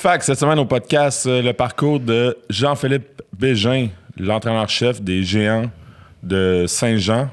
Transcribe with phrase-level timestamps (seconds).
[0.00, 5.64] Fac, cette semaine au podcast, euh, le parcours de Jean-Philippe Bégin, l'entraîneur-chef des géants
[6.22, 7.30] de Saint-Jean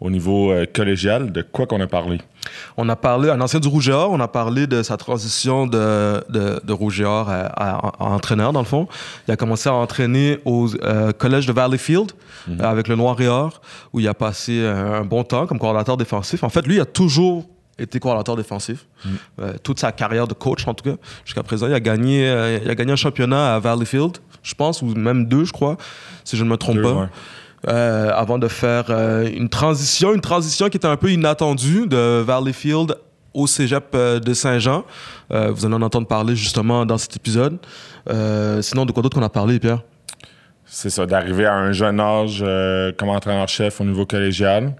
[0.00, 1.30] au niveau euh, collégial.
[1.30, 2.20] De quoi qu'on a parlé?
[2.76, 5.68] On a parlé, un ancien du Rouge et Or, on a parlé de sa transition
[5.68, 8.88] de, de, de Rouge et Or à, à- à entraîneur, dans le fond.
[9.28, 12.10] Il a commencé à entraîner au euh, collège de Valleyfield
[12.48, 13.60] euh, avec le Noir et Or,
[13.92, 16.42] où il a passé euh, un bon temps comme coordinateur défensif.
[16.42, 17.46] En fait, lui, il a toujours
[17.80, 18.86] été coordinateur défensif.
[19.40, 21.66] Euh, toute sa carrière de coach, en tout cas, jusqu'à présent.
[21.66, 25.26] Il a, gagné, euh, il a gagné un championnat à Valleyfield, je pense, ou même
[25.26, 25.76] deux, je crois,
[26.24, 26.92] si je ne me trompe Deux, pas.
[26.94, 27.06] ouais.
[27.68, 32.94] Euh, avant de faire une transition, une transition qui était un peu inattendue de Valleyfield
[33.34, 34.84] au cégep de Saint-Jean.
[35.28, 37.58] Vous allez en entendre parler justement dans cet épisode.
[38.62, 39.82] Sinon, de quoi d'autre qu'on a parlé, Pierre?
[40.64, 42.42] C'est ça, d'arriver à un jeune âge
[42.96, 44.74] comme entraîneur-chef au niveau collégial.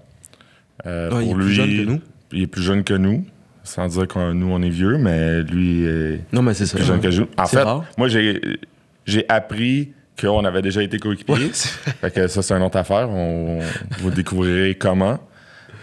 [0.85, 2.01] Euh, Ouais, il pour est plus lui, jeune que nous.
[2.33, 3.25] Il est plus jeune que nous,
[3.63, 6.77] sans dire que nous, on est vieux, mais lui est Non, mais c'est ça.
[6.77, 7.27] plus jeune que nous.
[7.37, 7.83] En C'est fait, rare.
[7.97, 8.41] moi, j'ai
[9.05, 11.49] j'ai appris qu'on avait déjà été coéquipiers.
[11.53, 13.09] Fait que ça, c'est une autre affaire.
[13.09, 13.59] On,
[13.99, 15.19] vous découvrirez comment.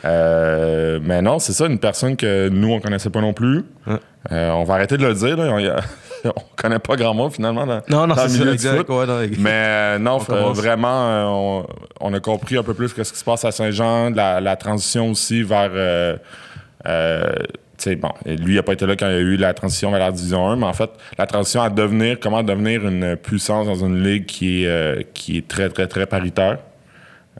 [0.05, 3.65] Euh, mais non, c'est ça, une personne que nous, on connaissait pas non plus.
[3.87, 3.97] Ouais.
[4.33, 5.37] Euh, on va arrêter de le dire.
[5.37, 5.51] Là.
[5.53, 8.55] On, on connaît pas grand monde, finalement, dans, Non, non, dans c'est milieu ça, du
[8.55, 8.77] exact.
[8.79, 8.89] foot.
[8.91, 9.41] Ouais, non, exact.
[9.41, 10.57] Mais euh, non, On f- commence.
[10.57, 11.67] vraiment, euh, on,
[12.01, 15.11] on a compris un peu plus ce qui se passe à Saint-Jean, la, la transition
[15.11, 15.71] aussi vers.
[15.75, 16.17] euh,
[16.87, 17.33] euh,
[17.79, 19.55] tu sais, bon, lui, il n'a pas été là quand il y a eu la
[19.55, 23.17] transition vers la Division 1, mais en fait, la transition à devenir, comment devenir une
[23.17, 26.59] puissance dans une ligue qui est, euh, qui est très, très, très paritaire.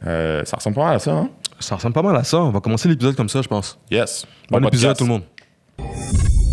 [0.07, 1.29] Euh, ça ressemble pas mal à ça, hein?
[1.59, 2.37] Ça ressemble pas mal à ça.
[2.37, 3.77] On va commencer l'épisode comme ça, je pense.
[3.91, 4.25] Yes.
[4.49, 4.99] Bon, épisode, podcast.
[4.99, 6.48] tout le monde.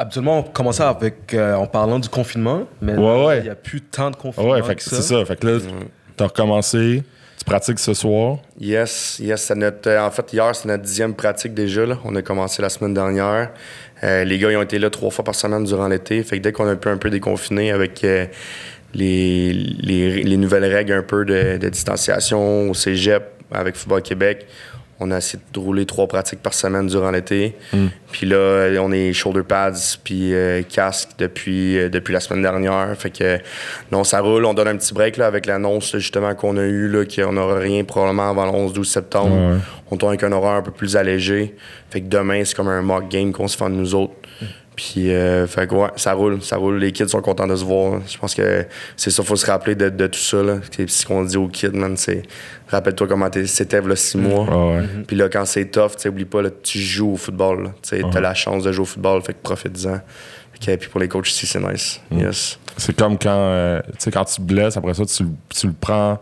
[0.00, 3.38] Habituellement, on commençait avec, euh, en parlant du confinement, mais Ouais, là, ouais.
[3.40, 5.22] il n'y a plus tant de confinement Ouais, fait que que c'est ça.
[5.26, 5.58] Fait que là,
[6.16, 7.02] t'as recommencé,
[7.36, 8.38] tu pratiques ce soir.
[8.58, 11.84] Yes, yes, c'est notre, euh, en fait, hier, c'est notre dixième pratique déjà.
[11.84, 11.98] Là.
[12.06, 13.50] On a commencé la semaine dernière.
[14.02, 16.22] Euh, les gars, ils ont été là trois fois par semaine durant l'été.
[16.22, 18.24] Fait que dès qu'on a pu un peu déconfiner avec euh,
[18.94, 23.22] les, les, les nouvelles règles un peu de, de distanciation au cégep
[23.52, 24.46] avec Football Québec,
[25.00, 27.56] on a essayé de rouler trois pratiques par semaine durant l'été.
[28.12, 32.94] Puis là, on est shoulder pads puis euh, casque depuis, euh, depuis la semaine dernière.
[32.98, 33.38] Fait que
[33.90, 34.44] non, ça roule.
[34.44, 37.82] On donne un petit break là, avec l'annonce justement qu'on a eue, qu'on n'aura rien
[37.84, 39.60] probablement avant le 11-12 septembre.
[39.90, 41.56] On tourne avec un horaire un peu plus allégé.
[41.90, 44.14] Fait que demain, c'est comme un mock game qu'on se fait de nous autres.
[44.82, 46.78] Puis, euh, fait que ouais, ça roule, ça roule.
[46.78, 48.00] Les kids sont contents de se voir.
[48.08, 48.64] Je pense que
[48.96, 50.38] c'est ça, faut se rappeler de, de tout ça.
[50.74, 51.98] C'est ce qu'on dit aux kids, man.
[51.98, 52.22] C'est
[52.68, 54.46] rappelle-toi comment t'es- c'était, là, six mois.
[54.50, 54.82] Ah ouais.
[55.06, 57.72] Puis là, quand c'est tough, tu oublie pas, là, tu joues au football.
[57.82, 60.00] Tu sais, T'as la chance de jouer au football, fait que profite-en.
[60.64, 62.00] Que, puis pour les coachs ici, c'est nice.
[62.10, 62.58] Yes.
[62.76, 65.72] C'est comme quand, euh, tu sais, quand tu te blesses, après ça, tu, tu le
[65.78, 66.18] prends.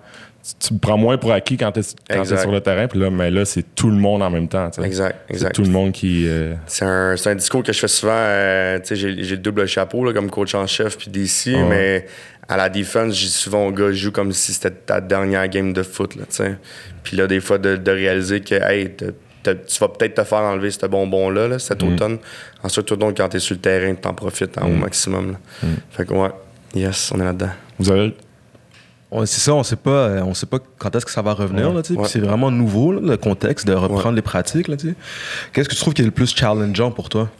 [0.60, 2.40] Tu, tu le prends moins pour acquis quand t'es Exact.
[2.40, 4.70] sur le terrain, puis là, mais là, c'est tout le monde en même temps.
[4.70, 4.86] tu sais.
[4.86, 5.54] Exact, C'est exact.
[5.54, 6.24] tout le monde qui.
[6.26, 8.12] euh, C'est un, un discours que je fais souvent.
[8.14, 11.62] euh, tu j'ai, j'ai le double chapeau là, comme coach en chef puis DC, Ouais.
[11.68, 12.06] mais
[12.48, 15.82] à la défense, dis souvent aux gars, joue comme si c'était ta dernière game de
[15.82, 16.16] foot.
[16.16, 16.42] Là, tu
[17.02, 20.70] puis là, des fois, de, de réaliser que hey, tu vas peut-être te faire enlever
[20.70, 22.18] ce bonbon-là là, cet automne.
[22.62, 25.32] Ensuite, toi, donc, quand t'es sur le terrain, t'en profites hein, au maximum.
[25.32, 25.68] là.
[25.90, 26.30] Fait que ouais,
[26.74, 27.50] yes, on est là-dedans.
[27.78, 28.14] Vous avez.
[29.24, 31.64] C'est ça, on sait pas, euh, on sait pas quand est-ce que ça va revenir.
[31.82, 32.08] Puis Ouais.
[32.08, 34.66] C'est vraiment nouveau, là, le contexte de reprendre les pratiques.
[35.52, 37.30] Qu'est-ce que tu trouves qui est le plus challengeant pour toi?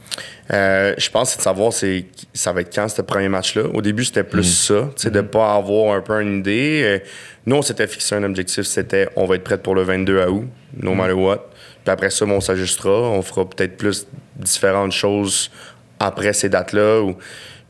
[0.53, 3.65] Euh, je pense que c'est de savoir c'est, ça va être quand ce premier match-là.
[3.75, 6.81] Au début, c'était plus ça, tu sais, de pas avoir un peu une idée.
[6.85, 6.99] Euh,
[7.45, 10.45] nous, on s'était fixé un objectif, c'était on va être prêt pour le 22 août,
[10.83, 11.51] no matter what.
[11.85, 12.91] Puis après ça, on s'ajustera.
[12.91, 14.07] On fera peut-être plus
[14.37, 15.51] différentes choses
[16.01, 17.03] après ces dates-là.
[17.03, 17.15] ou-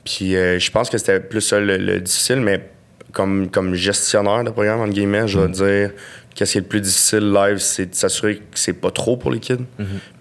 [0.04, 2.70] Puis euh, je pense que c'était plus ça le, le difficile, mais
[3.18, 5.90] comme, comme gestionnaire de programme, entre guillemets, je vais dire
[6.36, 9.32] qu'est-ce qui est le plus difficile live, c'est de s'assurer que c'est pas trop pour
[9.32, 9.64] les kids,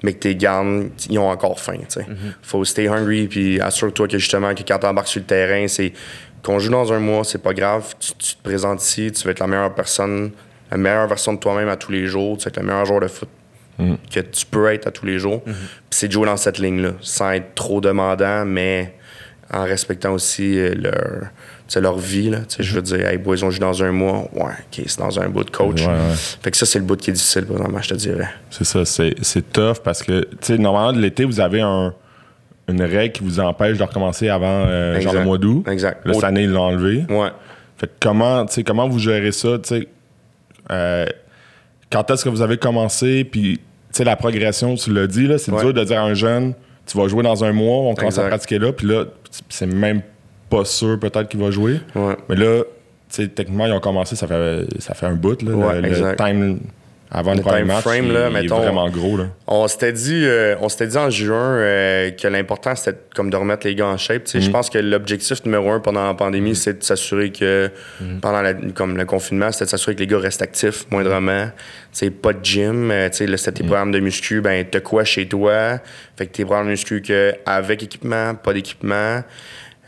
[0.02, 1.78] mais que tes gardes, ils ont encore faim.
[1.90, 2.08] sais.
[2.42, 5.94] Faut stay hungry, puis assure-toi que justement, que quand tu embarques sur le terrain, c'est
[6.42, 9.30] qu'on joue dans un mois, c'est pas grave, tu, tu te présentes ici, tu vas
[9.30, 10.32] être la meilleure personne,
[10.72, 13.02] la meilleure version de toi-même à tous les jours, tu vas être le meilleur joueur
[13.02, 13.30] de foot
[14.12, 15.44] que tu peux être à tous les jours.
[15.44, 15.54] Puis
[15.92, 18.96] c'est de jouer dans cette ligne-là, sans être trop demandant, mais
[19.54, 21.30] en respectant aussi euh, leur,
[21.74, 22.30] sais, leur vie.
[22.30, 22.40] Là.
[22.60, 24.30] Je veux dire, hey, boys, on joue dans un mois.
[24.34, 25.82] Ouais, OK, c'est dans un bout de coach.
[25.82, 26.16] Ouais, ouais.
[26.42, 28.28] Fait que ça, c'est le bout qui est difficile, présentement, je te dirais.
[28.50, 31.94] C'est ça, c'est c'est tough parce que, tu sais, normalement, de l'été, vous avez un,
[32.68, 35.66] une règle qui vous empêche de recommencer avant euh, genre le mois d'août.
[35.70, 36.06] Exact.
[36.06, 37.06] Là, cette année, ils l'ont enlevé.
[37.10, 37.30] Ouais.
[37.78, 39.88] Fait que comment, tu sais, comment vous gérez ça, tu sais,
[40.72, 41.06] euh,
[41.92, 45.38] quand est-ce que vous avez commencé, puis, tu sais, la progression, tu l'as dit, là,
[45.38, 45.62] c'est Ouais.
[45.62, 46.54] dur de dire à un jeune,
[46.86, 49.06] tu vas jouer dans un mois, on commence à pratiquer là, puis là,
[49.50, 50.08] c'est même pas
[50.66, 51.80] sûr peut-être qu'il va jouer.
[51.96, 52.16] Ouais.
[52.30, 52.64] Mais là,
[53.12, 56.60] techniquement, ils ont commencé, ça fait, ça fait un bout, là, Ouais, le, time,
[57.10, 59.16] avant le, Le premier time match, frame, il, là, il est vraiment gros.
[59.16, 59.28] Là.
[59.48, 63.38] On s'était dit, euh, on s'était dit en juin euh, que l'important c'était comme de
[63.38, 64.24] remettre les gars en shape.
[64.34, 67.72] Je pense que l'objectif numéro un pendant la pandémie, c'est de s'assurer que
[68.22, 71.46] pendant la- comme le confinement, c'était de s'assurer que les gars restent actifs moindrement.
[71.48, 71.54] Tu
[71.94, 72.92] sais, pas de gym.
[72.92, 75.80] euh, là, c'était tes programmes de muscu, ben t'as quoi chez toi?
[76.18, 79.22] Fait que tes programmes de muscu que avec équipement, pas d'équipement.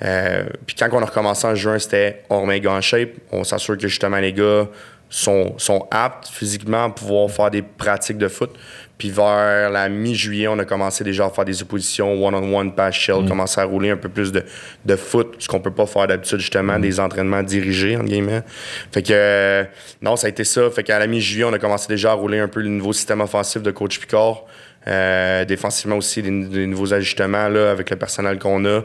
[0.02, 3.10] Euh, puis quand on a recommencé en juin, c'était on remet les gars en shape,
[3.32, 4.68] on s'assure que justement les gars
[5.10, 8.52] sont, sont aptes physiquement à pouvoir faire des pratiques de foot.
[9.00, 13.26] Puis vers la mi-juillet, on a commencé déjà à faire des oppositions one-on-one, pass shell,
[13.28, 14.44] commencer à rouler un peu plus de,
[14.86, 18.42] de foot, ce qu'on peut pas faire d'habitude, justement, des entraînements dirigés, entre guillemets.
[18.92, 19.64] Fait que, euh,
[20.02, 20.70] non, ça a été ça.
[20.70, 23.22] Fait qu'à la mi-juillet, on a commencé déjà à rouler un peu le nouveau système
[23.22, 24.44] offensif de coach Picard.
[24.88, 28.82] Euh, défensivement aussi, des, des nouveaux ajustements là, avec le personnel qu'on a.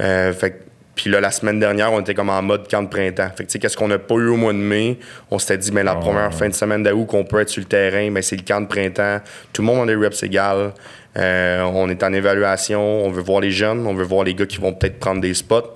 [0.00, 0.62] Euh, fait que-
[0.94, 3.28] puis là, la semaine dernière, on était comme en mode camp de printemps.
[3.36, 4.98] Fait que, tu sais, qu'est-ce qu'on n'a pas eu au mois de mai?
[5.30, 7.66] On s'était dit, mais la première fin de semaine d'août qu'on peut être sur le
[7.68, 9.20] terrain, ben, c'est le camp de printemps.
[9.52, 10.72] Tout le monde a des reps égales.
[11.16, 12.80] Euh, on est en évaluation.
[13.06, 13.86] On veut voir les jeunes.
[13.86, 15.74] On veut voir les gars qui vont peut-être prendre des spots.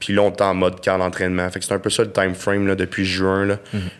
[0.00, 1.48] Puis là, on est en mode camp d'entraînement.
[1.48, 3.44] Fait que c'est un peu ça le time frame là, depuis juin.
[3.46, 3.58] Là.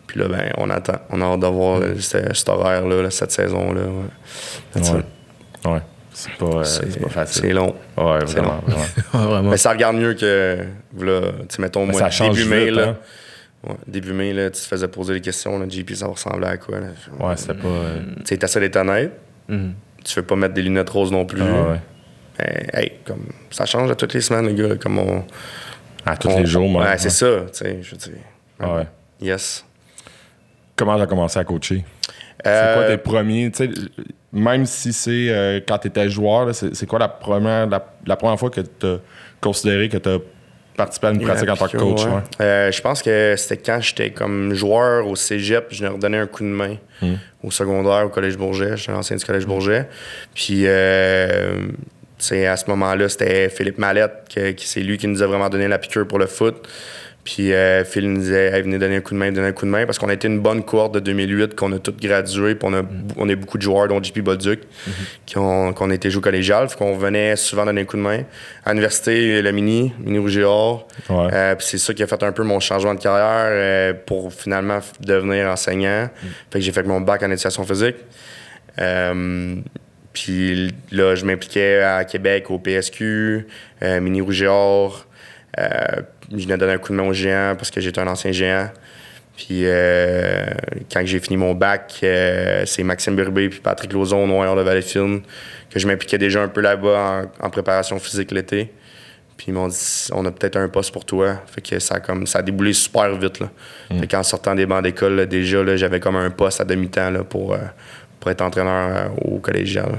[0.08, 0.98] Puis là, ben, on attend.
[1.10, 3.82] On a hâte d'avoir là, ce- cet horaire-là, là, cette saison-là.
[5.70, 5.80] ouais.
[6.14, 7.52] C'est pas, euh, c'est pas C'est facile.
[7.54, 7.74] long.
[7.96, 8.62] Ouais, c'est vraiment.
[8.66, 8.74] long.
[8.76, 8.84] vraiment.
[9.14, 9.50] Ouais, vraiment.
[9.50, 10.58] Mais ça regarde mieux que,
[11.00, 11.20] là,
[11.58, 12.96] mettons, moi, début mai, vite, là, hein?
[13.68, 16.56] ouais, début mai, là, tu te faisais poser des questions, là, JP, ça ressemblait à
[16.58, 16.80] quoi?
[16.80, 16.86] Là?
[17.18, 17.68] Ouais, c'était pas.
[17.68, 19.12] euh, Tu sais, t'essaies d'être honnête,
[19.48, 19.72] Mhm.
[20.04, 21.42] tu veux pas mettre des lunettes roses non plus.
[21.42, 21.80] ah ouais.
[22.38, 25.24] Mais, hey, comme, ça change à toutes les semaines, les gars, comme on...
[26.04, 26.84] À tous on- les jours, moi.
[26.84, 28.12] Ouais, c'est ça, tu sais, je veux dire.
[28.60, 28.86] Ah ouais.
[29.20, 29.64] Yes.
[30.76, 31.84] Comment tu as commencé à coacher?
[32.44, 33.70] C'est Euh, quoi tes premiers, tu sais,
[34.32, 38.38] même si c'est euh, quand tu étais joueur, c'est quoi la première, la, la première
[38.38, 38.98] fois que tu as
[39.40, 40.18] considéré que tu as
[40.76, 42.04] participé à une pratique en tant que coach?
[42.04, 42.10] Ouais?
[42.12, 42.20] ouais?
[42.40, 46.26] Euh, je pense que c'était quand j'étais comme joueur au cégep, je leur donnais un
[46.26, 47.14] coup de main Hmm.
[47.42, 48.76] au secondaire, au Collège Bourget.
[48.76, 49.88] J'étais l'ancien du Collège Bourget.
[50.34, 51.56] Puis, euh,
[52.30, 55.78] à ce moment-là, c'était Philippe Mallette, qui c'est lui qui nous a vraiment donné la
[55.78, 56.66] piqûre pour le foot.
[57.24, 59.64] Puis euh, Phil nous disait, hey, venez donner un coup de main, donner un coup
[59.64, 62.56] de main, parce qu'on a été une bonne cohorte de 2008, qu'on a tous gradué,
[62.56, 62.82] puis on a,
[63.16, 64.62] on a beaucoup de joueurs, dont JP Bolduc,
[65.24, 68.22] qui ont, qu'on été joué collégial, fait qu'on venait souvent donner un coup de main.
[68.64, 70.88] À l'université, le mini, mini rouge et or.
[71.08, 71.28] Ouais.
[71.32, 74.32] Euh, puis c'est ça qui a fait un peu mon changement de carrière euh, pour
[74.32, 76.10] finalement devenir enseignant.
[76.50, 77.96] Fait que j'ai fait mon bac en éducation physique.
[80.12, 83.46] Puis là, je m'impliquais à Québec au PSQ,
[83.80, 85.06] Mini Rouge et Or.
[86.32, 88.68] Je venais donner un coup de main au géant parce que j'étais un ancien géant.
[89.36, 90.46] Puis euh,
[90.92, 95.22] quand j'ai fini mon bac, euh, c'est Maxime Burbé puis Patrick Lauzon, Noir de Valleyfield,
[95.70, 98.72] que je m'impliquais déjà un peu là-bas en, en préparation physique l'été.
[99.36, 101.42] Puis ils m'ont dit on a peut-être un poste pour toi.
[101.46, 103.50] Fait que ça a comme ça a déboulé super vite là.
[103.98, 107.10] Fait qu'en sortant des bancs d'école, là, déjà là, j'avais comme un poste à demi-temps
[107.10, 107.58] là, pour, euh,
[108.20, 109.98] pour être entraîneur au collégial.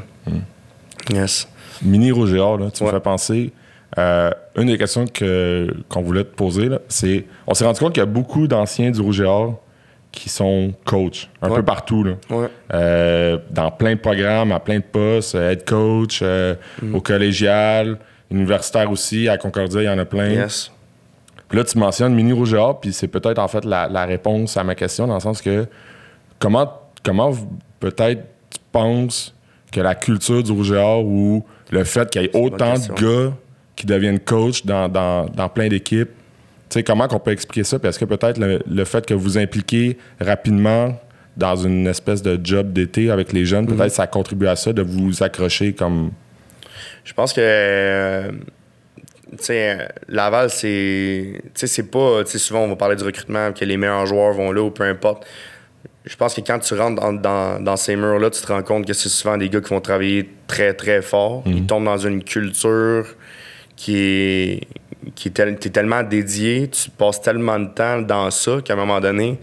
[1.11, 1.47] Yes.
[1.81, 3.51] Mini là, tu me fais penser.
[3.97, 7.93] Euh, une des questions que, qu'on voulait te poser, là, c'est on s'est rendu compte
[7.93, 9.59] qu'il y a beaucoup d'anciens du Rouge et Or
[10.11, 11.55] qui sont coachs, un Ouais.
[11.57, 12.03] peu partout.
[12.03, 12.13] Là.
[12.29, 12.47] Ouais.
[12.73, 16.95] Euh, dans plein de programmes, à plein de postes, euh, head coach, euh, Mm.
[16.95, 17.97] au collégial,
[18.29, 20.29] universitaire aussi, à Concordia, il y en a plein.
[20.29, 20.71] Yes.
[21.49, 24.05] Puis là, tu mentionnes Mini Rouge et Or, puis c'est peut-être en fait la, la
[24.05, 25.65] réponse à ma question, dans le sens que
[26.39, 26.71] comment,
[27.03, 27.31] comment
[27.79, 29.35] peut-être tu penses
[29.71, 33.27] que la culture du Rouge et Or ou le fait qu'il y ait autant de
[33.29, 33.33] gars
[33.75, 36.09] qui deviennent coach dans, dans, dans plein d'équipes,
[36.69, 37.77] tu sais, comment qu'on peut expliquer ça?
[37.83, 40.99] Est-ce que peut-être le, le fait que vous impliquez rapidement
[41.37, 44.81] dans une espèce de job d'été avec les jeunes, peut-être ça contribue à ça, de
[44.83, 46.11] vous accrocher comme...
[47.03, 48.31] Je pense que euh,
[49.31, 51.41] tu sais, Laval, c'est.
[51.43, 52.23] Tu sais, c'est pas.
[52.23, 54.69] Tu sais, souvent, on va parler du recrutement, que les meilleurs joueurs vont là ou
[54.69, 55.25] peu importe.
[56.05, 58.85] Je pense que quand tu rentres dans, dans- dans ces murs-là, tu te rends compte
[58.85, 61.43] que c'est souvent des gars qui vont travailler très, très fort.
[61.45, 63.05] Ils tombent dans une culture
[63.75, 64.67] qui est.
[65.15, 69.39] qui tel- tellement dédié, tu passes tellement de temps dans ça qu'à un moment donné,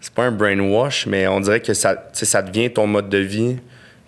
[0.00, 3.56] c'est pas un brainwash, mais on dirait que ça, ça devient ton mode de vie,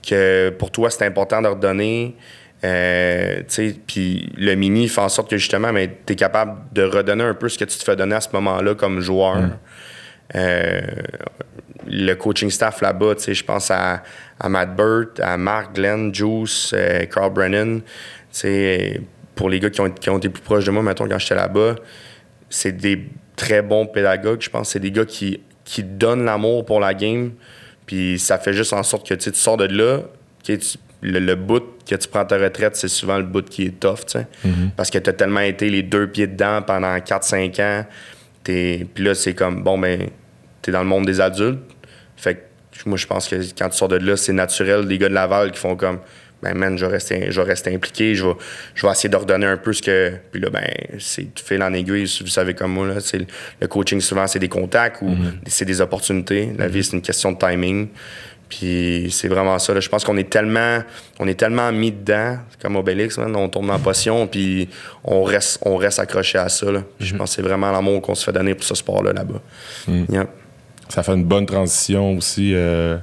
[0.06, 2.14] que pour toi, c'est important de redonner.
[2.62, 3.40] Euh,
[3.86, 5.72] puis le mini fait en sorte que justement,
[6.06, 8.28] tu es capable de redonner un peu ce que tu te fais donner à ce
[8.34, 9.38] moment-là comme joueur.
[10.36, 10.80] Euh,
[11.86, 14.02] le coaching staff là-bas, je pense à,
[14.38, 17.80] à Matt Burt, à Mark, Glenn, Juice, euh, Carl Brennan.
[18.30, 19.00] Sais,
[19.40, 21.34] pour les gars qui ont, qui ont été plus proches de moi, mettons, quand j'étais
[21.34, 21.76] là-bas,
[22.50, 24.42] c'est des très bons pédagogues.
[24.42, 27.32] Je pense c'est des gars qui, qui donnent l'amour pour la game.
[27.86, 30.00] Puis ça fait juste en sorte que tu sors de là,
[30.46, 33.64] que tu- le, le bout que tu prends ta retraite, c'est souvent le bout qui
[33.64, 34.26] est tough, tu sais.
[34.76, 37.86] Parce que tu as tellement été les deux pieds dedans pendant 4-5 ans.
[38.44, 40.08] T'es- Puis là, c'est comme, bon, ben,
[40.60, 41.60] tu es dans le monde des adultes.
[42.18, 42.40] Fait que
[42.90, 44.86] moi, je pense que quand tu sors de là, c'est naturel.
[44.86, 46.00] Les gars de Laval qui font comme,
[46.42, 48.34] ben, man, je vais rester, je vais rester impliqué, je vais,
[48.74, 50.12] je vais essayer d'ordonner un peu ce que.
[50.32, 50.66] Puis là, ben,
[50.98, 53.00] c'est fil en aiguille, vous savez comme moi, là.
[53.00, 53.26] c'est-
[53.60, 55.14] Le coaching, souvent, c'est des contacts ou
[55.46, 56.52] c'est des opportunités.
[56.58, 57.88] La vie, c'est une question de timing.
[58.48, 59.72] Puis c'est vraiment ça.
[59.74, 59.78] là.
[59.78, 60.82] Je pense qu'on est tellement,
[61.20, 64.68] on est tellement mis dedans, comme Obélix, man, on tombe la potion, puis
[65.04, 66.72] on reste, on reste accroché à ça.
[66.72, 66.82] là.
[66.98, 69.40] Je pense que c'est vraiment l'amour qu'on se fait donner pour ce sport-là là-bas.
[69.86, 70.28] Yep.
[70.88, 72.52] Ça fait une bonne transition aussi.
[72.56, 72.96] euh,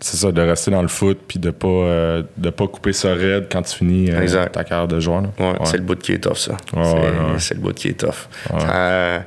[0.00, 3.12] c'est ça, de rester dans le foot puis de pas, euh, de pas couper ça
[3.14, 5.22] raide quand tu finis euh, ta carrière de joueur.
[5.38, 5.54] Ouais, Ouais.
[5.64, 6.56] c'est le bout qui est tough, ça.
[6.74, 7.02] Ouais,
[7.38, 8.28] c'est le bout qui est tough.
[8.48, 9.24] Ça,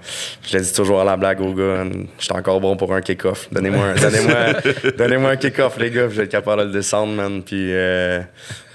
[0.47, 1.83] je le dis toujours à la blague aux gars,
[2.17, 3.47] je suis encore bon pour un kick-off.
[3.51, 3.93] Donnez-moi
[4.97, 7.41] donnez-moi un kick-off, les gars, je vais être capable de le descendre, man.
[7.43, 8.21] Puis, euh,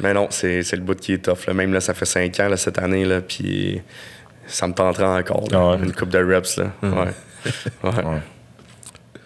[0.00, 1.46] mais non, c'est, c'est le bout qui est tough.
[1.48, 1.54] là.
[1.54, 3.80] Même là, ça fait 5 ans là, cette année, là, puis
[4.46, 5.44] ça me tentera encore.
[5.50, 5.76] là.
[5.76, 5.78] Ah.
[5.82, 6.56] Une coupe de reps.
[6.56, 6.66] Là.
[6.82, 7.12] Ouais.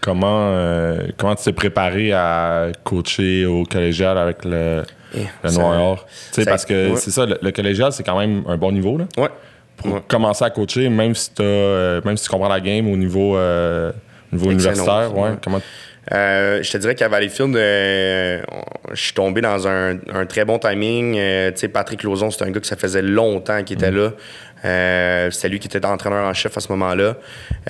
[0.05, 4.83] Comment, euh, comment tu t'es préparé à coacher au collégial avec le,
[5.17, 6.05] Eh, le noir?
[6.31, 6.97] Tu sais, parce que ouais.
[6.97, 8.99] c'est ça, le, le collégial, c'est quand même un bon niveau.
[8.99, 9.29] Là, Ouais.
[9.79, 10.03] pour Ouais.
[10.07, 13.93] commencer à coacher, même si, euh, même si tu comprends la game au niveau, euh,
[14.31, 15.11] au niveau universitaire.
[15.43, 15.61] Comment,
[16.13, 18.43] Euh, je te dirais qu'à Valleyfield, euh,
[18.93, 21.17] je suis tombé dans un, un très bon timing.
[21.17, 24.11] Euh, tu sais, Patrick Lauzon, c'est un gars que ça faisait longtemps qu'il était là.
[24.65, 27.17] Euh, c'était lui qui était entraîneur en chef à ce moment-là.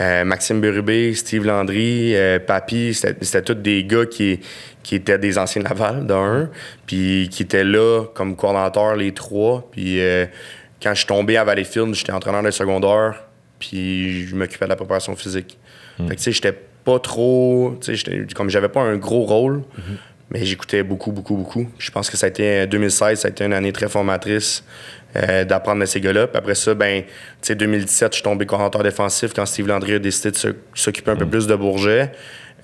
[0.01, 4.41] Euh, Maxime Berubé, Steve Landry, euh, Papy, c'était tous des gars qui,
[4.83, 6.51] qui étaient des anciens de Laval, d'un,
[6.87, 9.69] puis qui étaient là comme coordonnateurs, les trois.
[9.73, 10.27] Puis euh,
[10.83, 13.25] quand je suis tombé à Valleyfield, j'étais entraîneur de secondaire,
[13.59, 15.59] puis je m'occupais de la préparation physique.
[15.97, 17.79] Fait que tu sais, j'étais pas trop.
[17.81, 19.63] Tu sais, comme j'avais pas un gros rôle,
[20.31, 21.69] mais j'écoutais beaucoup, beaucoup, beaucoup.
[21.79, 24.65] Je pense que ça a été 2016, ça a été une année très formatrice
[25.17, 26.27] euh, d'apprendre de ces gars-là.
[26.27, 27.09] Puis après ça, ben, tu
[27.43, 31.17] sais, 2017, je suis tombé coordinateur défensif quand Steve Landry a décidé de s'occuper un
[31.17, 32.13] peu plus de Bourget.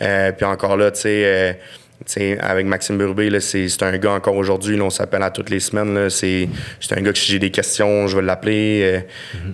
[0.02, 1.22] Euh, puis encore là, tu sais.
[1.24, 1.52] euh,
[2.40, 6.08] avec Maxime Burbé, c'est, un gars encore aujourd'hui, là, on s'appelle à toutes les semaines.
[6.08, 6.48] C'est,
[6.90, 9.04] un gars que si j'ai des questions, je vais l'appeler.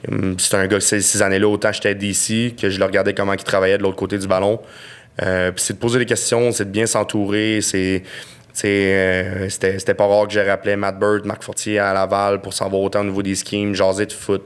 [0.09, 2.85] Euh, hum, C'est un gars que ces, ces années-là, autant j'étais d'ici, que je le
[2.85, 4.61] regardais comment il travaillait de l'autre côté du ballon.
[5.23, 8.03] Euh, puis c'est de poser des questions, c'est de bien s'entourer, c'est.
[8.65, 12.55] Euh, c'était, c'était pas rare que j'ai rappelé Matt Bird, Marc Fortier à Laval pour
[12.55, 14.43] savoir autant au niveau des schemes, jaser de foot.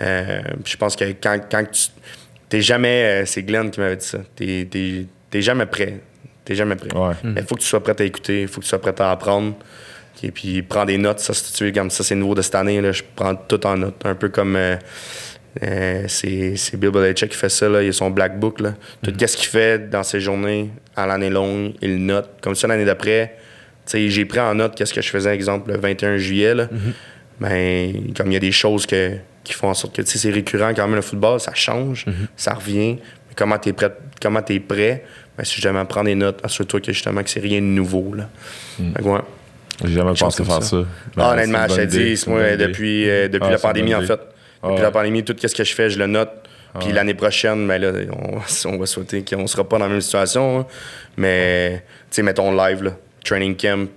[0.00, 1.88] Euh, puis je pense que quand, quand tu.
[2.48, 3.22] T'es jamais.
[3.22, 4.18] euh, c'est Glenn qui m'avait dit ça.
[4.36, 6.00] T'es, t'es- t'es jamais prêt.
[6.44, 6.92] T'es jamais prêt.
[6.94, 7.14] Ouais.
[7.36, 9.10] Il faut que tu sois prêt à écouter, il faut que tu sois prêt à
[9.12, 9.54] apprendre.
[10.22, 12.54] Et puis prends des notes, ça, si tu veux, comme ça, c'est nouveau de cette
[12.56, 12.80] année.
[12.80, 13.94] Là, je prends tout en note.
[14.04, 14.54] Un peu comme.
[14.56, 14.76] euh,
[15.62, 17.82] euh, c'est, c'est Bill Belichick qui fait ça, là.
[17.82, 18.60] il a son black book.
[18.60, 18.74] Là.
[19.02, 22.30] Tout ce qu'il fait dans ses journées, à l'année longue, il note.
[22.40, 23.36] Comme ça, l'année d'après,
[23.92, 26.54] j'ai pris en note qu'est-ce que je faisais, exemple, le 21 juillet.
[26.54, 26.68] Là.
[27.40, 30.72] Ben, comme il y a des choses que, qui font en sorte que c'est récurrent
[30.74, 32.04] quand même le football, ça change,
[32.36, 32.98] ça revient.
[33.28, 35.04] Mais comment tu es prêt, comment t'es prêt?
[35.36, 38.14] Ben, si jamais prends des notes, assure-toi que justement que c'est rien de nouveau.
[38.14, 38.28] Là.
[38.78, 39.20] Ouais.
[39.84, 40.68] J'ai jamais pensé faire ça.
[40.68, 40.76] ça.
[41.16, 44.02] Ben, Ah, honnêtement, c'est je te dis, moi, depuis, euh, depuis Ah, la pandémie, en
[44.02, 44.20] fait.
[44.62, 44.80] Ouais.
[44.80, 46.30] la pandémie, tout ce que je fais, je le note.
[46.78, 46.92] Puis Ouais.
[46.94, 48.38] l'année prochaine, ben là, on,
[48.68, 50.60] on va souhaiter qu'on ne sera pas dans la même situation.
[50.60, 50.66] hein.
[51.16, 52.92] Mais, tu sais, mettons live, là,
[53.24, 53.88] training camp,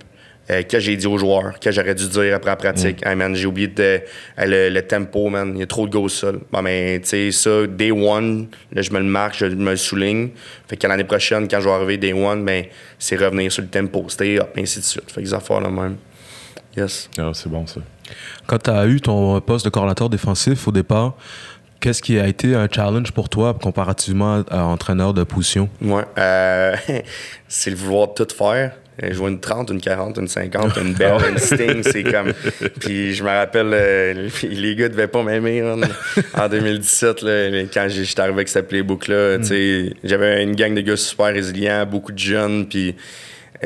[0.50, 3.04] euh, que j'ai dit aux joueurs, que j'aurais dû dire après la pratique.
[3.04, 3.08] Mm.
[3.08, 4.00] Hey, man, j'ai oublié de,
[4.38, 5.52] le, le tempo, man.
[5.54, 6.40] Il y a trop de go sol.
[6.50, 9.76] Bon, mais, tu sais, ça, day one, là, je me le marque, je me le
[9.76, 10.30] souligne.
[10.68, 12.64] Fait que l'année prochaine, quand je vais arriver day one, ben,
[12.98, 15.10] c'est revenir sur le tempo, stay up, ainsi de suite.
[15.12, 15.96] Fait que des affaires là même.
[16.76, 17.08] Yes.
[17.18, 17.80] Ah, c'est bon ça.
[18.46, 21.14] Quand tu as eu ton poste de coordinateur défensif au départ,
[21.80, 25.68] qu'est-ce qui a été un challenge pour toi comparativement à entraîneur de position?
[25.82, 26.04] Ouais.
[26.18, 26.74] Euh,
[27.48, 28.72] c'est le vouloir tout faire.
[29.02, 32.32] Euh, Jouer une 30, une 40, une 50, une belle, une sting, c'est comme.
[32.80, 35.84] Puis je me rappelle, euh, les gars devaient pas m'aimer man.
[36.34, 39.42] en 2017, là, quand j'étais arrivé avec ce playbook-là.
[39.42, 42.94] sais, J'avais une gang de gars super résilients, beaucoup de jeunes, puis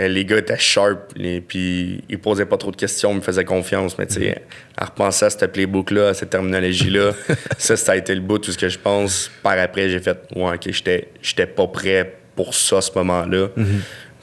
[0.07, 3.45] les gars étaient sharp, les- puis ils posaient pas trop de questions, ils me faisaient
[3.45, 3.99] confiance.
[3.99, 4.43] Mais tu sais,
[4.77, 7.13] à repenser à ce playbook-là, à cette terminologie-là,
[7.59, 9.31] ça, ça a été le bout, tout ce que je pense.
[9.43, 13.49] Par après, j'ai fait, ouais, ok, j'étais j'étais pas prêt pour ça à ce moment-là.
[13.57, 13.63] Tu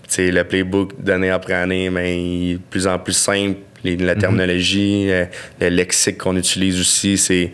[0.07, 3.57] sais, le playbook d'année après année, mais il est de plus en plus simple.
[3.83, 5.25] Les- la terminologie, euh,
[5.59, 7.51] le lexique qu'on utilise aussi, c'est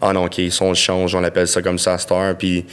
[0.00, 2.36] ah non, ok, si on le change, on appelle ça comme ça Star.
[2.36, 2.64] Puis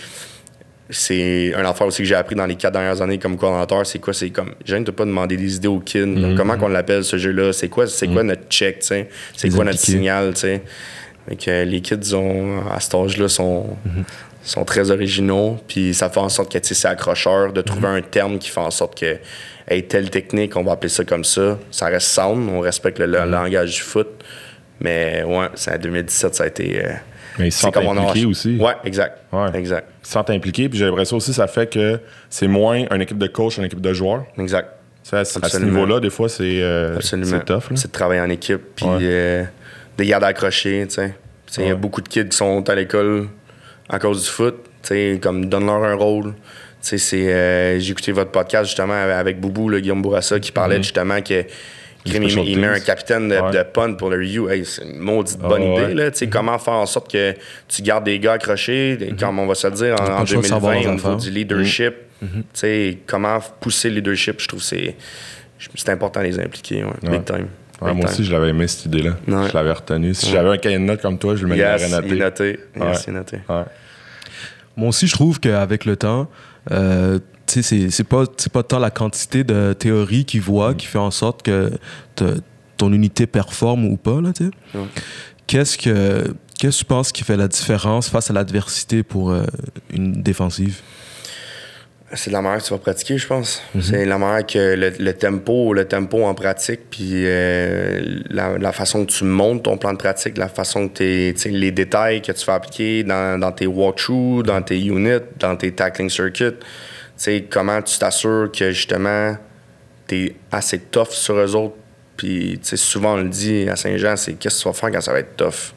[0.89, 3.99] c'est un affaire aussi que j'ai appris dans les quatre dernières années comme coordinateur, c'est
[3.99, 4.13] quoi?
[4.13, 6.05] C'est comme, je de pas demander des idées aux kids.
[6.05, 6.35] Mhm.
[6.35, 7.53] Comment qu'on l'appelle ce jeu-là?
[7.53, 9.09] C'est quoi, c'est quoi notre check, tu sais?
[9.35, 10.61] C'est quoi notre signal, tu sais?
[11.39, 14.03] Que les kids, ont, à cet âge-là, sont, Mhm.
[14.41, 15.57] sont très originaux.
[15.67, 18.49] Puis ça fait en sorte que tu sais, c'est accrocheur de trouver un terme qui
[18.49, 19.17] fait en sorte que,
[19.69, 21.59] hey, telle technique, on va appeler ça comme ça.
[21.69, 24.07] Ça reste sound, on respecte le, le langage du foot.
[24.79, 26.83] Mais ouais, c'est en 2017, ça a été.
[26.83, 26.89] euh,
[27.39, 28.57] Mais ils se sentent on impliqués aussi.
[28.57, 29.19] Ouais, exact.
[29.31, 29.47] Ouais.
[29.55, 29.87] Exact.
[30.03, 33.17] Ils se sentent impliqués, puis j'ai l'impression aussi ça fait que c'est moins une équipe
[33.17, 34.25] de coach qu'une équipe de joueurs.
[34.37, 34.69] Exact.
[35.11, 37.39] À, ce niveau-là, des fois, c'est euh, Absolument.
[37.39, 37.63] tough.
[37.75, 38.97] C'est de travailler en équipe, puis Ouais.
[39.01, 39.43] euh,
[39.97, 41.15] de garder accroché, tu sais.
[41.47, 43.27] Tu sais, Il y a beaucoup de kids qui sont à l'école
[43.89, 46.33] à cause du foot, tu sais, comme donne-leur un rôle.
[46.81, 50.51] Tu sais, c'est, euh, j'ai écouté votre podcast justement avec Boubou, là, Guillaume Bourassa, qui
[50.51, 51.43] parlait justement que
[52.05, 53.51] il, met un capitaine de, Ouais.
[53.51, 54.49] de punt pour le review.
[54.49, 55.83] Hey, c'est une maudite Ah, bonne ouais.
[55.85, 55.93] idée.
[55.93, 56.11] Là.
[56.11, 57.33] Tu sais, Comment faire en sorte que
[57.67, 60.19] tu gardes des gars accrochés, des- comme on va se le dire, en, pas en
[60.21, 61.93] le choix de savoir 2020, leurs au niveau du leadership.
[62.21, 64.95] Tu sais, Comment pousser le leadership, je trouve que c'est,
[65.75, 66.83] c'est important de les impliquer.
[66.83, 67.09] Ouais, Ouais.
[67.17, 67.47] Big time.
[67.81, 69.11] Ouais, moi aussi, je l'avais aimé cette idée-là.
[69.25, 69.47] Ouais.
[69.49, 70.13] Je l'avais retenu.
[70.13, 72.15] Si j'avais un cahier de notes comme toi, je le mettrais noté.
[72.15, 72.59] noté.
[72.77, 73.37] Yes, noté.
[73.47, 73.63] Ouais.
[74.75, 76.29] Moi aussi, je trouve qu'avec le temps,
[76.71, 77.19] euh,
[77.51, 80.85] tu sais, c'est- c'est pas, c'est pas tant la quantité de théorie qui voit qui
[80.85, 81.71] fait en sorte que
[82.77, 84.21] ton unité performe ou pas.
[84.21, 84.51] Là, tu sais.
[85.47, 89.43] Qu'est-ce que qu'est-ce que tu penses qui fait la différence face à l'adversité pour euh,
[89.93, 90.81] une défensive?
[92.13, 93.61] C'est de la manière que tu vas pratiquer, je pense.
[93.81, 98.71] C'est la manière que le, le tempo, le tempo en pratique, puis euh, la, la
[98.71, 102.31] façon que tu montes ton plan de pratique, la façon que tu les détails que
[102.31, 106.55] tu vas appliquer dans, dans tes walkthroughs, dans tes units, dans tes tackling circuits.
[107.19, 109.35] Sais, comment tu t'assures que justement
[110.07, 111.75] t'es assez tough sur eux autres?
[112.15, 114.91] Puis, tu sais, souvent on le dit à Saint-Jean, c'est qu'est-ce que tu vas faire
[114.91, 115.73] quand ça va être tough?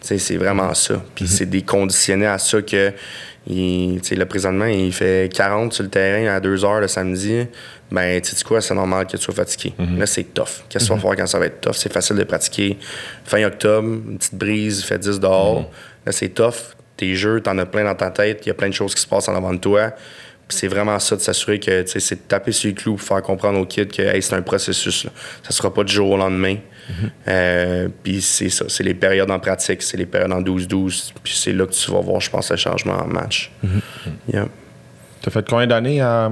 [0.00, 1.02] Tu sais, c'est vraiment ça.
[1.16, 2.92] Puis c'est des conditionnés à ça que,
[3.48, 6.86] il, tu sais, le présentement, il fait 40 sur le terrain à 2 heures le
[6.86, 7.48] samedi.
[7.90, 9.74] Ben, tu sais quoi, c'est normal que tu sois fatigué.
[9.96, 10.62] Là, c'est tough.
[10.68, 11.74] Qu'est-ce que tu vas faire quand ça va être tough?
[11.74, 12.78] C'est facile de pratiquer.
[13.24, 15.68] Fin octobre, une petite brise, fait 10 dehors.
[16.06, 16.76] Là, c'est tough.
[16.96, 18.42] Tes jeux, t'en as plein dans ta tête.
[18.44, 19.92] Il y a plein de choses qui se passent en avant de toi.
[20.48, 23.06] C'est vraiment ça de s'assurer que tu sais, c'est de taper sur le clou pour
[23.06, 25.04] faire comprendre aux kids que hey, c'est un processus.
[25.04, 25.10] Là.
[25.42, 26.56] Ça sera pas du jour au lendemain.
[27.28, 31.12] Euh, puis c'est ça, c'est les périodes en pratique, c'est les périodes en 12-12.
[31.22, 33.52] Puis c'est là que tu vas voir, je pense, le changement en match.
[34.32, 34.48] Yeah.
[35.20, 36.28] T'as fait combien d'années euh,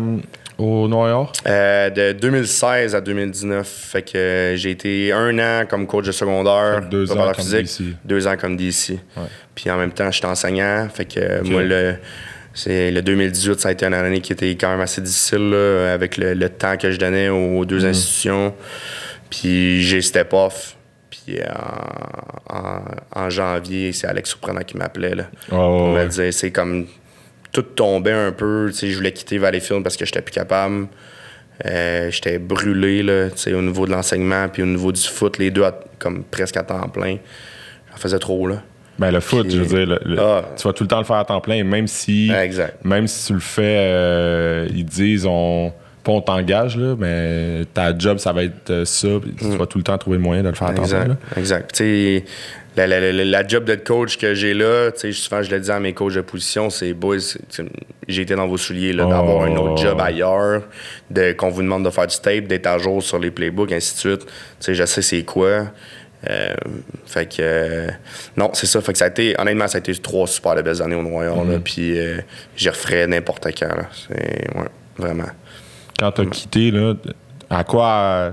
[0.58, 1.32] au Noir?
[1.46, 6.12] Euh, de 2016 à 2019, fait que euh, j'ai été un an comme coach de
[6.12, 7.96] secondaire, Fait deux ans comme physique, DC.
[8.04, 8.90] deux ans comme DC.
[8.90, 9.24] Ouais.
[9.54, 11.96] Puis en même temps, j'étais enseignant, fait que moi le
[12.56, 15.92] c'est le 2018, ça a été une année qui était quand même assez difficile là,
[15.92, 17.90] avec le, le temps que je donnais aux deux Mm.
[17.90, 18.54] institutions.
[19.30, 20.76] Puis j'ai step off.
[21.10, 21.38] Puis
[22.50, 22.82] en, en-
[23.24, 25.24] en janvier, c'est Alex Surprenant qui m'appelait là.
[25.52, 26.86] On ouais, me disait, c'est comme
[27.52, 28.70] tout tombait un peu.
[28.72, 30.88] Je voulais quitter Valleyfield parce que j'étais plus capable.
[31.64, 35.64] Euh, j'étais brûlé là, au niveau de l'enseignement puis au niveau du foot, les deux
[35.64, 37.16] à- comme presque à temps plein.
[37.90, 38.62] J'en faisais trop là.
[38.98, 40.42] Ben, le foot, Puis- je veux dire, le- le- Ah.
[40.56, 42.82] tu vas tout le temps le faire à temps plein, même si, Exact.
[42.84, 47.96] même si tu le fais, euh, ils disent, on, pas on t'engage, là, mais ta
[47.96, 50.48] job, ça va être euh, ça, tu vas tout le temps trouver le moyen de
[50.48, 51.02] le faire à temps plein.
[51.02, 51.08] Exact.
[51.08, 51.16] là.
[51.36, 51.70] Exact.
[51.74, 52.24] Tu sais,
[52.76, 55.58] la, la, la, la job de coach que j'ai là, tu sais, souvent je le
[55.60, 57.16] dis à mes coachs de position, c'est boys,
[58.06, 59.10] j'ai été dans vos souliers, là, Oh.
[59.10, 60.62] d'avoir un autre job ailleurs,
[61.10, 63.94] de, qu'on vous demande de faire du tape, d'être à jour sur les playbooks, ainsi
[63.94, 64.26] de suite.
[64.26, 64.30] Tu
[64.60, 65.66] sais, je sais c'est quoi.
[66.28, 66.54] Euh,
[67.06, 67.88] fait que euh,
[68.36, 68.80] non, c'est ça.
[68.80, 71.02] Fait que ça a été, honnêtement, ça a été trois super de belles années au
[71.02, 71.44] Noir.
[71.44, 72.18] Là, Puis euh,
[72.56, 73.68] j'y referais n'importe quand.
[73.68, 73.88] Là.
[74.10, 75.28] Ouais, vraiment.
[75.98, 76.94] Quand tu as quitté, là,
[77.50, 78.30] à quoi,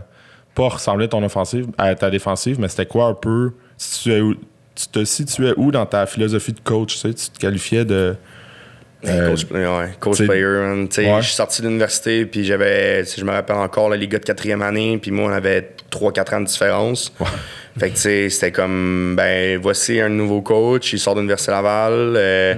[0.56, 4.20] pas ressemblait ton offensive, à ta défensive, mais c'était quoi un peu, si tu, es
[4.22, 4.36] où-
[4.76, 8.16] tu te situais où dans ta philosophie de coach, tu sais, tu te qualifiais de...
[9.06, 9.90] Euh, coach, ouais,
[10.28, 11.16] player.
[11.16, 11.22] Ouais.
[11.22, 14.18] Je suis sorti de l'université, puis j'avais, si je me rappelle encore, là, les gars
[14.20, 17.14] de quatrième année, puis moi, on avait 3-4 ans de différence.
[17.80, 21.52] Fait que, tu sais, c'était comme, ben, voici un nouveau coach, il sort de l'Université
[21.52, 22.56] Laval, euh,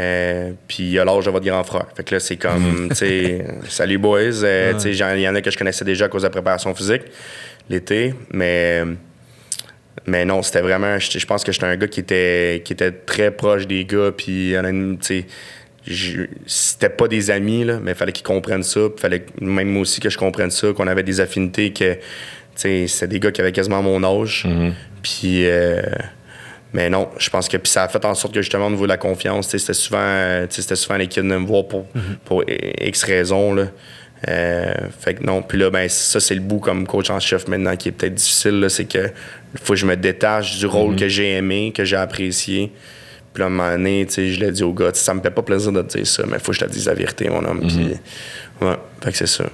[0.00, 1.86] euh, puis il a l'âge de votre grand frère.
[1.96, 4.42] Fait que là, c'est comme, tu sais, salut boys.
[4.42, 6.26] Euh, tu sais, j'en- Il y en a que je connaissais déjà à cause de
[6.26, 7.02] la préparation physique
[7.70, 8.82] l'été, mais.
[10.06, 10.98] Mais non, c'était vraiment.
[10.98, 14.10] Je je pense que j'étais un gars qui était, qui était très proche des gars.
[14.16, 14.54] Puis,
[15.00, 15.24] tu
[15.86, 18.80] sais, c'était pas des amis, là, mais il fallait qu'ils comprennent ça.
[18.96, 21.96] Fallait même moi aussi que je comprenne ça, qu'on avait des affinités, que,
[22.54, 24.46] c'était des gars qui avaient quasiment mon âge.
[25.02, 25.82] Puis, euh,
[26.72, 28.84] mais non, je pense que puis ça a fait en sorte que justement au niveau
[28.84, 31.86] de la confiance, c'était souvent, euh, c'était souvent les kids de me voir pour,
[32.24, 33.54] pour X raisons.
[33.54, 33.66] Là.
[34.28, 37.48] Euh, fait que non, puis là, ben, ça, c'est le bout comme coach en chef
[37.48, 38.64] maintenant qui est peut-être difficile.
[38.68, 39.10] C'est que
[39.62, 42.72] faut que je me détache du rôle que j'ai aimé, que j'ai apprécié.
[43.34, 45.42] Puis là, à un moment donné, je l'ai dit au gars, ça me fait pas
[45.42, 47.60] plaisir de te dire ça, mais faut que je te dise la vérité, mon homme.
[47.66, 47.94] Puis,
[48.60, 49.44] ouais, fait que c'est ça.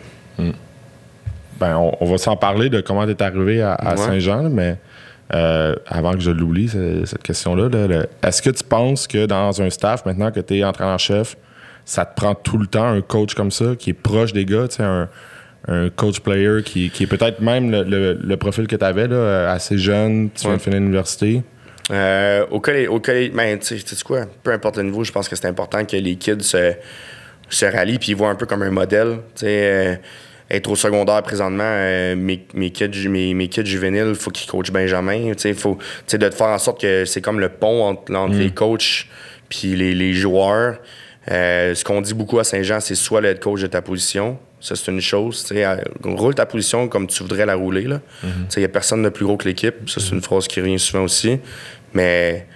[1.60, 3.96] Ben, on, on va s'en parler de comment tu es arrivé à, à Ouais.
[3.96, 4.76] Saint-Jean, mais
[5.34, 9.60] euh, avant que je l'oublie, ce- cette question-là, là, est-ce que tu penses que dans
[9.60, 11.36] un staff, maintenant que tu es entraîneur-chef,
[11.84, 14.66] ça te prend tout le temps un coach comme ça, qui est proche des gars,
[14.78, 15.08] un,
[15.66, 19.12] un coach player qui, qui est peut-être même le, le- le profil que tu avais,
[19.46, 20.56] assez jeune, tu viens Ouais.
[20.58, 21.42] de finir l'université?
[21.90, 25.04] Euh, au collège, au collège ben, tu sais tu sais quoi, peu importe le niveau,
[25.04, 26.74] je pense que c'est important que les kids se,
[27.48, 29.16] se rallient puis ils voient un peu comme un modèle.
[29.34, 29.94] Tu sais, euh,
[30.50, 34.50] être au secondaire présentement, euh, mes, mes, kids, mes, mes kids juvéniles, il faut qu'ils
[34.50, 35.32] coachent Benjamin.
[35.36, 38.14] Sais, faut, tu sais, de te faire en sorte que c'est comme le pont entre,
[38.14, 39.06] entre les coachs
[39.48, 40.78] puis les, les joueurs.
[41.30, 44.38] Euh, ce qu'on dit beaucoup à Saint-Jean, c'est soit le head coach de ta position.
[44.60, 45.44] Ça, c'est une chose.
[45.44, 45.62] Tu
[46.04, 47.86] roule ta position comme tu voudrais la rouler.
[48.48, 49.88] sais, Il n'y a personne de plus gros que l'équipe.
[49.88, 51.38] Ça, c'est une phrase qui revient souvent aussi.
[51.92, 52.46] Mais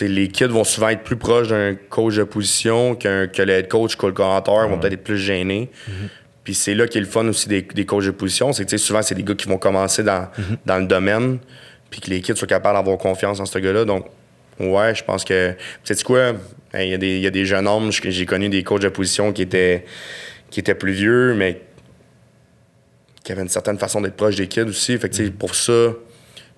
[0.00, 3.68] les kids vont souvent être plus proches d'un coach de position qu'un, que le head
[3.68, 5.70] coach, que le coordinateur, vont peut-être être plus gênés.
[6.50, 8.52] Puis c'est là qu'est le fun aussi des, des coachs de position.
[8.52, 10.26] C'est que tu sais, souvent, c'est des gars qui vont commencer dans,
[10.66, 11.38] dans le domaine,
[11.90, 13.84] puis que les kids soient capables d'avoir confiance en ce gars-là.
[13.84, 14.06] Donc,
[14.58, 15.52] ouais, je pense que.
[15.84, 16.32] Tu sais quoi?
[16.74, 18.88] Il y, a des- il y a des jeunes hommes, j'ai connu des coachs de
[18.88, 19.84] position qui étaient,
[20.50, 21.60] qui étaient plus vieux, mais
[23.22, 24.98] qui avaient une certaine façon d'être proche des kids aussi.
[24.98, 25.92] Fait que, tu sais, pour ça,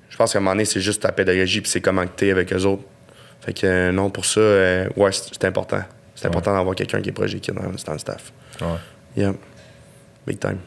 [0.08, 2.30] je pense qu'à un moment donné, c'est juste ta pédagogie, puis c'est comment que t'es
[2.30, 2.84] avec eux autres.
[3.42, 5.82] Fait que euh, non, pour ça, euh, ouais, c'est important.
[6.14, 8.32] C'est important d'avoir quelqu'un qui est proche des kids dans le staff.
[8.62, 8.66] Ouais.
[9.16, 9.34] Yeah.
[10.26, 10.58] Big time.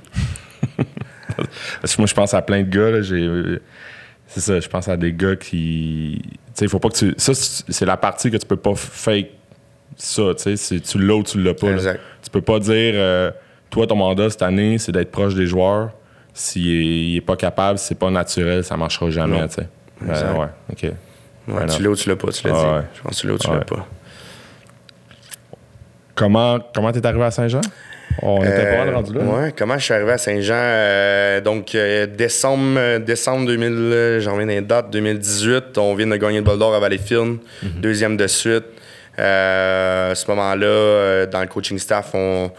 [1.82, 3.02] Parce que moi, je pense à plein de gars.
[3.02, 3.60] j'ai-
[4.28, 6.22] C'est ça, je pense à des gars qui.
[6.24, 7.14] Tu sais, il faut pas que tu.
[7.18, 9.30] Ça, c'est la partie que tu peux pas fake
[9.98, 10.24] ça.
[10.38, 11.68] Tu sais, tu l'as ou tu l'as pas.
[11.72, 12.00] Exact.
[12.24, 13.32] Tu peux pas dire, euh,
[13.70, 15.92] toi, ton mandat cette année, c'est d'être proche des joueurs.
[16.34, 19.48] S'il est, il est pas capable, si c'est pas naturel, ça marchera jamais.
[19.48, 19.70] Tu sais.
[20.10, 20.84] Euh, ouais, ok.
[20.84, 22.70] Ouais, Ouais, tu l'as ou tu l'as pas, tu l'as Ah dit.
[22.76, 22.82] ouais.
[22.96, 23.88] Je pense que tu l'as ou tu l'as pas.
[26.16, 27.62] Comment comment t'es arrivé à Saint-Jean?
[28.22, 29.22] On était pas mal Euh, rendu là.
[29.24, 30.54] Ouais, comment je suis arrivé à Saint-Jean?
[30.56, 36.08] Euh, donc, euh, décembre, décembre 2000, euh, j'en reviens dans les dates, 2018, on vient
[36.08, 37.70] de gagner le bol d'or à Valleyfield, Mhm.
[37.82, 38.64] deuxième de suite.
[39.18, 42.52] À ce moment-là, dans le coaching staff, on,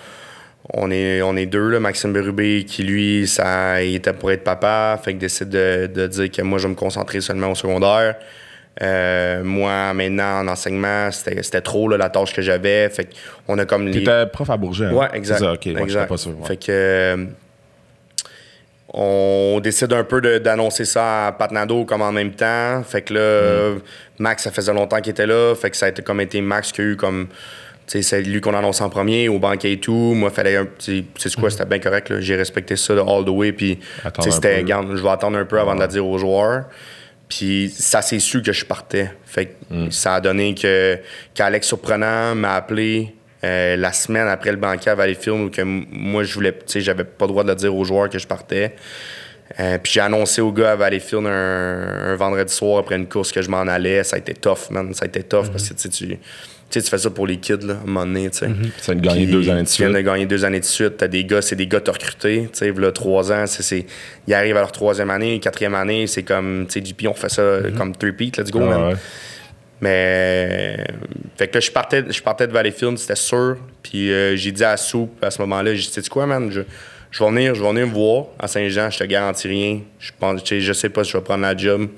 [0.72, 4.42] on, est, on est deux, là, Maxime Berubé, qui lui, ça, il était pour être
[4.44, 7.54] papa, fait qu'il décide de, de dire que moi, je vais me concentrer seulement au
[7.54, 8.16] secondaire.
[8.82, 12.88] Euh, moi, maintenant, en enseignement, c'était trop là, la tâche que j'avais.
[12.90, 13.08] Fait
[13.46, 14.00] qu'on a comme les.
[14.00, 14.86] T'étais prof à Bourget.
[14.86, 14.92] hein?
[14.92, 15.38] Ouais, exact.
[15.38, 15.58] C'est ça, ok.
[15.64, 16.08] Ouais, j'étais exact.
[16.08, 16.38] pas sûr.
[16.38, 16.46] ouais.
[16.46, 16.64] Fait que.
[16.70, 17.24] euh,
[18.98, 22.82] on décide un peu d'annoncer ça à Patnado comme en même temps.
[22.84, 23.80] Fait que là, Mm.
[24.18, 25.54] Max, ça faisait longtemps qu'il était là.
[25.54, 27.28] Fait que ça a été comme été Max qui a eu comme.
[27.86, 29.92] Tu sais, c'est lui qu'on annonce en premier, au banquet et tout.
[30.14, 31.06] Moi, fallait un petit.
[31.16, 32.18] Sais quoi, c'était bien correct.
[32.20, 33.52] J'ai respecté ça de all the way.
[33.52, 34.30] Puis, Mm.
[34.30, 34.64] C'était.
[34.66, 36.64] je vais attendre un peu avant de la dire aux joueurs.
[37.28, 39.10] Puis ça s'est su que je partais.
[39.24, 39.90] Fait que Mm.
[39.90, 40.96] ça a donné que
[41.34, 46.22] qu'Alex Surprenant m'a appelé euh, la semaine après le banquet à Valleyfield où que moi
[46.22, 48.28] je voulais, tu sais, j'avais pas le droit de le dire aux joueurs que je
[48.28, 48.76] partais.
[49.58, 53.32] Euh, puis j'ai annoncé aux gars à Valleyfield un, un vendredi soir après une course
[53.32, 54.04] que je m'en allais.
[54.04, 54.94] Ça a été tough, man.
[54.94, 56.18] Ça a été tough parce que tu sais,
[56.70, 58.38] tu, tu tu fais ça pour les kids, là, à un moment donné, tu.
[58.38, 59.96] Ça vient de gagner deux années de Tu viens suite.
[59.96, 60.96] de gagner deux années de suite.
[60.98, 62.48] T'as des gars, c'est des gars t'as recrutés.
[62.52, 63.86] Tu sais, trois ans, c'est,
[64.26, 67.28] ils arrivent à leur troisième année, quatrième année, c'est comme, tu sais, JP, on fait
[67.28, 68.88] ça comme three-peat, let's go, man.
[68.88, 68.94] Ouais.
[69.80, 70.76] Mais,
[71.36, 73.56] fait que là, je partais, je partais de Valleyfield, c'était sûr.
[73.82, 76.62] Puis euh, j'ai dit à Soup à ce moment-là, j'ai dit, sais quoi, man, je,
[77.10, 79.80] je vais venir, je vais venir me voir à Saint-Jean, je te garantis rien.
[79.98, 81.88] Je pense, tu sais, je sais pas si je vais prendre la job,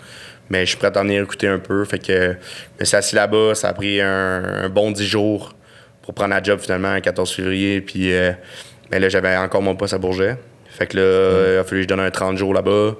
[0.51, 1.85] mais je suis prêt à venir écouter un peu.
[1.85, 5.55] Fait que, je me suis assis là-bas, ça a pris un, un bon 10 jours
[6.03, 7.81] pour prendre la job finalement, le 14 février.
[7.81, 8.33] Puis, euh,
[8.91, 10.37] mais là, j'avais encore mon poste à Bourget.
[10.71, 12.95] Fait que là, il a fallu que je donne un 30 jours là-bas.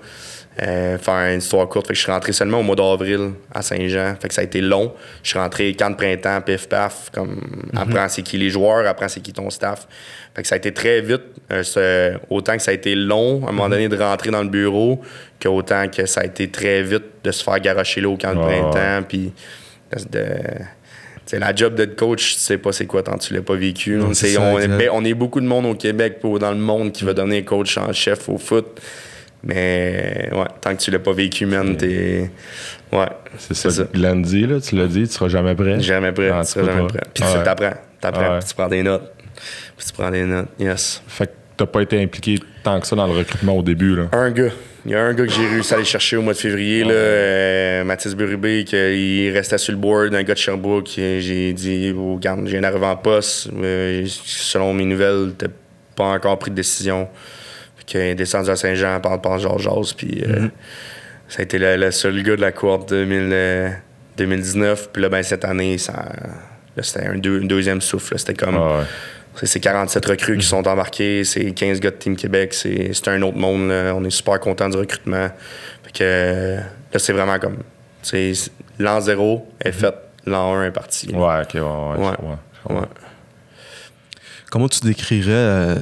[0.61, 1.87] Euh, faire une histoire courte.
[1.87, 4.17] Fait que je suis rentré seulement au mois d'avril à Saint-Jean.
[4.21, 4.93] Fait que ça a été long.
[5.23, 7.41] Je suis rentré camp de printemps, pif paf, comme
[7.77, 9.87] apprends c'est qui les joueurs, apprends c'est qui ton staff.
[10.35, 11.23] Fait que ça a été très vite.
[11.53, 14.43] Euh, c'est- autant que ça a été long à un moment donné de rentrer dans
[14.43, 15.01] le bureau,
[15.39, 18.41] qu'autant que ça a été très vite de se faire garocher là au camp de
[18.41, 19.07] printemps.
[19.09, 19.33] Puis
[20.11, 20.25] de,
[21.25, 23.55] c'est la job de coach, tu sais pas c'est quoi tant que tu l'as pas
[23.55, 23.93] vécu.
[23.95, 24.91] Non, c'est C'est- ça, on, est, exact.
[24.93, 27.79] on est beaucoup de monde au Québec, pour- dans le monde, qui va devenir coach
[27.79, 28.81] en chef au foot.
[29.45, 32.31] Mais ouais, tant que tu l'as pas vécu, man, t'es.
[32.93, 33.07] Ouais.
[33.39, 35.81] C'est ça, que Glenn dit, là, tu l'as dit, tu seras jamais prêt.
[35.81, 36.31] Jamais prêt.
[36.33, 36.87] Ah, tu seras jamais pas.
[36.89, 37.03] prêt.
[37.15, 37.45] Puis Ouais.
[37.45, 37.75] t'apprends.
[38.01, 38.39] T'apprends.
[38.41, 39.13] Puis tu prends des notes.
[39.77, 40.49] Puis tu prends des notes.
[40.59, 41.03] Yes.
[41.07, 44.07] Fait que t'as pas été impliqué tant que ça dans le recrutement au début, là.
[44.13, 44.51] Un gars.
[44.87, 46.83] Il y a un gars que j'ai réussi à aller chercher au mois de février,
[46.83, 50.85] là, euh, Mathis Burubé, qu'il restait sur le board, un gars de Sherbrooke.
[50.85, 53.51] qui- J'ai dit, oh, regarde, j'ai un arrivé en poste.
[53.61, 55.49] Euh, selon mes nouvelles, t'as
[55.95, 57.09] pas encore pris de décision.
[57.89, 60.49] Qu'il est descendu à Saint-Jean, parle par Georges Jazz, puis euh,
[61.27, 63.71] ça a été le, le seul gars de la cohorte 2000, euh,
[64.19, 64.91] 2019.
[64.93, 66.05] Puis là, ben, cette année, ça,
[66.83, 68.19] c'était un, deux- un deuxième souffle.
[68.19, 68.57] C'était comme.
[68.57, 68.85] Ah ouais.
[69.37, 73.23] C'est c'est 47 recrues qui sont embarqués, c'est 15 gars de Team Québec, c'est un
[73.23, 73.69] autre monde.
[73.69, 73.95] là.
[73.95, 75.29] On est super content du recrutement.
[75.85, 77.59] Fait que euh, là, c'est vraiment comme.
[78.81, 79.95] L'an 0 est fait,
[80.27, 81.09] l'an 1 est parti.
[81.15, 82.07] Ouais, ok, ouais, ouais.
[82.69, 82.77] Ouais.
[82.77, 82.87] Ouais.
[84.51, 85.75] Comment tu décrirais, euh,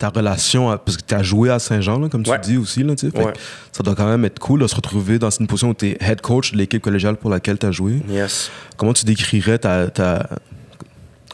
[0.00, 2.38] ta relation, à- parce que tu as joué à Saint-Jean, comme tu Ouais.
[2.40, 2.82] dis aussi.
[2.82, 2.94] Là.
[2.98, 3.32] Fait Ouais.
[3.70, 5.98] Ça doit quand même être cool de se retrouver dans une position où tu es
[6.00, 8.00] head coach de l'équipe collégiale pour laquelle tu as joué.
[8.08, 8.50] Yes.
[8.76, 10.26] Comment tu décrirais ta, ta,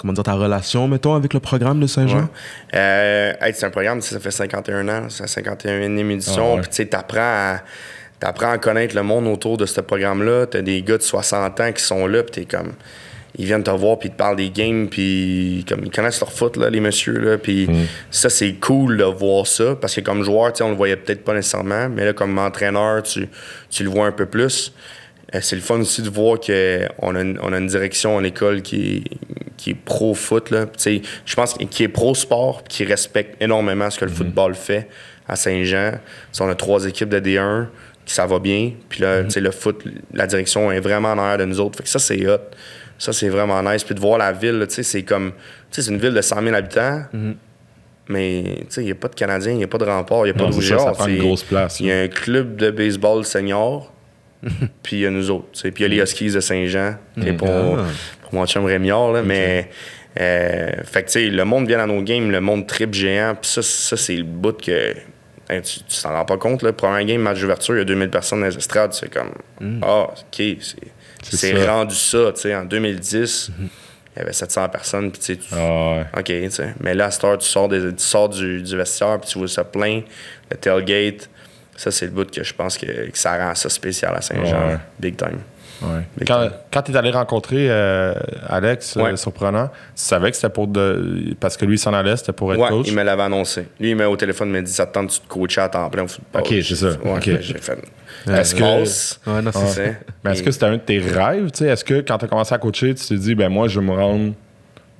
[0.01, 2.19] comment dire, ta relation, mettons, avec le programme de Saint-Jean?
[2.23, 2.25] Ouais.
[2.75, 6.57] Euh, hey, c'est un programme, ça fait 51 ans, c'est la 51e édition.
[6.59, 6.61] Ah.
[6.61, 7.61] Puis tu sais, t'apprends à,
[8.19, 10.47] t'apprends à connaître le monde autour de ce programme-là.
[10.47, 12.73] T'as des gars de 60 ans qui sont là, puis t'es comme...
[13.39, 16.33] Ils viennent te voir, puis ils te parlent des games, puis comme ils connaissent leur
[16.33, 17.19] foot, là, les messieurs.
[17.19, 17.69] Là, puis
[18.11, 21.35] ça, c'est cool de voir ça, parce que comme joueur, on le voyait peut-être pas
[21.35, 23.29] nécessairement, mais là, comme entraîneur, tu,
[23.71, 24.73] tu le vois un peu plus.
[25.35, 28.23] Euh, c'est le fun aussi de voir qu'on a, une- on a une direction en
[28.25, 29.05] école qui est,
[29.57, 30.55] qui est pro-foot.
[31.27, 34.89] Je pense qu'il- qui est pro-sport, qui respecte énormément ce que le football fait
[35.29, 35.99] à Saint-Jean.
[36.41, 37.67] On a trois équipes de D1
[38.05, 38.71] qui ça va bien.
[38.89, 39.83] Puis là, sais, le foot,
[40.15, 41.77] la direction est vraiment en arrière de nous autres.
[41.79, 42.39] Fait que ça, c'est hot.
[42.99, 43.85] Ça, c'est vraiment nice.
[43.85, 45.33] Puis de voir la ville, tu sais, c'est comme.
[45.71, 47.03] Tu sais, c'est une ville de 100 000 habitants.
[48.09, 50.21] Mais tu sais, il n'y a pas de Canadiens, il n'y a pas de rempart,
[50.21, 50.53] il n'y a pas de
[50.93, 53.93] prend une grosse place, Il y a un club de baseball senior,
[54.85, 55.47] puis il y a nous autres.
[55.61, 57.85] Puis il y a les Huskies de Saint-Jean, qui est pour, Ah.
[58.23, 59.11] pour mon chum Rémiard.
[59.13, 59.71] Là, Mais,
[60.21, 63.35] euh, fait que tu sais, le monde vient à nos games, le monde trip géant,
[63.41, 64.95] puis ça, ça c'est le bout que.
[65.51, 66.73] hein, tu t'en rends pas compte, là.
[66.73, 68.93] Premier game, match d'ouverture, il y a 2000 personnes dans les estrades.
[68.93, 69.33] C'est comme.
[69.83, 70.15] Ah, OK,
[70.61, 70.77] c'est,
[71.31, 72.33] C'est rendu ça.
[72.35, 72.55] tu sais.
[72.55, 75.57] En 2010, il y avait 700 personnes, puis tu sais, tu- Ah,
[75.97, 76.07] ouais.
[76.19, 76.75] OK, tu sais.
[76.81, 79.39] Mais là, à cette heure, tu sors, des- tu sors du, du vestiaire, puis tu
[79.39, 80.03] vois ça plein,
[80.51, 81.29] le tailgate.
[81.77, 84.69] Ça, c'est le bout que je pense que, que ça rend ça spécial à Saint-Jean.
[84.69, 84.79] Ouais.
[84.99, 85.41] Big time.
[85.83, 86.25] Ouais.
[86.27, 88.15] Quand, tu es allé rencontrer euh,
[88.49, 91.35] Alex, euh, surprenant, tu savais que c'était pour de.
[91.39, 92.87] Parce que lui, il s'en allait, c'était pour être Ouais, coach?
[92.89, 93.67] il me l'avait annoncé.
[93.79, 95.69] Lui, il m'a au téléphone, il m'a dit Ça te tente tu de coacher à
[95.69, 96.89] temps plein au football Ok, c'est ça.
[97.05, 97.79] Ben, j'ai fait.
[98.31, 99.73] Est-ce que- Passe, Ouais, non, c'est tu ça.
[99.75, 99.97] sais.
[100.25, 101.51] Mais est-ce que c'était un de tes rêves?
[101.51, 101.67] tu sais?
[101.71, 103.87] Est-ce que quand tu as commencé à coacher, tu t'es dit, ben moi, je vais
[103.87, 104.33] me rendre,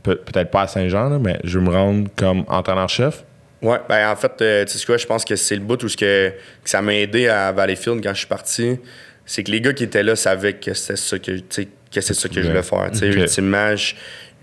[0.03, 3.25] peut- peut-être pas à Saint-Jean, là, mais je vais me rendre comme entraîneur-chef?
[3.63, 5.89] Ouais, ben en fait, euh, tu sais quoi, je pense que c'est le bout où
[5.89, 6.29] ce que,
[6.63, 8.79] que ça m'a aidé à Valleyfield quand je suis parti.
[9.27, 12.63] C'est que les gars qui étaient là savaient que ça c'est ça que je voulais
[12.63, 12.89] faire.
[12.93, 13.17] Tu sais, Ok.
[13.23, 13.95] Ultimement, je,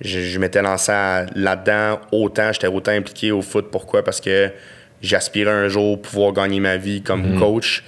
[0.02, 0.91] je- je m'étais lancé
[1.36, 3.69] là-dedans autant, j'étais autant impliqué au foot.
[3.72, 4.04] Pourquoi?
[4.04, 4.52] Parce que
[5.02, 7.84] j'aspirais un jour pouvoir gagner ma vie comme coach.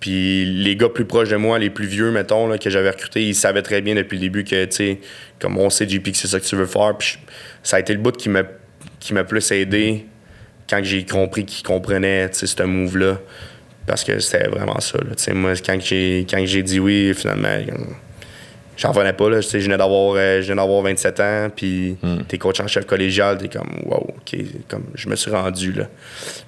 [0.00, 3.22] Puis les gars plus proches de moi, les plus vieux, mettons, là, que j'avais recrutés,
[3.26, 5.00] ils savaient très bien depuis le début que, tu sais,
[5.38, 6.94] comme on sait, JP, que c'est ça que tu veux faire.
[6.98, 8.42] Puis je- ça a été le bout qui m'a
[9.00, 10.06] qui m'a plus aidé
[10.68, 13.18] quand j'ai compris qu'ils comprenaient, tu sais, ce move-là.
[13.86, 15.14] Parce que c'était vraiment ça, là.
[15.14, 17.56] Tu sais, moi, quand j'ai quand j'ai dit oui, finalement,
[18.76, 19.40] j'en revenais pas, là.
[19.40, 21.96] Je venais d'avoir euh, je venais d'avoir 27 ans, puis
[22.28, 24.36] t'es coach en chef collégial, t'es comme, wow, OK,
[24.68, 25.88] comme, je me suis rendu, là.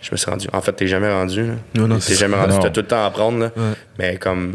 [0.01, 0.47] Je me suis rendu.
[0.53, 1.55] En fait, t'es jamais rendu, là.
[1.75, 2.55] Non, non, t'es jamais rendu.
[2.61, 3.53] T'as tout le temps à apprendre, là.
[3.57, 3.75] Ouais.
[3.99, 4.55] Mais comme,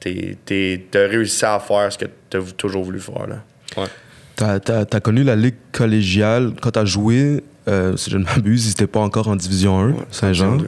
[0.00, 3.42] t'as réussi à faire ce que t'as toujours voulu faire, là.
[3.76, 3.88] Ouais.
[4.36, 8.70] T'as as, connu la ligue collégiale quand t'as joué, euh, si je ne m'abuse, ils
[8.70, 10.58] n'étaient pas encore en Division 1, Saint-Jean.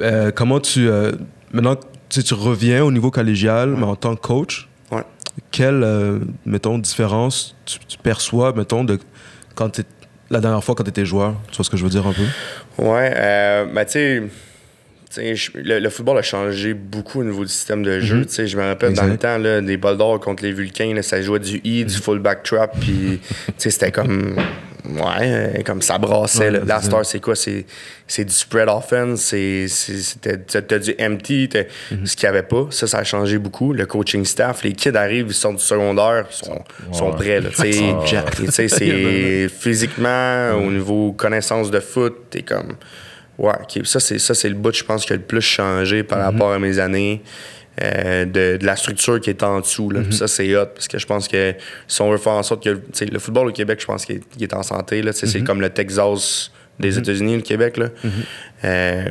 [0.00, 0.88] Euh, comment tu.
[0.88, 1.12] euh,
[1.52, 1.76] maintenant,
[2.08, 5.02] tu tu reviens au niveau collégial, mais en tant que coach, Ouais.
[5.50, 8.98] quelle, euh, mettons, différence tu, tu perçois, mettons, de
[9.54, 9.80] quand
[10.30, 11.34] la dernière fois quand tu étais joueur?
[11.50, 12.82] Tu vois ce que je veux dire un peu?
[12.82, 13.92] Ouais, euh, ben tu
[15.10, 18.26] sais, le, le football a changé beaucoup au niveau du système de jeu.
[18.26, 20.92] Tu sais, Je me rappelle dans le temps, là, des bols d'or contre les Vulcains,
[20.94, 24.36] là, ça jouait du E, du fullback trap, puis tu sais, c'était comme.
[24.90, 26.50] Ouais, euh, comme ça brassait.
[26.50, 26.80] Ouais, là.
[26.80, 27.34] Star, c'est quoi?
[27.34, 29.34] C'est, du spread offense,
[30.20, 31.64] t'as, du empty, t'as-
[32.04, 32.66] ce qu'il n'y avait pas.
[32.70, 33.72] Ça, ça a changé beaucoup.
[33.72, 37.40] Le coaching staff, les kids arrivent, ils sortent du secondaire, ils sont, sont prêts.
[37.40, 38.68] Là, sais.
[38.68, 42.76] c'est physiquement, au niveau connaissance de foot, t'es comme.
[43.38, 43.52] Ouais,
[43.84, 46.78] ça, c'est, le bout, je pense, qui a le plus changé par rapport à mes
[46.78, 47.22] années.
[47.82, 49.90] Euh, de, de la structure qui est en dessous.
[49.90, 50.00] Là.
[50.02, 51.54] Puis Ça, c'est hot parce que je pense que
[51.86, 54.54] si on veut faire en sorte que le football au Québec, je pense qu'il est,
[54.54, 55.02] en santé.
[55.12, 57.76] Sais, C'est comme le Texas des États-Unis, le Québec.
[57.76, 57.88] Là.
[58.64, 59.04] Euh,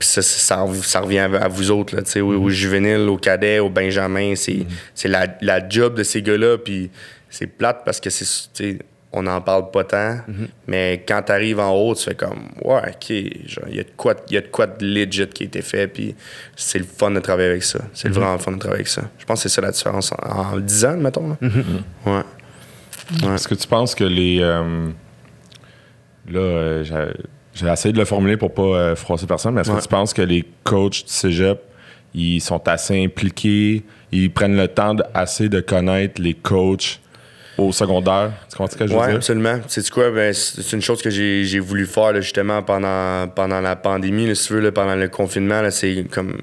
[0.00, 3.16] ça, ça, ça revient à, à vous autres, là, tu sais, aux, aux juvéniles, aux
[3.18, 4.34] cadets, aux benjamins.
[4.34, 6.58] C'est, c'est la, la job de ces gars-là.
[6.58, 6.90] Puis
[7.30, 8.78] c'est plate parce que c'est,
[9.12, 10.18] on n'en parle pas tant.
[10.66, 13.90] Mais quand tu arrives en haut, tu fais comme, ouais, OK, il y a de
[13.96, 15.86] quoi, y a de quoi de legit qui a été fait.
[15.88, 16.14] Puis
[16.56, 17.80] c'est le fun de travailler avec ça.
[17.92, 19.02] C'est vraiment le fun de travailler avec ça.
[19.18, 21.28] Je pense que c'est ça la différence en, en 10 ans, mettons.
[21.28, 21.36] Là.
[22.06, 22.12] Ouais.
[23.26, 23.34] Ouais.
[23.34, 24.38] Est-ce que tu penses que les.
[24.40, 24.88] euh,
[26.30, 27.12] là, euh, j'ai-
[27.54, 29.76] j'ai essayé de le formuler pour pas euh, froisser personne, mais est-ce Ouais.
[29.76, 31.60] que tu penses que les coachs du cégep,
[32.14, 37.00] ils sont assez impliqués, ils prennent le temps de- assez de connaître les coachs
[37.58, 38.32] au secondaire?
[38.50, 39.16] Tu comprends ce que je veux Oui, dire?
[39.16, 39.58] absolument.
[39.68, 40.10] C'est quoi?
[40.10, 44.34] Ben, c'est une chose que j'ai voulu faire là, justement pendant, pendant la pandémie, là,
[44.34, 45.62] si tu veux, là, pendant le confinement.
[45.70, 46.38] C'est comme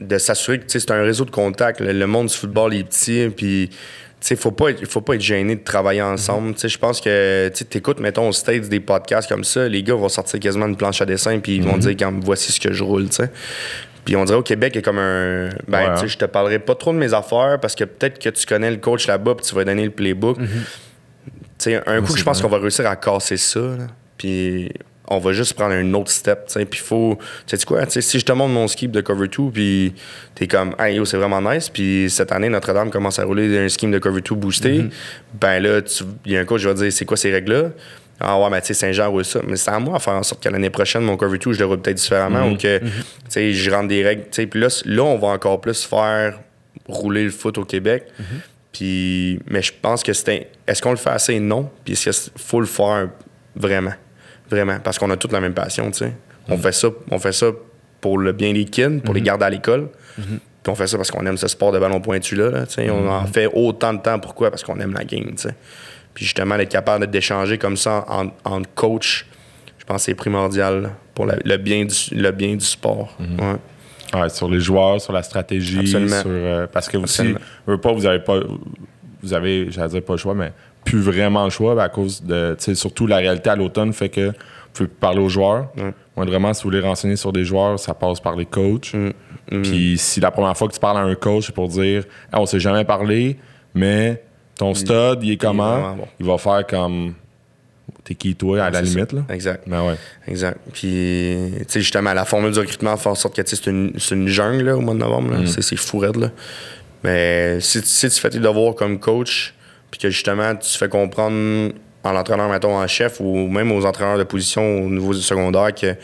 [0.00, 1.80] de s'assurer que c'est un réseau de contacts.
[1.80, 3.70] Le monde du football est petit, puis
[4.20, 6.54] sais, faut pas, être- faut pas être gêné de travailler ensemble.
[6.62, 10.08] Je pense que tu écoutes, mettons, au States des podcasts comme ça, les gars vont
[10.08, 12.82] sortir quasiment une planche à dessin puis ils vont dire, comme, voici ce que je
[12.82, 13.06] roule.
[14.06, 15.50] Puis on dirait au Québec, il y a comme un.
[15.68, 18.18] Ben, Ouais, tu sais, je te parlerai pas trop de mes affaires parce que peut-être
[18.18, 20.38] que tu connais le coach là-bas puis tu vas donner le playbook.
[20.38, 20.46] Tu
[21.58, 23.86] sais, un coup, je pense qu'on va réussir à casser ça, là.
[24.16, 24.70] Puis
[25.08, 26.64] on va juste prendre un autre step, tu sais.
[26.64, 27.18] Puis faut.
[27.46, 29.94] Tu sais quoi, tu sais, si je te montre mon scheme de cover 2, puis
[30.34, 31.68] t'es comme, hey yo, c'est vraiment nice.
[31.68, 34.84] Puis cette année, Notre-Dame commence à rouler un scheme de cover 2 boosté.
[35.40, 35.80] Ben là,
[36.24, 37.70] il y a un coach qui va dire, c'est quoi ces règles-là?
[38.20, 39.40] Ah ouais, mais tu sais, Saint-Jean roule ça.
[39.46, 41.58] Mais c'est à moi de faire en sorte que l'année prochaine, mon cover 2, je
[41.58, 42.86] le roule peut-être différemment ou que, tu
[43.28, 44.22] sais, je rentre des règles.
[44.30, 46.40] Puis là, là, on va encore plus faire
[46.88, 48.04] rouler le foot au Québec.
[48.72, 50.28] Puis, mais je pense que c'est.
[50.34, 51.40] un- Est-ce qu'on le fait assez?
[51.40, 51.70] Non.
[51.84, 53.08] Puis est-ce qu'il faut le faire
[53.54, 53.94] vraiment?
[54.50, 54.78] Vraiment.
[54.82, 56.12] Parce qu'on a toute la même passion, tu sais.
[56.48, 57.46] On, fait ça, on fait ça
[58.00, 59.88] pour le bien des kids, pour les garder à l'école.
[60.16, 62.50] Puis on fait ça parce qu'on aime ce sport de ballon pointu-là.
[62.50, 62.90] là, tu sais.
[62.90, 64.18] On en fait autant de temps.
[64.18, 64.50] Pourquoi?
[64.50, 65.54] Parce qu'on aime la game, tu sais.
[66.16, 69.26] Puis justement, d'être capable d'échanger comme ça en, en coach,
[69.78, 73.14] je pense que c'est primordial pour la- le, bien du, le bien du sport.
[73.20, 74.18] Ouais.
[74.20, 76.20] Ouais, sur les joueurs, sur la stratégie, Absolument.
[76.22, 77.34] sur, euh, parce que aussi,
[77.66, 78.38] veux pas, vous avez pas,
[79.22, 80.52] vous avez, j'allais dire pas le choix, mais
[80.84, 83.92] plus vraiment le choix ben, à cause de, tu sais, surtout la réalité à l'automne
[83.92, 84.32] fait que vous
[84.72, 85.68] pouvez plus parler aux joueurs.
[86.16, 88.92] Moi, vraiment, si vous voulez renseigner sur des joueurs, ça passe par les coachs.
[89.62, 92.40] Puis si la première fois que tu parles à un coach, c'est pour dire, Ah,
[92.40, 93.36] on s'est jamais parlé,
[93.74, 94.22] mais
[94.56, 95.72] ton stud, il est comment?
[95.72, 96.08] vraiment bon.
[96.18, 97.14] Il va faire comme,
[98.04, 99.22] t'es qui toi, à la limite, là?
[99.30, 99.64] Exact.
[99.66, 99.96] Mais ouais.
[100.26, 100.58] Exact.
[100.72, 104.64] Puis, tu sais, justement, la formule du recrutement fait en sorte que c'est une, jungle
[104.64, 105.32] là, au mois de novembre.
[105.32, 105.46] là.
[105.46, 106.30] C'est, fou raide, là.
[107.04, 109.54] Mais si, si tu fais tes devoirs comme coach,
[109.90, 114.18] puis que justement, tu fais comprendre en l'entraîneur, mettons, en chef, ou même aux entraîneurs
[114.18, 115.94] de position au niveau du secondaire, que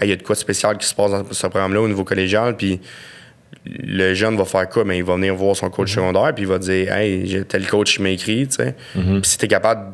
[0.00, 2.04] il y a de quoi de spécial qui se passe dans ce programme-là au niveau
[2.04, 2.80] collégial, puis
[3.64, 4.84] le jeune va faire quoi?
[4.84, 7.66] Mais il va venir voir son coach secondaire, puis il va dire Hey, j'ai tel
[7.66, 8.74] coach qui m'a écrit, tu sais.
[8.94, 9.92] Puis si t'es capable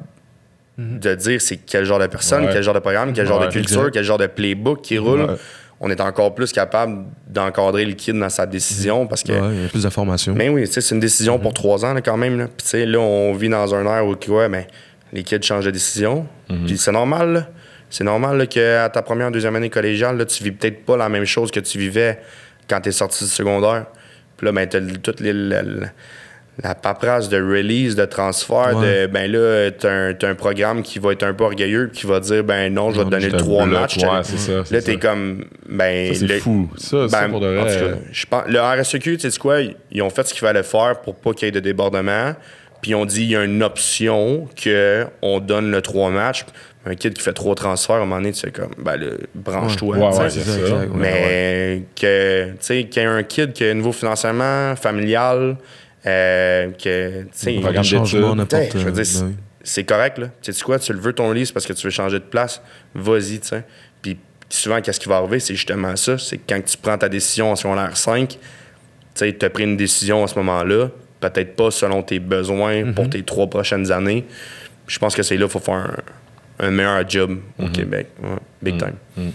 [0.78, 2.50] de dire c'est quel genre de personne, Ouais.
[2.52, 3.94] quel genre de programme, quel genre Ouais, de culture, exact.
[3.94, 5.34] quel genre de playbook qui roule, Ouais.
[5.80, 9.32] on est encore plus capable d'encadrer le kid dans sa décision parce que.
[9.32, 10.34] Ouais, il y a plus d'informations.
[10.36, 12.38] Mais oui, tu sais, c'est une décision pour trois ans là, quand même.
[12.38, 12.44] Là.
[12.46, 14.64] Puis tu sais, là, on vit dans un air où ouais, ben,
[15.12, 16.26] les kids changent de décision.
[16.66, 17.32] Puis c'est normal.
[17.32, 17.48] là.
[17.90, 21.24] C'est normal qu'à ta première, deuxième année collégiale, là, tu vis peut-être pas la même
[21.24, 22.18] chose que tu vivais
[22.68, 23.86] quand tu es sorti du secondaire.
[24.36, 29.04] Puis là, ben, tu as toute les- la, paperasse de release, de transfert, Ouais.
[29.04, 32.06] de ben là, tu as, un programme qui va être un peu orgueilleux puis qui
[32.06, 33.98] va dire ben non, je vais te donner trois matchs.
[33.98, 34.04] Ouais,
[34.70, 34.96] Là, t'es ça.
[34.96, 36.12] comme ben.
[36.14, 36.68] C'est fou.
[36.76, 39.58] Ça, ben, pour de en vrai, tout cas, je pense, le RSEQ, tu sais quoi,
[39.92, 42.34] ils ont fait ce qu'il fallait faire pour pas qu'il y ait de débordement.
[42.80, 46.44] Puis ont dit il y a une option que on donne le trois matchs.
[46.86, 49.18] Un kid qui fait trois transferts, à un moment donné, tu fais comme, ben, le,
[49.34, 49.96] branche-toi.
[49.98, 50.22] Ouais, tu sais.
[50.22, 50.76] ouais, c'est ça.
[50.94, 55.58] Mais que, tu sais, qu'il y ait un kid qui a un niveau financièrement, familial,
[56.06, 59.34] euh, que, tu sais, je veux dire, oui.
[59.62, 60.28] c'est correct, là.
[60.40, 62.24] Tu sais quoi, tu le veux ton livre, c'est parce que tu veux changer de
[62.24, 62.62] place,
[62.94, 63.64] vas-y, tu sais.
[64.00, 64.16] Puis
[64.48, 66.16] souvent, qu'est-ce qui va arriver, c'est justement ça.
[66.16, 68.38] C'est que quand tu prends ta décision en secondaire 5, tu
[69.14, 72.94] sais, tu as pris une décision à ce moment-là, peut-être pas selon tes besoins Mhm.
[72.94, 74.24] pour tes trois prochaines années.
[74.86, 75.96] Je pense que c'est là qu'il faut faire
[76.60, 77.72] un, un meilleur job au Mhm.
[77.72, 78.06] Québec.
[78.22, 78.28] Ouais,
[78.62, 79.32] big time.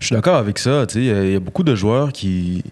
[0.00, 0.86] Je suis d'accord avec ça.
[0.86, 2.64] tu sais, Il y, a- il y a beaucoup de joueurs qui,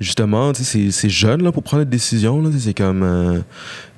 [0.00, 2.42] justement, tu sais, c'est c'est jeune là, pour prendre des décisions.
[2.58, 3.02] C'est comme.
[3.02, 3.40] euh,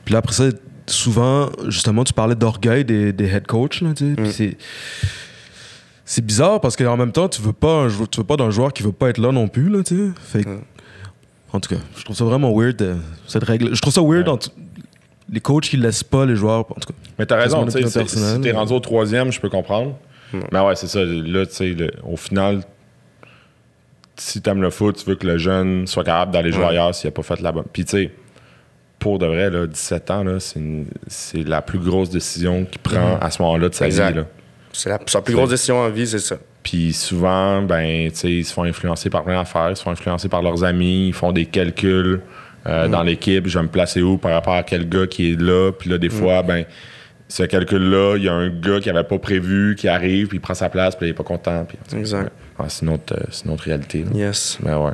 [0.04, 0.44] Puis là, après ça,
[0.86, 3.80] souvent, justement, tu parlais d'orgueil des, des head coachs.
[3.82, 4.56] là, tu sais, puis c'est.
[6.04, 8.50] C'est bizarre parce qu'en même temps, tu veux pas un jou- tu veux pas d'un
[8.50, 9.68] joueur qui veut pas être là non plus.
[9.68, 10.10] Là, tu sais.
[10.38, 10.58] fait, que-
[11.52, 13.74] En tout cas, je trouve ça vraiment weird, euh, cette règle.
[13.74, 14.32] Je trouve ça weird, Ouais.
[14.34, 14.50] en tout-
[15.30, 16.60] les coachs qui laissent pas les joueurs.
[16.60, 19.48] En tout cas, Mais t'as raison, tu sais, si t'es rendu au troisième, je peux
[19.50, 19.96] comprendre.
[20.50, 21.04] Mais ouais, c'est ça.
[21.04, 22.62] Là, tu sais, au final,
[24.16, 26.70] si t'aimes le foot, tu veux que le jeune soit capable d'aller jouer Ouais.
[26.70, 27.64] ailleurs s'il a pas fait la bonne.
[27.72, 28.10] Puis tu sais,
[28.98, 30.24] pour de vrai, là, 17 ans,
[31.08, 34.10] c'est, la plus grosse décision qu'il prend à ce moment-là de sa Exact.
[34.12, 34.16] vie.
[34.18, 34.26] Là.
[34.72, 36.36] C'est la, sa plus grosse décision en vie, c'est ça.
[36.62, 39.90] Puis souvent, ben, tu sais, ils se font influencer par plein d'affaires, ils se font
[39.90, 42.20] influencer par leurs amis, ils font des calculs
[42.66, 45.40] euh, dans l'équipe, je vais me placer où par rapport à quel gars qui est
[45.40, 45.72] là.
[45.72, 46.64] Puis là, des fois, ben,
[47.28, 50.40] ce calcul-là, il y a un gars qui avait pas prévu, qui arrive, puis il
[50.40, 51.64] prend sa place, puis il est pas content.
[51.66, 52.30] Puis, Exact.
[52.58, 54.04] Ouais, c'est, une autre, euh, c'est réalité.
[54.04, 54.10] là.
[54.14, 54.58] Yes.
[54.62, 54.92] Mais ouais.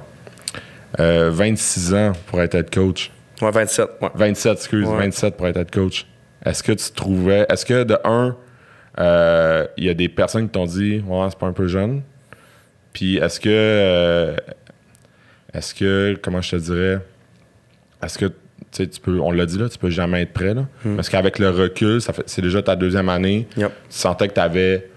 [1.01, 3.11] Euh, 26 ans pour être head coach.
[3.43, 3.89] Ouais, 27.
[4.01, 4.09] Ouais.
[4.15, 4.97] 27, excuse, Ouais.
[4.99, 6.07] 27 pour être head coach.
[6.45, 7.45] Est-ce que tu trouvais.
[7.49, 8.37] Est-ce que de un,
[8.99, 12.03] euh, il y a des personnes qui t'ont dit Ouais, c'est pas un peu jeune?
[12.93, 13.49] Puis est-ce que.
[13.51, 14.37] euh,
[15.55, 16.19] est-ce que.
[16.23, 16.99] Comment je te dirais?
[18.03, 18.27] Est-ce que.
[18.73, 19.19] Tu peux.
[19.21, 20.67] On l'a dit là, tu peux jamais être prêt, là.
[20.97, 23.47] Parce qu'avec le recul, ça fait, c'est déjà ta deuxième année.
[23.57, 23.69] Yep.
[23.89, 24.91] Tu sentais que tu avais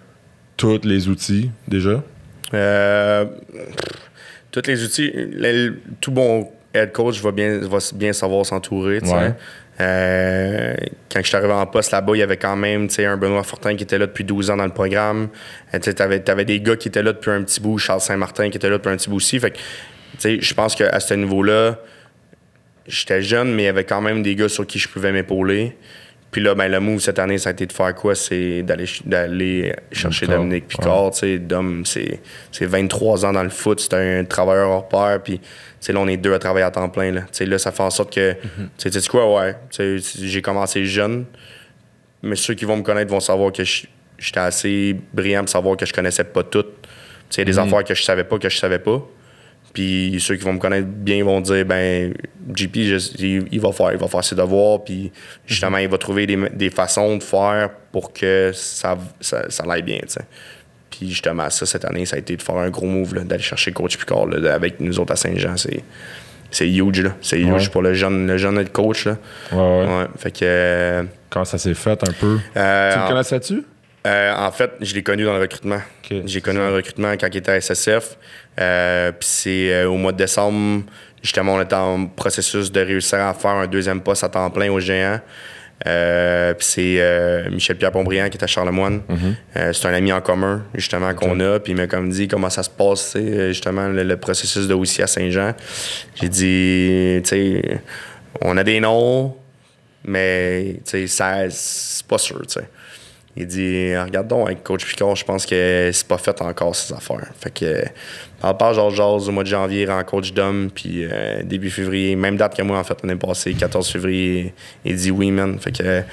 [0.58, 2.04] tous les outils déjà?
[2.54, 3.26] Euh,
[4.52, 9.00] tous les outils, le- tout bon head coach va bien, va bien savoir s'entourer.
[9.00, 9.34] Ouais.
[9.82, 10.76] Euh,
[11.12, 13.76] quand je suis arrivé en poste là-bas, il y avait quand même un Benoît Fortin
[13.76, 15.30] qui était là depuis 12 ans dans le programme.
[15.74, 18.58] Euh, tu avais, des gars qui étaient là depuis un petit bout, Charles Saint-Martin qui
[18.58, 19.40] était là depuis un petit bout aussi.
[19.40, 19.54] Fait
[20.24, 21.80] je pense qu'à ce niveau-là,
[22.88, 25.76] j'étais jeune, mais il y avait quand même des gars sur qui je pouvais m'épauler.
[26.32, 28.16] Puis là, ben, le move cette année, ça a été de faire quoi?
[28.16, 31.12] C'est d'aller, d'aller chercher Picard, Dominique Picard.
[31.12, 31.40] tu sais.
[31.40, 32.22] Dom, c'est,
[32.54, 35.20] c'est 23 ans dans le foot, c'est un travailleur hors pair.
[35.22, 35.42] Puis
[35.90, 37.12] là, on est deux à travailler à temps plein.
[37.12, 38.34] Là, Tu sais, là ça fait en sorte que.
[38.34, 38.40] Tu
[38.78, 39.56] sais, tu sais quoi, ouais.
[39.78, 41.26] J'ai commencé jeune,
[42.24, 45.86] mais ceux qui vont me connaître vont savoir que j'étais assez brillant pour savoir que
[45.86, 46.64] je connaissais pas tout.
[46.64, 46.70] Tu
[47.30, 49.06] sais, Il y a des affaires que je savais pas que je savais pas.
[49.74, 52.14] Puis ceux qui vont me connaître bien vont dire ben
[52.54, 55.12] JP je- il, il va faire il va faire ses devoirs puis
[55.46, 59.84] justement il va trouver des, des façons de faire pour que ça ça, ça l'aille
[59.84, 60.00] bien.
[60.90, 63.72] Puis justement ça cette année ça a été de faire un gros move d'aller chercher
[63.72, 65.84] coach Picard là, avec nous autres à Saint-Jean c'est
[66.54, 67.70] c'est huge là, c'est huge Ouais.
[67.72, 69.18] pour le jeune le jeune coach là.
[69.54, 69.86] Ouais, ouais.
[69.86, 72.40] Ouais, fait que euh, Comment ça s'est fait un peu?
[72.58, 73.64] euh, tu le connaissais-tu?
[74.06, 75.82] Euh, en fait, je l'ai connu dans le recrutement.
[76.26, 78.18] J'ai connu dans le recrutement quand il était à SSF.
[78.60, 80.84] Euh, Puis c'est euh, au mois de décembre,
[81.24, 84.72] justement, on était en processus de réussir à faire un deuxième poste à temps plein
[84.72, 85.20] au géant.
[85.84, 89.02] Puis c'est Michel-Pierre Pombriand qui est à Charlemagne.
[89.58, 91.60] Euh, c'est un ami en commun, justement, qu'on a.
[91.60, 93.16] Puis il m'a comme dit comment ça se passe,
[93.48, 95.54] justement, le, le processus de aussi à Saint-Jean.
[96.16, 97.82] J'ai dit, tu sais,
[98.42, 99.36] on a des noms,
[100.06, 102.68] mais tu sais, ça- c'est pas sûr, tu sais.
[103.38, 106.94] Il dit Regarde donc avec Coach Picard, je pense que c'est pas fait encore ces
[106.94, 107.30] affaires.
[107.40, 107.84] Fait que
[108.42, 112.16] par part Georges Jazz au mois de janvier, en coach Dom, puis euh, début février,
[112.16, 114.54] même date que moi en fait l'année passée, 14 février,
[114.84, 115.58] il dit oui, man.
[115.60, 116.04] Fait que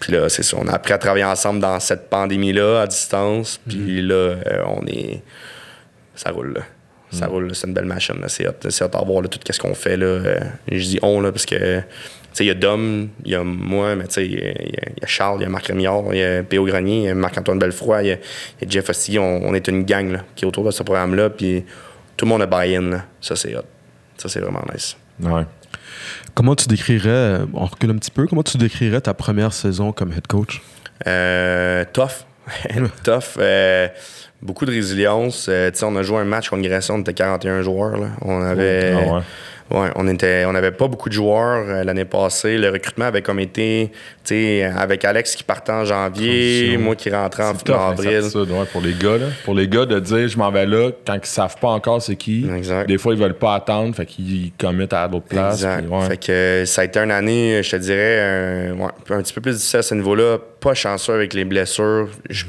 [0.00, 0.56] puis là, c'est ça.
[0.60, 3.60] On a appris à travailler ensemble dans cette pandémie-là, à distance.
[3.68, 5.22] Puis là, euh, on est.
[6.14, 6.60] Ça roule, là.
[7.10, 7.54] Ça roule, là.
[7.54, 8.20] c'est une belle machine.
[8.20, 8.28] là.
[8.28, 9.96] C'est hot, c'est hot à voir là, tout ce qu'on fait.
[9.96, 10.06] Là.
[10.06, 10.40] Euh,
[10.70, 11.82] je dis on, là, parce que.
[12.40, 14.70] Il y a Dom, il y a moi, mais il y, a- il
[15.00, 16.64] y a Charles, il y a Marc Rémillard, il y a P.O.
[16.66, 18.14] Grenier, il y a Marc-Antoine Belfroy, il y a,
[18.60, 19.18] il y a Jeff aussi.
[19.18, 21.30] On, on est une gang là, qui est autour de ce programme-là.
[21.30, 21.64] Puis
[22.16, 23.02] tout le monde a buy-in.
[23.20, 23.62] Ça, c'est hot.
[24.18, 24.96] Ça, c'est vraiment nice.
[25.20, 25.42] Ouais.
[26.34, 29.90] Comment tu décrirais, euh, on recule un petit peu, comment tu décrirais ta première saison
[29.90, 30.62] comme head coach?
[31.08, 32.24] Euh, tough.
[33.04, 33.36] tough.
[33.38, 33.88] Euh,
[34.40, 35.46] beaucoup de résilience.
[35.48, 37.96] Euh, on a joué un match contre Grayson, on était 41 joueurs.
[37.96, 38.08] là.
[38.22, 38.94] On avait.
[38.96, 39.20] Ah ouais.
[39.70, 42.56] Ouais, on était, on n'avait pas beaucoup de joueurs euh, l'année passée.
[42.56, 43.90] Le recrutement avait comme été,
[44.24, 46.80] tu sais, avec Alex qui partait en janvier, Transition.
[46.80, 48.22] moi qui rentrais en, tough, en avril.
[48.34, 49.18] ouais, pour les gars.
[49.18, 49.26] Là.
[49.44, 52.16] Pour les gars, de dire je m'en vais là quand ils savent pas encore c'est
[52.16, 52.48] qui.
[52.50, 52.88] Exact.
[52.88, 55.56] Des fois, ils veulent pas attendre, fait qu'ils commettent à d'autres places.
[55.56, 55.82] Exact.
[55.82, 56.06] puis ouais.
[56.06, 59.34] Fait que euh, ça a été une année, je te dirais, un, ouais, un petit
[59.34, 60.38] peu plus difficile à ce niveau-là.
[60.60, 62.08] Pas chanceux avec les blessures.
[62.30, 62.44] Je-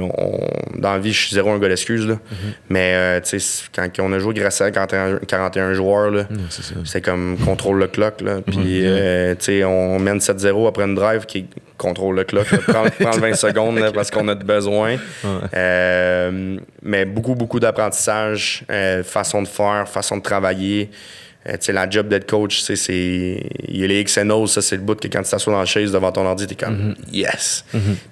[0.00, 2.06] on- dans la vie, je suis zéro un gars d'excuses.
[2.06, 2.14] là.
[2.14, 2.52] Mm-hmm.
[2.70, 3.20] Mais euh,
[3.74, 6.26] quand on a joué grâce à 41, 41 joueurs,
[6.84, 8.20] c'est comme contrôle le clock.
[8.20, 8.40] Là.
[8.44, 9.34] Puis, euh,
[9.66, 12.46] on mène 7-0 après une drive qui contrôle le clock.
[12.66, 14.96] Prends, prends le 20 secondes là, parce qu'on a de besoin.
[15.54, 18.64] Euh, mais beaucoup, beaucoup d'apprentissage,
[19.04, 20.90] façon de faire, façon de travailler.
[21.48, 22.74] Euh, tu sais, la job d'être coach, c'est.
[23.68, 25.60] Il y a les X and ça, c'est le bout que quand tu t'assois dans
[25.60, 27.64] la chaise devant ton ordi, t'es comme yes.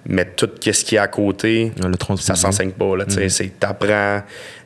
[0.06, 2.96] Mais tout ce qui est à côté, le ça s'enseigne pas.
[2.96, 4.22] Là, c'est t'apprends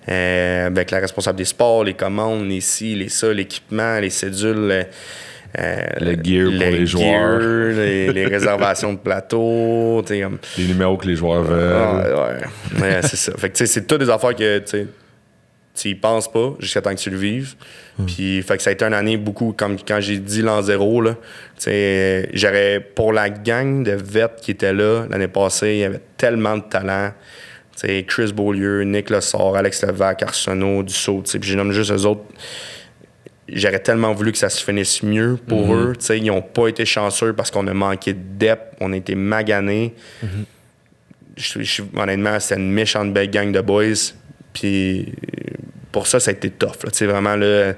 [0.09, 4.71] euh, avec la responsable des sports, les commandes, les ci, les ça, l'équipement, les cédules.
[4.71, 4.83] euh,
[5.59, 7.41] euh, Le gear pour les joueurs.
[7.41, 10.39] gear, les, les réservations de plateau, comme.
[10.57, 11.75] Les numéros que les joueurs veulent.
[11.75, 12.05] Ah,
[12.77, 13.33] ouais, Ouais, c'est ça.
[13.37, 14.63] Fait que, c'est toutes des affaires que,
[15.75, 17.55] tu y penses pas jusqu'à temps que tu le vives.
[18.07, 21.01] Puis, fait que ça a été une année beaucoup, comme quand j'ai dit l'an zéro,
[21.03, 21.17] là,
[22.33, 26.57] j'aurais, pour la gang de vets qui était là l'année passée, il y avait tellement
[26.57, 27.13] de talent.
[27.79, 32.07] Tu sais, Chris Beaulieu, Nick Lessard, Alex Levac, Arsenault, Dussault, puis j'ai nommé juste eux
[32.07, 32.23] autres.
[33.53, 35.95] J'aurais tellement voulu que ça se finisse mieux pour eux.
[35.99, 38.97] Tu sais, ils n'ont pas été chanceux parce qu'on a manqué de depth, on a
[38.97, 39.95] été maganés
[41.37, 44.13] je, je- honnêtement, c'était une méchante belle gang de boys.
[44.53, 45.13] Puis
[45.93, 46.85] pour ça, ça a été tough.
[46.85, 47.07] là.
[47.07, 47.73] Vraiment, là,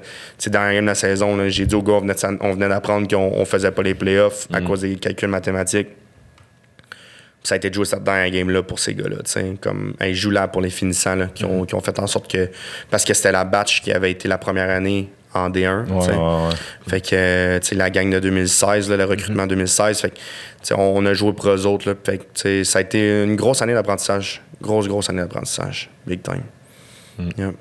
[0.47, 1.93] dans la game de la saison, j'ai dit aux gars,
[2.41, 5.87] on venait, d'apprendre qu'on on faisait pas les playoffs à cause des calculs mathématiques.
[5.89, 9.17] Puis ça a été de jouer cette dernière game-là pour ces gars-là.
[9.59, 12.31] Comme, ils jouent là pour les finissants là, qui, ont, qui ont fait en sorte
[12.31, 12.49] que.
[12.89, 15.87] Parce que c'était la batch qui avait été la première année en D1.
[15.87, 16.11] tu Ouais, sais.
[16.11, 16.55] ouais, ouais.
[16.87, 21.33] Fait que, la gang de 2016, là, le recrutement 2016, fait que, on a joué
[21.33, 21.95] pour eux autres, là.
[22.01, 24.41] Fait que, ça a été une grosse année d'apprentissage.
[24.61, 25.89] Grosse, grosse année d'apprentissage.
[26.07, 26.43] Big time.
[27.37, 27.51] Yeah.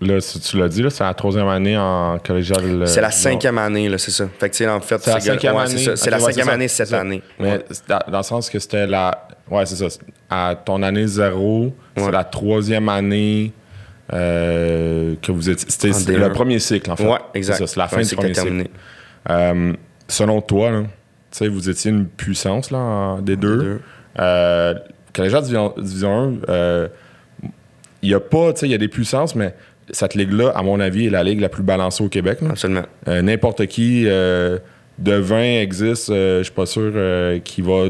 [0.00, 2.60] Là, si tu l'as dit, c'est la troisième année en collégial.
[2.64, 3.12] euh, C'est la non.
[3.12, 4.28] cinquième année, c'est ça.
[4.38, 5.96] Fait que, tu sais, en fait, C'est la cinquième ouais, année.
[5.96, 7.22] c'est la cinquième année cette année.
[7.40, 7.64] Mais Ouais.
[7.70, 9.26] c'est dans, le sens que c'était la.
[9.50, 9.86] Ouais, c'est ça.
[10.30, 13.52] À ton année zéro, c'est la troisième année
[14.12, 15.66] euh, que vous étiez.
[15.68, 16.18] C'était En c'est D1.
[16.28, 17.06] le premier cycle, en fait.
[17.06, 17.66] Ouais, exact.
[17.66, 18.64] C'est la fin du premier cycle.
[19.30, 19.72] Euh,
[20.06, 20.88] selon toi, là, tu
[21.32, 23.36] sais, vous étiez une puissance là, en D2.
[23.36, 23.78] D2.
[24.20, 24.74] Euh,
[25.12, 26.88] collégial division, division 1, euh,
[28.02, 29.54] il y a pas, tu sais, il y a des puissances, mais
[29.90, 32.38] cette ligue-là, à mon avis, est la ligue la plus balancée au Québec.
[32.42, 32.50] là.
[32.50, 32.82] Absolument.
[33.08, 34.58] Euh, N'importe qui euh,
[34.98, 37.86] de 20 existe, euh, je suis pas sûr euh, qui va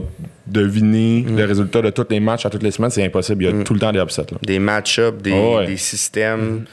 [0.46, 1.36] deviner Mm.
[1.36, 2.90] le résultat de tous les matchs à toutes les semaines.
[2.90, 3.44] C'est impossible.
[3.44, 4.26] Il y a tout le temps des upsets.
[4.32, 4.38] Là.
[4.42, 5.66] Des match-ups, des, Oh, ouais.
[5.66, 6.64] des systèmes.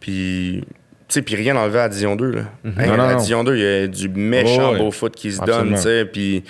[0.00, 0.66] Puis, tu
[1.08, 2.30] sais, puis rien enlevé à Division 2.
[2.30, 2.40] Là.
[2.64, 2.86] Hey, Mm-hmm.
[2.88, 3.14] Non, non, à.
[3.14, 4.78] Division 2, il y a du méchant Oh, ouais.
[4.78, 5.64] beau foot qui se Absolument.
[5.70, 6.04] donne, tu sais.
[6.04, 6.42] Puis,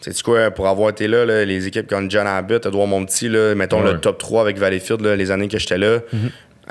[0.00, 3.28] tu sais quoi, pour avoir été là, là, les équipes comme John Abbott, Edouard Monti,
[3.28, 3.90] là, mettons Ouais.
[3.90, 3.92] Mm-hmm.
[3.94, 6.00] le top 3 avec Valleyfield, là, les années que j'étais là,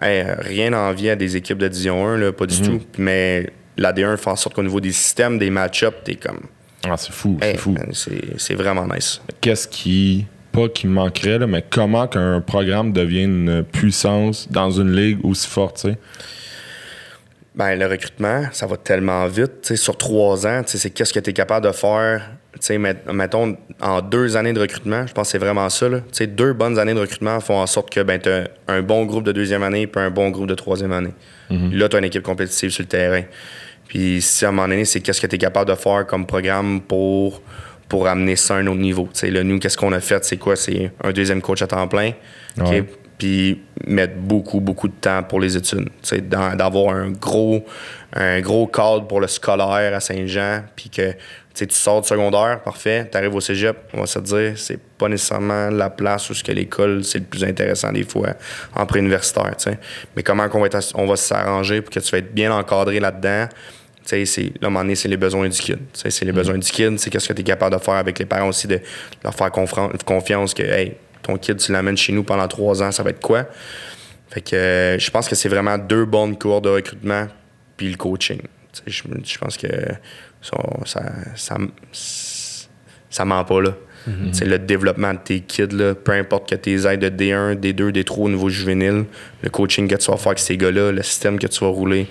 [0.01, 2.65] hey, rien à envier à des équipes de Division 1, là, pas du Mm-hmm.
[2.65, 2.81] tout.
[2.97, 6.41] Mais la D1 fait en sorte qu'au niveau des systèmes, des match-ups, t'es comme.
[6.83, 7.75] Ah, c'est fou, hey, c'est fou.
[8.37, 9.21] c'est vraiment nice.
[9.39, 14.91] Qu'est-ce qui, pas qui manquerait, là, mais comment qu'un programme devienne une puissance dans une
[14.95, 15.97] ligue aussi forte, tu sais?
[17.53, 19.61] Ben, le recrutement, ça va tellement vite.
[19.61, 22.31] tu sais, sur trois ans, tu sais, c'est qu'est-ce que tu es capable de faire.
[22.61, 25.89] Tu sais, met- mettons, en deux années de recrutement, je pense que c'est vraiment ça.
[25.89, 25.97] Là.
[25.99, 28.81] Tu sais, Deux bonnes années de recrutement font en sorte que ben, tu as un
[28.83, 31.13] bon groupe de deuxième année puis un bon groupe de troisième année.
[31.49, 33.23] Là, tu as une équipe compétitive sur le terrain.
[33.87, 36.25] Puis si à un moment donné, c'est qu'est-ce que tu es capable de faire comme
[36.25, 37.41] programme pour,
[37.89, 39.09] pour amener ça à un autre niveau?
[39.13, 40.23] Tu sais, là, nous, qu'est-ce qu'on a fait?
[40.23, 40.55] C'est quoi?
[40.55, 42.11] C'est un deuxième coach à temps plein.
[43.17, 45.85] Puis mettre beaucoup, beaucoup de temps pour les études.
[46.01, 47.63] Tu sais, dans- D'avoir un gros,
[48.13, 51.11] un gros cadre pour le scolaire à Saint-Jean, puis que
[51.53, 54.79] sais, tu sors du secondaire, parfait, tu arrives au cégep, on va se dire, c'est
[54.79, 58.33] pas nécessairement la place où ce que l'école, c'est le plus intéressant des fois
[58.75, 59.55] en préuniversitaire.
[59.57, 59.79] tu sais.
[60.15, 62.99] Mais comment qu'on va, être on va s'arranger pour que tu vas être bien encadré
[62.99, 63.47] là-dedans?
[64.03, 65.77] Tu sais, c'est, là, à un moment donné, c'est les besoins du kid.
[65.77, 67.95] Tu sais, c'est les besoins du kid, c'est qu'est-ce que tu es capable de faire
[67.95, 68.79] avec les parents aussi, de
[69.23, 73.03] leur faire confiance que, hey, ton kid, tu l'amènes chez nous pendant trois ans, ça
[73.03, 73.45] va être quoi?
[74.29, 77.27] Fait que euh, je pense que c'est vraiment deux bonnes cours de recrutement
[77.75, 78.41] puis le coaching.
[78.87, 79.67] Je, je pense que
[80.41, 81.01] ça, ça,
[81.35, 81.57] ça,
[83.09, 83.71] ça ment pas là.
[84.31, 87.91] Sais, Le développement de tes kids, là, peu importe que tes aides de D1, D2,
[87.91, 89.05] D3 au niveau juvénile,
[89.43, 92.07] le coaching que tu vas faire avec ces gars-là, le système que tu vas rouler,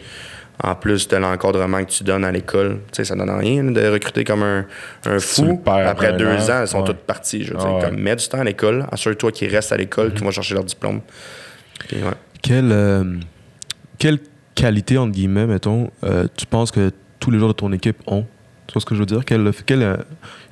[0.63, 3.73] en plus de l'encadrement que tu donnes à l'école, tu sais, ça donne rien là,
[3.73, 4.67] de recruter comme un,
[5.07, 5.61] un fou.
[5.67, 6.85] Après après deux an, ans, ils sont ouais.
[6.85, 7.43] toutes parties.
[7.43, 7.83] Je veux Ah dire, ouais.
[7.83, 10.65] comme, mets du temps à l'école, assure-toi qu'ils restent à l'école, qu'ils vont chercher leur
[10.65, 11.01] diplôme.
[11.81, 12.11] Puis, ouais.
[12.41, 13.17] Quelle, euh,
[13.99, 14.19] quelle
[14.55, 18.27] qualité, entre guillemets, mettons, euh, tu penses que tous les joueurs de ton équipe ont
[18.67, 19.25] Tu vois ce que je veux dire?
[19.25, 19.97] Quelle, quelle euh,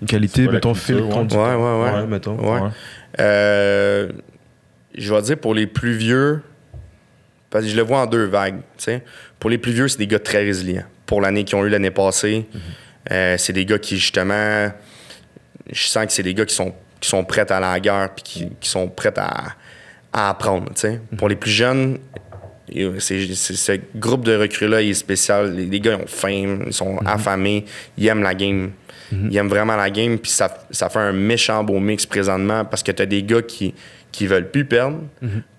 [0.00, 1.10] une qualité, mettons, culture, fil ouais.
[1.10, 2.06] conducteur Ouais, ouais, ouais.
[2.06, 2.36] mettons.
[2.36, 2.60] Ouais.
[2.60, 2.70] Ouais.
[3.20, 4.08] Euh,
[4.96, 6.42] je vais dire pour les plus vieux,
[7.50, 8.60] parce que je le vois en deux vagues.
[8.76, 9.04] tu sais.
[9.40, 10.84] Pour les plus vieux, c'est des gars très résilients.
[11.06, 12.46] Pour l'année qu'ils ont eu l'année passée,
[13.10, 14.70] euh, c'est des gars qui, justement,
[15.72, 18.22] je sens que c'est des gars qui sont, qui sont prêts à la guerre puis
[18.24, 19.54] qui, qui sont prêts à,
[20.12, 20.66] à apprendre.
[20.74, 21.00] tu sais.
[21.16, 21.98] Pour les plus jeunes,
[22.70, 25.54] ce groupe de recrues-là il est spécial.
[25.54, 27.64] Les, les gars ils ont faim, ils sont affamés,
[27.96, 28.70] ils aiment la game.
[29.10, 32.82] Ils aiment vraiment la game, puis ça, ça fait un méchant beau mix présentement parce
[32.82, 33.74] que tu as des gars qui,
[34.12, 34.98] qui veulent plus perdre,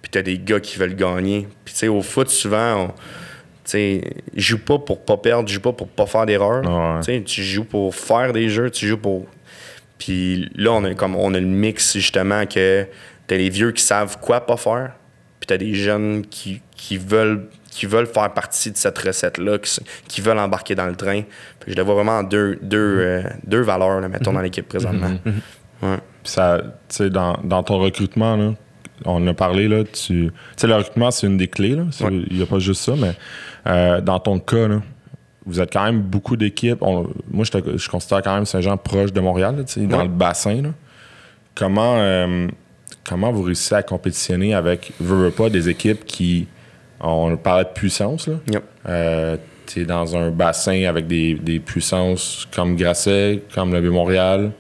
[0.02, 1.48] puis tu as des gars qui veulent gagner.
[1.66, 4.02] Puis tu sais, au foot, souvent, tu sais,
[4.36, 6.64] joue pas pour pas perdre, joue pas pour pas faire d'erreurs.
[6.64, 7.02] Ouais.
[7.04, 9.26] Tu Tu joues pour faire des jeux, tu joues pour.
[9.98, 12.86] Puis là, on a, comme, on a le mix, justement, que
[13.28, 14.94] t'as les vieux qui savent quoi pas faire,
[15.50, 19.58] puis t'as des jeunes qui, qui, veulent, qui veulent faire partie de cette recette-là,
[20.08, 21.22] qui, veulent embarquer dans le train.
[21.68, 25.12] Je le vois vraiment en deux, deux, euh, deux valeurs, là, mettons, dans l'équipe présentement.
[25.82, 25.98] Ouais.
[26.24, 28.54] Puis ça, tu sais, dans, dans ton recrutement, là,
[29.06, 29.90] on a parlé, là, tu...
[29.92, 33.14] Tu sais, le recrutement, c'est une des clés, Il n'y a pas juste ça, mais
[33.66, 34.82] euh, dans ton cas, là,
[35.46, 36.82] vous êtes quand même beaucoup d'équipes.
[36.82, 40.10] Moi, je, te- je considère quand même Saint-Jean proche de Montréal, là, tu dans le
[40.10, 40.70] bassin, là.
[41.56, 42.48] Comment, euh,
[43.08, 46.48] comment vous réussissez à compétitionner avec, veux, veux pas, des équipes qui...
[47.02, 48.36] On parlait de puissance, là.
[48.52, 48.64] Yep.
[48.90, 54.52] Euh, tu es dans un bassin avec des, des puissances comme Grasset, comme le Montréal.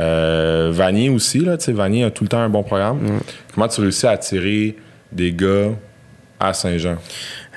[0.00, 3.20] Euh, Vanier aussi, là, tu sais, Vanier a tout le temps un bon programme.
[3.52, 4.76] Comment tu réussis à attirer
[5.12, 5.72] des gars
[6.40, 6.96] à Saint-Jean?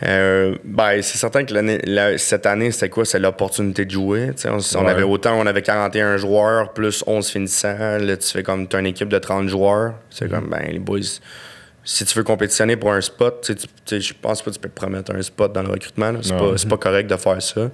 [0.03, 3.03] Euh, ben, c'est certain que l'année- la- cette année, c'était quoi?
[3.05, 4.29] C'est l'opportunité de jouer.
[4.45, 7.97] On, on avait autant, on avait 41 joueurs, plus 11 finissants.
[7.99, 9.93] Là, tu fais comme, t'as une équipe de 30 joueurs.
[10.09, 10.99] C'est comme, ben, les boys,
[11.83, 13.51] si tu veux compétitionner pour un spot,
[13.89, 16.13] je pense pas que tu peux te promettre un spot dans le recrutement.
[16.21, 17.69] C'est pas, c'est pas correct de faire ça.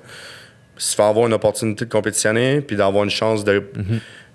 [0.78, 3.64] Si tu veux avoir une opportunité de compétitionner, puis d'avoir une chance de,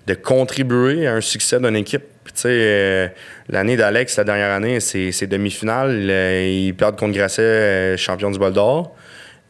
[0.07, 2.03] de contribuer à un succès d'une équipe.
[2.39, 3.07] Tu sais, euh,
[3.49, 6.07] l'année d'Alex, la dernière année, c'est demi-finale.
[6.09, 8.95] Euh, ils perdent contre Grasset, euh, champion du bol d'or.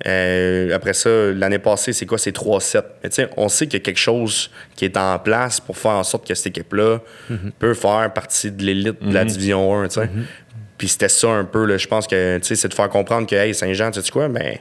[0.07, 2.17] Euh, après ça, l'année passée, c'est quoi?
[2.17, 2.83] C'est 3-7.
[3.03, 5.77] Mais tu sais, on sait qu'il y a quelque chose qui est en place pour
[5.77, 6.99] faire en sorte que cette équipe-là
[7.59, 10.09] peut faire partie de l'élite de la Division 1, tu sais.
[10.79, 13.27] Puis c'était ça un peu, là, je pense que, tu sais, c'est de faire comprendre
[13.27, 14.57] que, hey, Saint-Jean, tu sais quoi, ben,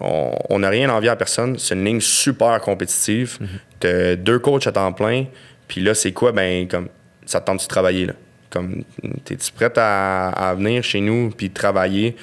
[0.00, 1.58] on n'a rien envie à personne.
[1.58, 3.38] C'est une ligne super compétitive.
[3.80, 5.26] T'as deux coachs à temps plein.
[5.68, 6.32] Puis là, c'est quoi?
[6.32, 6.88] Ben, comme,
[7.26, 8.12] ça te tente de travailler, là.
[8.50, 8.84] Comme,
[9.24, 12.14] t'es-tu prête à, à venir chez nous puis travailler?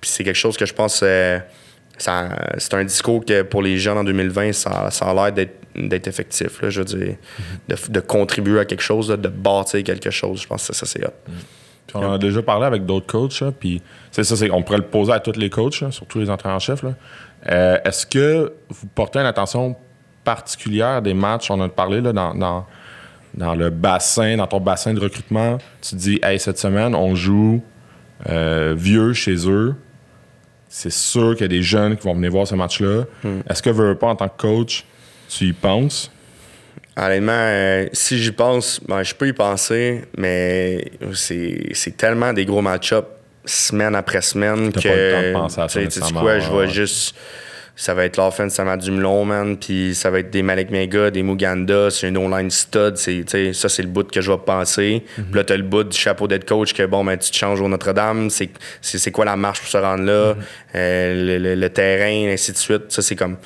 [0.00, 1.38] Puis c'est quelque chose que je pense, euh,
[1.98, 5.56] ça- c'est un discours que pour les jeunes en 2020, ça, ça a l'air d'être,
[5.76, 7.16] d'être effectif, là, je veux dire,
[7.68, 10.40] de, de contribuer à quelque chose, là, de bâtir quelque chose.
[10.42, 11.10] Je pense que ça, c'est hot.
[11.86, 14.62] Puis on en a déjà parlé avec d'autres coachs, là, puis c'est ça, c'est, on
[14.62, 16.82] pourrait le poser à tous les coachs, là, surtout les entraîneurs-chefs.
[16.82, 16.94] là.
[17.50, 19.76] Euh, est-ce que vous portez une attention
[20.24, 21.50] particulière des matchs?
[21.50, 22.66] On a parlé là, dans, dans,
[23.36, 25.58] dans le bassin, dans ton bassin de recrutement.
[25.82, 27.62] Tu te dis, hey, cette semaine, on joue
[28.28, 29.74] euh, vieux chez eux.
[30.68, 33.04] C'est sûr qu'il y a des jeunes qui vont venir voir ce match-là.
[33.48, 34.84] Est-ce que, veux pas, en tant que coach,
[35.28, 36.10] tu y penses?
[36.96, 42.62] Honnêtement, euh, si j'y pense, ben, je peux y penser, mais c'est tellement des gros
[42.62, 43.06] match-ups
[43.44, 44.80] semaine après semaine que.
[44.80, 46.68] pas le temps de penser à ça tu sais, quoi, je vais ouais.
[46.68, 47.14] juste.
[47.76, 49.56] Ça va être l'offense, ça m'a du melon, man.
[49.56, 52.96] Puis ça va être des Malik Mega, des Muganda, c'est un online stud.
[52.96, 55.02] c'est- Ça, c'est le bout que je vais penser.
[55.18, 55.24] Mhm.
[55.24, 57.60] Puis là, t'as le bout du chapeau d'être coach que, bon, ben, tu te changes
[57.60, 58.30] au Notre-Dame.
[58.30, 58.50] C'est
[58.80, 60.34] c'est- c'est quoi la marche pour se rendre là?
[60.34, 60.40] Mhm.
[60.76, 62.84] Euh, le, le- le terrain, ainsi de suite.
[62.92, 63.36] Ça, c'est comme.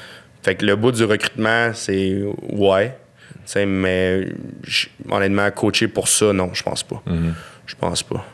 [0.43, 2.23] Fait que le bout du recrutement, c'est
[2.53, 2.95] ouais.
[3.67, 4.29] Mais
[5.11, 7.03] honnêtement, coacher pour ça, non, je pense pas.
[7.67, 8.25] Je pense pas.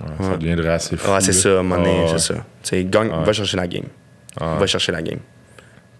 [0.00, 1.10] Ouais, Ça deviendrait assez fou.
[1.12, 2.18] Ouais, c'est ça, à un moment donné, ouais.
[2.18, 2.82] c'est ça.
[2.84, 3.84] Gagne, va chercher la game.
[4.40, 4.56] Ah.
[4.58, 5.18] Va chercher la game.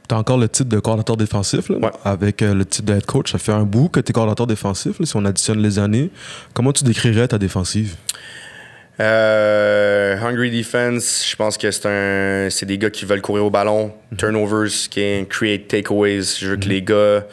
[0.09, 1.91] Tu as encore le titre de coordinateur défensif, là, Ouais.
[2.05, 3.30] avec euh, le titre de head coach.
[3.32, 6.11] Ça fait un bout que tu es coordinateur défensif, là, si on additionne les années.
[6.55, 7.95] Comment tu décrirais ta défensive?
[9.01, 13.93] Euh, hungry defense, je pense que c'est des gars qui veulent courir au ballon.
[14.16, 16.22] Turnovers, qui est create takeaways.
[16.41, 17.24] Je veux que les gars,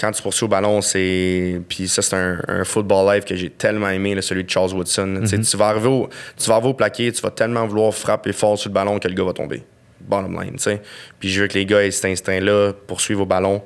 [0.00, 1.60] quand tu poursuis au ballon, c'est.
[1.68, 4.72] Puis ça, c'est un, un football life que j'ai tellement aimé, là, celui de Charles
[4.72, 5.18] Woodson.
[5.22, 7.94] Tu sais, Tu vas arriver au, tu vas arriver au plaqué, tu vas tellement vouloir
[7.94, 9.62] frapper fort sur le ballon que le gars va tomber.
[10.00, 10.82] Bottom line, tu sais.
[11.20, 13.62] Puis je veux que les gars aient cet instinct-là, poursuivre au ballon.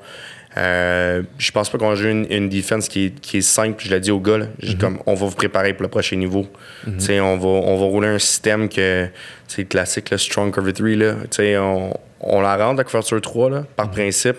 [0.59, 3.83] Euh, je pense pas qu'on joue une, une defense qui est, qui est simple.
[3.85, 4.47] Je l'ai dit aux gars, là.
[4.59, 6.47] J'ai comme, on va vous préparer pour le prochain niveau.
[6.85, 9.09] Tu sais, On, va, on va rouler un système que
[9.49, 10.89] c'est classique, le Strong Cover 3.
[10.91, 11.15] Là.
[11.23, 14.37] Tu sais, On, on la rentre la couverture 3 là, par principe.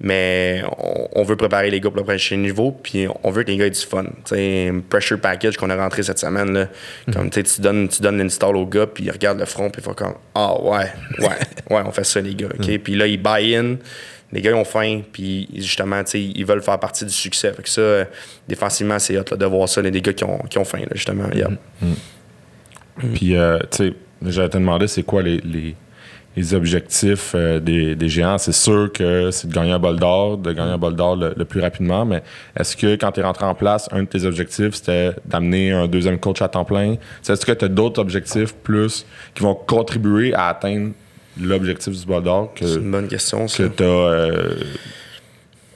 [0.00, 3.50] Mais on, on veut préparer les gars pour le prochain niveau, puis on veut que
[3.50, 4.04] les gars aient du fun.
[4.04, 6.68] Tu sais, pressure package qu'on a rentré cette semaine, là,
[7.12, 9.84] comme tu donnes, tu donnes l'install au gars, puis ils regardent le front, puis ils
[9.84, 10.86] font comme Ah ouais,
[11.18, 11.26] ouais,
[11.70, 12.48] ouais, on fait ça, les gars.
[12.58, 13.76] ok Puis là, ils buy in,
[14.32, 17.52] les gars ils ont faim, puis justement, ils veulent faire partie du succès.
[17.52, 18.04] Fait que ça, euh,
[18.46, 20.80] défensivement, c'est hot là, de voir ça, les des gars qui ont, qui ont faim,
[20.80, 21.28] là, justement.
[21.34, 21.50] Yeah.
[23.14, 25.74] Puis, euh, tu sais, j'allais te demander, c'est quoi les, les,
[26.38, 28.38] les objectifs euh, des, des géants?
[28.38, 31.34] C'est sûr que c'est de gagner un bol d'or, de gagner un bol d'or le,
[31.36, 32.22] le plus rapidement, mais
[32.58, 35.88] est-ce que quand tu es rentré en place, un de tes objectifs, c'était d'amener un
[35.88, 36.96] deuxième coach à temps plein?
[37.28, 40.92] Est-ce que tu as d'autres objectifs plus qui vont contribuer à atteindre
[41.40, 43.64] l'objectif du bol d'or C'est que, une bonne question, ça.
[43.64, 44.54] que, t'as, euh,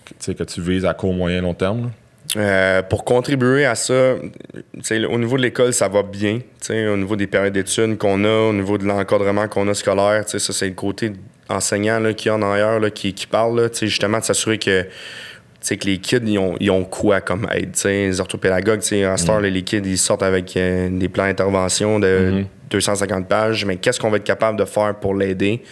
[0.04, 1.82] que, tu sais, que tu vises à court, moyen, long terme?
[1.82, 1.88] là?
[2.36, 6.40] Euh, pour contribuer à ça, au niveau de l'école, ça va bien.
[6.70, 10.38] Au niveau des périodes d'études qu'on a, au niveau de l'encadrement qu'on a scolaire, ça,
[10.38, 11.12] c'est le côté
[11.48, 13.60] enseignant là, qui en arrière là, qui, qui parle.
[13.60, 17.74] Là, justement, de s'assurer que, que les kids, ils ont, ils ont quoi comme aide.
[17.84, 21.98] Les orthopédagogues, à cette heure, là, les kids, ils sortent avec euh, des plans d'intervention
[21.98, 23.64] de 250 pages.
[23.66, 25.62] Mais qu'est-ce qu'on va être capable de faire pour l'aider?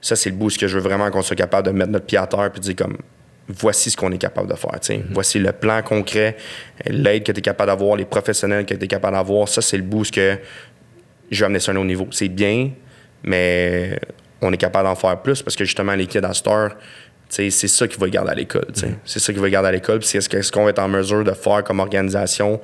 [0.00, 2.18] Ça, c'est le boost que je veux vraiment qu'on soit capable de mettre notre pied
[2.18, 2.98] à terre de dire comme
[3.48, 4.72] voici ce qu'on est capable de faire.
[4.80, 5.02] sais.
[5.10, 6.36] Voici le plan concret,
[6.86, 9.48] l'aide que tu es capable d'avoir, les professionnels que tu es capable d'avoir.
[9.48, 10.38] Ça, c'est le boost que
[11.30, 12.08] je vais amener ça à un autre niveau.
[12.10, 12.70] C'est bien,
[13.22, 13.98] mais
[14.40, 16.32] on est capable d'en faire plus parce que justement, les kids à
[17.28, 18.66] c'est ça qui va garder à l'école.
[18.74, 18.94] sais.
[19.04, 19.98] C'est ça qui va les garder à l'école.
[19.98, 22.60] Puis c'est ce qu'on va être en mesure de faire comme organisation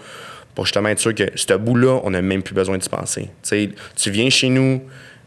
[0.55, 3.31] pour justement être sûr que ce bout-là, on n'a même plus besoin de se penser.
[3.43, 4.83] Tu viens chez nous,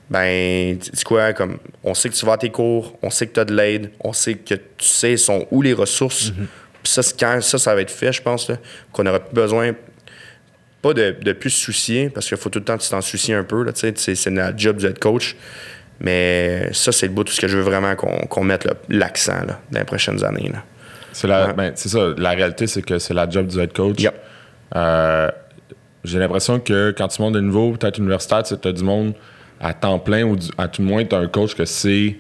[0.09, 3.27] ben, tu sais quoi, comme, on sait que tu vas à tes cours, on sait
[3.27, 6.31] que tu as de l'aide, on sait que tu sais sont où les ressources.
[6.83, 8.57] Puis ça, quand ça, ça va être fait, je pense, là,
[8.91, 9.73] qu'on n'aura plus besoin,
[10.83, 13.01] pas de, de plus se soucier, parce qu'il faut tout le temps que tu t'en
[13.01, 15.35] soucies un peu, tu sais, c'est, la job du head coach.
[15.99, 19.61] Mais ça, c'est le bout de ce que je veux vraiment qu'on, mette l'accent là,
[19.71, 20.49] dans les prochaines années.
[20.51, 20.63] Là.
[21.13, 21.53] C'est la, Ouais.
[21.53, 22.13] ben, ça.
[22.17, 24.01] La réalité, c'est que c'est la job du head coach.
[24.01, 24.13] Yep.
[24.75, 25.31] Euh,
[26.03, 29.13] j'ai l'impression que quand tu montes de niveau, peut-être universitaire, tu as du monde
[29.65, 32.15] à temps plein ou du- à tout le moins, tu as un coach que c'est.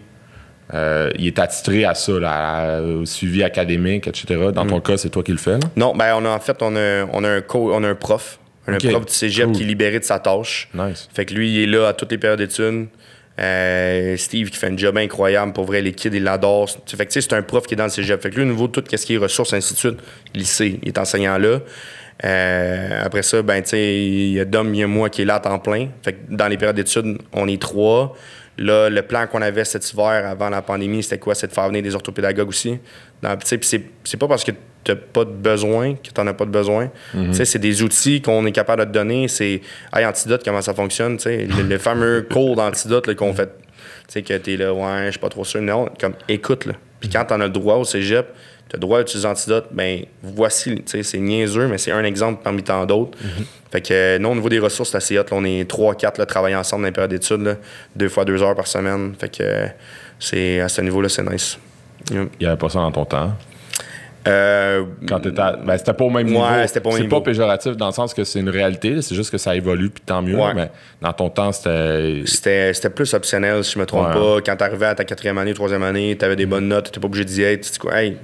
[0.73, 2.31] euh, il est attitré à ça, là,
[2.77, 4.49] à- au suivi académique, etc.
[4.51, 4.69] Dans Mm.
[4.69, 5.51] ton cas, c'est toi qui le fais.
[5.53, 5.59] Là?
[5.75, 7.93] Non, ben on a en fait on a, on a un co- on a un
[7.93, 9.55] prof, un prof du cégep Cool.
[9.55, 10.67] qui est libéré de sa tâche.
[10.73, 11.07] Nice.
[11.13, 12.87] Fait que lui, il est là à toutes les périodes d'études.
[13.39, 15.53] Euh, Steve qui fait un job incroyable.
[15.53, 16.69] Pour vrai, les kids, ils l'adorent.
[16.87, 18.19] Fait que tu sais, c'est un prof qui est dans le cégep.
[18.21, 19.97] Fait que lui, au niveau de tout ce qui est ressources, ainsi de suite,
[20.33, 20.79] il sait.
[20.81, 21.59] Il est enseignant là.
[22.23, 25.35] Euh, après ça, ben, il y a Dom, il y a moi qui est là
[25.35, 25.89] à temps plein.
[26.01, 28.15] Fait que dans les périodes d'études, on est trois.
[28.57, 31.35] Là, le plan qu'on avait cet hiver avant la pandémie, c'était quoi?
[31.35, 32.79] C'est de faire venir des orthopédagogues aussi.
[33.43, 36.51] C'est, pas parce que tu n'as pas de besoin que tu n'en as pas de
[36.51, 36.89] besoin.
[37.33, 39.27] Sais, C'est des outils qu'on est capable de te donner.
[39.27, 39.61] C'est
[39.93, 41.17] Hey, Antidote, comment ça fonctionne?
[41.25, 43.49] Le, le fameux cours d'Antidote qu'on fait.
[44.07, 45.61] Tu sais, que tu es là, ouais, je suis pas trop sûr.
[45.61, 46.65] Non, comme écoute.
[46.65, 46.73] Là.
[46.99, 48.27] Puis quand tu en as le droit au cégep,
[48.75, 50.83] tu as le droit d'utiliser Antidote, ben voici.
[50.85, 53.17] C'est niaiseux, mais c'est un exemple parmi tant d'autres.
[53.71, 55.23] Fait que nous, au niveau des ressources, c'est hot.
[55.23, 57.57] là, on est 3-4 là, travailler ensemble dans les périodes d'études,
[57.95, 59.13] deux fois deux heures par semaine.
[59.19, 59.67] Fait que
[60.19, 61.57] c'est à ce niveau-là, c'est nice.
[62.11, 62.25] Yeah.
[62.39, 63.33] Il n'y avait pas ça dans ton temps?
[64.27, 66.45] Euh, Quand t'étais à- ben, c'était pas au même Ouais, niveau.
[66.67, 69.37] c'était pas c'est pas péjoratif dans le sens que c'est une réalité, c'est juste que
[69.37, 70.35] ça évolue puis tant mieux.
[70.35, 70.53] Ouais.
[70.55, 72.23] Mais dans ton temps, c'était.
[72.25, 74.13] C'était, c'était plus optionnel, si je me trompe Ouais.
[74.13, 74.37] pas.
[74.43, 77.23] Quand t'arrivais à ta quatrième année, troisième année, t'avais des bonnes notes, t'étais pas obligé
[77.25, 77.61] d'y être.
[77.65, 78.17] Tu dis quoi, hey,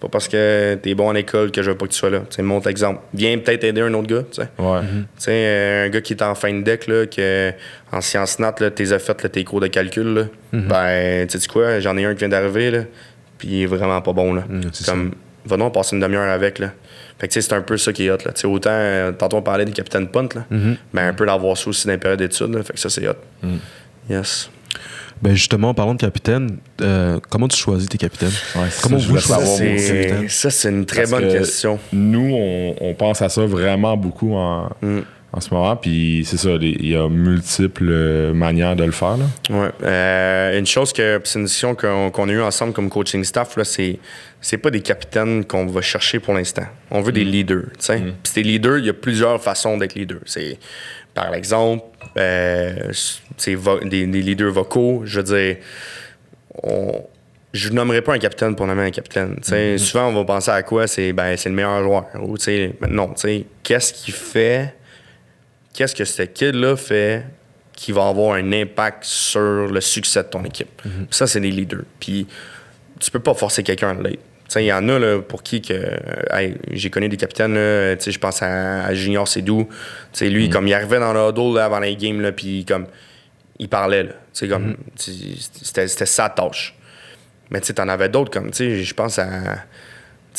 [0.00, 2.08] c'est pas parce que t'es bon à l'école que je veux pas que tu sois
[2.08, 2.20] là.
[2.20, 3.00] Tu sais, montre l'exemple.
[3.12, 4.48] Viens peut-être aider un autre gars, tu sais.
[4.58, 4.80] Ouais.
[4.80, 7.52] Tu sais, euh, un gars qui est en fin de deck, là, que
[7.92, 11.46] en sciences nat, là, t'es fait là, tes cours de calcul, là, ben, tu sais
[11.48, 12.84] quoi, j'en ai un qui vient d'arriver, là,
[13.36, 14.44] puis il est vraiment pas bon, là.
[14.72, 15.12] c'est Comme,
[15.44, 16.72] va donc passer une demi-heure avec, là.
[17.18, 18.32] Fait que, tu sais, c'est un peu ça qui est hot, là.
[18.32, 20.46] Tu sais, autant, euh, tantôt on parlait des capitaines punt, là,
[20.94, 22.62] mais un peu d'avoir ça aussi dans les périodes d'études, là.
[22.62, 23.16] Fait que ça, c'est hot.
[24.08, 24.48] Yes.
[25.22, 28.32] Ben justement, parlons de capitaine, euh, comment tu choisis tes capitaines?
[28.56, 29.78] Ouais, Comment ça, vous voulais Ça, savoir, moi aussi.
[29.78, 30.28] c'est, capitaine.
[30.30, 31.78] ça, c'est une très Parce bonne que question.
[31.92, 35.00] Nous, on, on pense à ça vraiment beaucoup en, Mm.
[35.32, 35.76] en ce moment.
[35.76, 39.16] Puis c'est ça, il y a multiples manières de le faire.
[39.18, 39.24] Là.
[39.50, 39.70] Ouais.
[39.82, 43.64] Euh, une chose que c'est une décision qu'on a eue ensemble comme coaching staff, là,
[43.64, 43.98] c'est
[44.40, 46.64] c'est pas des capitaines qu'on va chercher pour l'instant.
[46.90, 47.64] On veut des leaders.
[47.78, 48.02] tu sais.
[48.22, 50.20] Puis des leaders, il y a plusieurs façons d'être leader.
[50.24, 50.58] C'est
[51.12, 51.84] par exemple
[52.16, 52.92] euh,
[53.56, 55.02] vo- des, des leaders vocaux.
[55.04, 55.56] Je veux dire,
[56.62, 57.04] on,
[57.52, 59.36] je ne nommerai pas un capitaine pour nommer un capitaine.
[59.42, 59.78] sais.
[59.78, 60.86] Souvent, on va penser à quoi?
[60.86, 62.06] C'est ben, c'est le meilleur joueur.
[62.22, 62.36] Ou,
[62.88, 63.14] non,
[63.62, 64.74] qu'est-ce qu'il fait?
[65.74, 67.24] Qu'est-ce que ce kid-là fait
[67.72, 70.82] qui va avoir un impact sur le succès de ton équipe?
[70.82, 71.84] Puis Ça, c'est des leaders.
[71.98, 72.26] Puis
[72.98, 74.20] tu peux pas forcer quelqu'un à l'être.
[74.56, 75.74] Il y en a là, pour qui que.
[76.32, 79.68] hey, j'ai connu des capitaines, je pense à, à Junior Sédou.
[80.20, 82.86] Lui, comme il arrivait dans le huddle là, avant les games, là, puis comme
[83.60, 84.02] il parlait.
[84.02, 84.14] Là,
[84.48, 85.12] comme, sais,
[85.62, 86.74] c'était, c'était sa tâche.
[87.50, 89.64] Mais tu t'en avais d'autres comme, je pense à.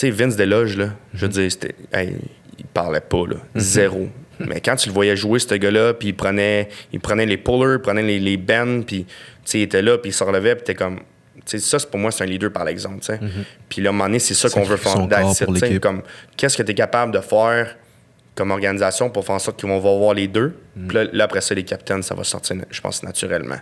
[0.04, 1.76] Vince Deloge, là, je veux dire, c'était.
[1.94, 2.16] hey,
[2.58, 3.38] il parlait pas, là.
[3.56, 4.10] Zéro.
[4.40, 7.76] Mais quand tu le voyais jouer, ce gars-là, puis il prenait, il prenait les pullers,
[7.76, 9.06] il prenait les, les bends, puis
[9.54, 11.00] il était là, puis il se relevait, puis t'es comme.
[11.46, 13.20] Tu sais, ça, c'est pour moi, c'est un leader par l'exemple, sais.
[13.68, 15.08] Puis là, à un moment donné, c'est ça qu'on veut faire.
[15.08, 15.44] That's.
[15.82, 16.04] Comme,
[16.38, 17.76] qu'est-ce que tu es capable de faire
[18.36, 20.56] comme organisation pour faire en sorte qu'on va voir les deux?
[20.88, 23.60] Puis là, là, après ça, les capitaines, ça va sortir, je pense, naturellement.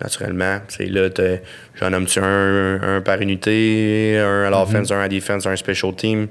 [0.00, 0.60] Naturellement.
[0.78, 1.08] Là,
[1.76, 6.28] j'en nomme-tu un, un par unité, un à l'offense, un à defense, un special team?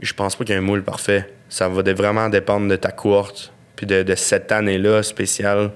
[0.00, 1.28] Je pense pas qu'il y ait un moule parfait.
[1.48, 5.70] Ça va vraiment dépendre de ta courte, puis de, de cette année-là spéciale.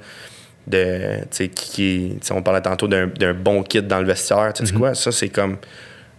[0.66, 4.52] De, tu sais, qui, tu on parlait tantôt d'un d'un bon kit dans le vestiaire.
[4.52, 4.94] Tu sais quoi?
[4.94, 5.58] Ça, c'est comme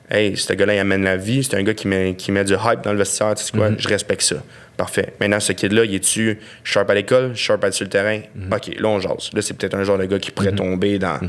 [0.10, 1.44] Hey, ce gars-là, il amène la vie.
[1.44, 3.36] C'est un gars qui met, qui met du hype dans le vestiaire.
[3.36, 3.72] Tu sais quoi?
[3.78, 4.38] Je respecte ça.
[4.78, 5.12] Parfait.
[5.20, 8.22] Maintenant, ce kid-là, il est-tu sharp à l'école, sharp à être sur le terrain?
[8.50, 9.32] OK, là, on jase.
[9.34, 11.20] Là, c'est peut-être un genre de gars qui pourrait tomber dans,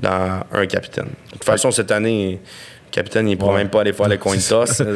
[0.00, 1.04] dans un capitaine.
[1.26, 2.40] De toute façon, cette année,
[2.86, 3.58] le capitaine, il ne pourra Ouais.
[3.58, 4.80] même pas aller faire le coin toss.
[4.80, 4.86] Non,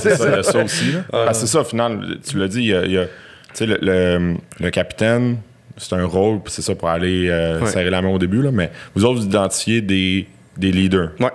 [0.00, 0.92] c'est ça, il y a ça aussi.
[0.92, 1.04] Là.
[1.12, 3.04] Parce que c'est ça, au final, tu l'as dit, il y a, il y a-
[3.04, 3.10] tu
[3.54, 5.36] sais, le, le, le capitaine,
[5.76, 7.66] c'est un rôle, puis c'est ça pour aller euh, Ouais.
[7.70, 11.10] serrer la main au début, là, mais vous autres, vous identifiez des, des leaders.
[11.20, 11.30] Ouais.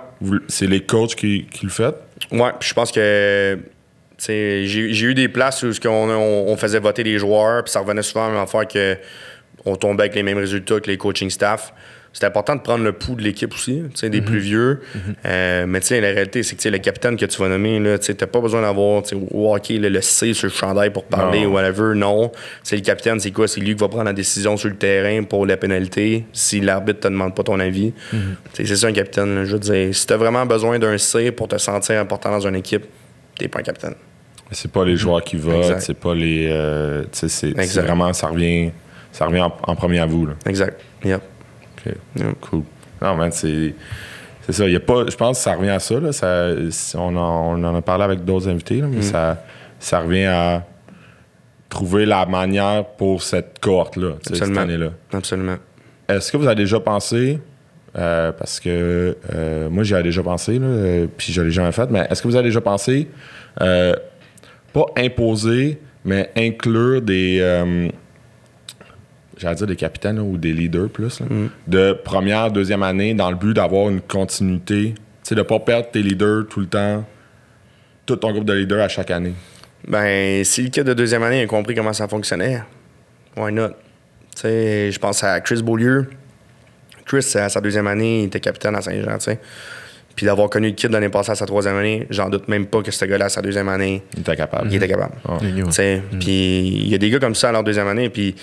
[0.48, 1.94] C'est les coachs qui, qui le font.
[2.32, 3.58] Ouais, puis je pense que
[4.18, 6.08] j'ai eu des places où on,
[6.48, 8.96] on faisait voter les joueurs, puis ça revenait souvent à affaire que
[9.64, 11.72] on tombait avec les mêmes résultats que les coaching staff.
[12.12, 14.80] C'est important de prendre le pouls de l'équipe aussi, tu sais, des plus vieux.
[15.26, 17.48] Euh, mais tu sais, la réalité, c'est que tu sais, le capitaine que tu vas
[17.48, 20.52] nommer, tu t'as pas besoin d'avoir tu sais, au hockey, là, le C sur le
[20.52, 21.94] chandail pour parler ou whatever.
[21.94, 22.32] Non.
[22.64, 23.46] C'est le capitaine, c'est quoi?
[23.46, 27.00] C'est lui qui va prendre la décision sur le terrain pour la pénalité si l'arbitre
[27.00, 27.92] te demande pas ton avis.
[28.10, 28.16] Tu
[28.54, 29.34] sais, C'est ça un capitaine.
[29.36, 29.44] là.
[29.44, 32.56] Je veux dire, si t'as vraiment besoin d'un C pour te sentir important dans une
[32.56, 32.86] équipe,
[33.38, 33.94] t'es pas un capitaine.
[34.50, 36.48] C'est pas les joueurs qui votent, c'est pas les.
[36.50, 37.52] euh, tu c'est-
[37.82, 38.72] vraiment, ça revient,
[39.12, 40.26] ça revient en, en premier à vous.
[40.26, 40.32] Là.
[40.44, 40.80] Exact.
[41.04, 41.20] Yep.
[42.40, 42.62] Cool.
[43.02, 43.74] Non, man, c'est.
[44.46, 44.66] C'est ça.
[44.66, 46.00] Il y a pas, je pense que ça revient à ça.
[46.00, 46.48] Là, ça
[46.94, 49.44] on, en, on en a parlé avec d'autres invités, là, mais ça,
[49.78, 50.64] ça revient à
[51.68, 54.90] trouver la manière pour cette cohorte-là, cette année-là.
[55.12, 55.56] Absolument.
[56.08, 57.38] Est-ce que vous avez déjà pensé,
[57.96, 61.70] euh, parce que euh, moi j'y ai déjà pensé, là, euh, puis je l'ai jamais
[61.70, 63.08] fait, mais est-ce que vous avez déjà pensé,
[63.60, 63.94] euh,
[64.72, 67.38] pas imposer, mais inclure des,
[69.40, 71.26] j'allais dire des capitaines là, ou des leaders plus, là,
[71.66, 75.88] de première, deuxième année dans le but d'avoir une continuité, tu sais, de pas perdre
[75.90, 77.04] tes leaders tout le temps,
[78.06, 79.34] tout ton groupe de leaders à chaque année.
[79.88, 82.62] Ben, si le kid de deuxième année a compris comment ça fonctionnait,
[83.36, 83.68] why not?
[84.36, 86.08] Tu sais, je pense à Chris Beaulieu.
[87.06, 89.40] Chris, à sa deuxième année, il était capitaine à Saint-Jean, tu sais.
[90.14, 92.82] Puis d'avoir connu le kid l'année passée à sa troisième année, j'en doute même pas
[92.82, 94.68] que ce gars-là, à sa deuxième année, Il était capable.
[94.70, 95.14] il était capable.
[95.70, 98.34] Sais, Puis il y a des gars comme ça à leur deuxième année, puis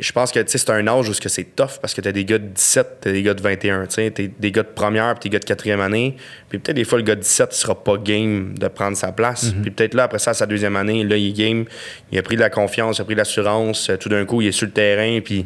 [0.00, 2.24] je pense que tu sais, c'est un âge où c'est tough parce que t'as des
[2.24, 5.34] gars de 17, t'as des gars de 21, tu des gars de première, puis des
[5.34, 6.16] gars de quatrième année.
[6.48, 9.12] Puis peut-être des fois, le gars de 17 il sera pas game de prendre sa
[9.12, 9.52] place.
[9.62, 11.64] Puis peut-être là, après ça, sa deuxième année, là, il est game,
[12.12, 14.40] il a pris de la confiance, il a pris de l'assurance, euh, tout d'un coup,
[14.42, 15.44] il est sur le terrain, puis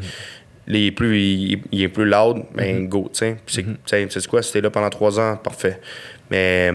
[0.66, 3.36] là, il est plus, il, il est plus loud, ben go, tu sais.
[3.46, 3.64] C'est-
[4.08, 5.80] tu tu quoi, t'es là pendant trois ans, parfait.
[6.30, 6.72] Mais,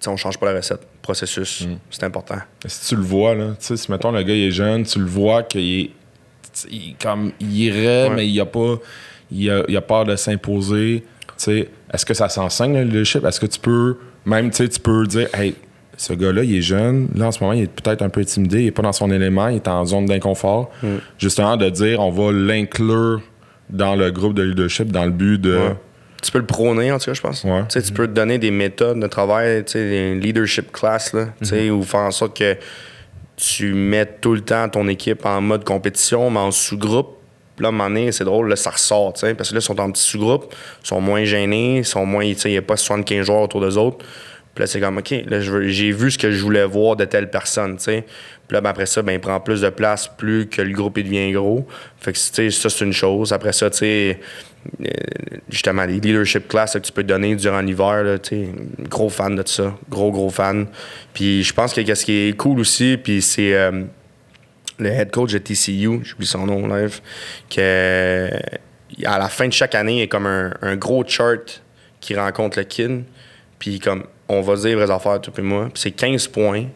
[0.00, 0.80] tu on change pas la recette.
[1.00, 2.38] Processus, c'est important.
[2.66, 4.98] Si tu le vois, là, tu sais, si mettons le gars il est jeune, tu
[5.00, 5.92] le vois qu'il est, tu
[6.70, 8.14] il- comme, il irait, Ouais.
[8.16, 8.76] mais il a pas,
[9.30, 11.04] il a, il a peur de s'imposer.
[11.46, 13.24] Est-ce que ça s'enseigne le leadership?
[13.24, 15.54] Est-ce que tu peux, même, tu peux dire, hey,
[15.96, 17.08] ce gars-là, il est jeune.
[17.14, 18.62] Là, en ce moment, il est peut-être un peu intimidé.
[18.62, 19.48] Il est pas dans son élément.
[19.48, 20.70] Il est en zone d'inconfort.
[21.18, 23.20] Justement, de dire, on va l'inclure
[23.70, 25.56] dans le groupe de leadership dans le but de.
[25.56, 25.76] Ouais.
[26.22, 27.42] Tu peux le prôner, en tout cas, je pense.
[27.44, 27.64] Ouais.
[27.68, 32.00] Tu peux te donner des méthodes de travail, des leadership class, là, sais, ou faire
[32.00, 32.56] en sorte que
[33.36, 37.18] tu mets tout le temps ton équipe en mode compétition, mais en sous-groupe.
[37.58, 39.78] Là, à un moment donné, c'est drôle, là, ça ressort, parce que là, ils sont
[39.78, 43.26] en petits sous-groupes, ils sont moins gênés, ils sont moins, il n'y a pas 75
[43.26, 44.04] joueurs autour d'eux autres.
[44.54, 47.30] Puis là, c'est comme, OK, là, j'ai vu ce que je voulais voir de telle
[47.30, 48.04] personne, tu sais.
[48.46, 50.98] Puis là, ben, après ça, ben, il prend plus de place, plus que le groupe
[50.98, 51.66] il devient gros.
[51.98, 53.32] Fait que, tu sais, ça, c'est une chose.
[53.32, 54.20] Après ça, tu sais,
[54.84, 54.88] euh,
[55.48, 58.48] justement, les leadership class là, que tu peux te donner durant l'hiver, tu sais,
[58.90, 59.74] gros fan de ça.
[59.88, 60.66] Gros, gros fan.
[61.14, 63.84] Puis je pense que ce qui est cool aussi, puis c'est euh,
[64.78, 67.00] le head coach de TCU, j'oublie son nom live,
[67.48, 68.28] que
[69.06, 71.62] à la fin de chaque année, il y a comme un, un gros chart
[72.00, 73.04] qui rencontre le kid.
[73.58, 75.68] Puis comme, on va dire les vraies affaires, toi et moi.
[75.72, 76.66] Puis c'est 15 points.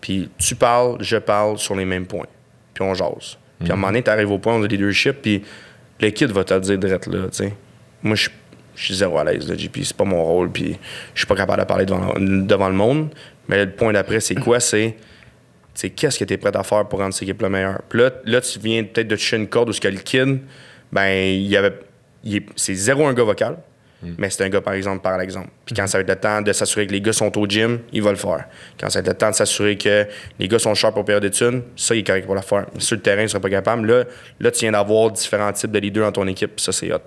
[0.00, 2.26] Puis tu parles, je parle sur les mêmes points.
[2.74, 3.38] Puis on jase.
[3.58, 5.42] Puis à un moment donné, tu arrives au point de leadership, puis
[6.00, 7.44] le kid va te le dire direct là, tu.
[8.02, 8.28] Moi, je
[8.76, 9.78] suis zéro à l'aise, là, JP.
[9.82, 10.78] C'est pas mon rôle, puis
[11.14, 13.08] je suis pas capable de parler devant, devant le monde.
[13.48, 14.60] Mais le point d'après, c'est quoi?
[14.60, 14.96] C'est
[15.78, 17.82] c'est qu'est-ce que tu es prêt à faire pour rendre cette équipe-là meilleure?
[17.88, 20.40] Puis là, là, tu viens peut-être de toucher une corde où ce que le kid,
[20.90, 21.78] ben, il y avait.
[22.56, 23.58] C'est zéro un gars vocal,
[24.02, 25.48] mais c'est un gars, par exemple, par l'exemple.
[25.66, 27.80] Puis quand ça va être le temps de s'assurer que les gars sont au gym,
[27.92, 28.44] il va le faire.
[28.78, 30.06] Quand ça va être le temps de s'assurer que
[30.38, 32.66] les gars sont sharp au période d'études, ça, il est correct pour le faire.
[32.74, 33.86] Mais sur le terrain, il serait pas capable.
[33.90, 34.04] Là,
[34.38, 36.98] là tu viens d'avoir différents types de leaders dans ton équipe, ça, c'est hot.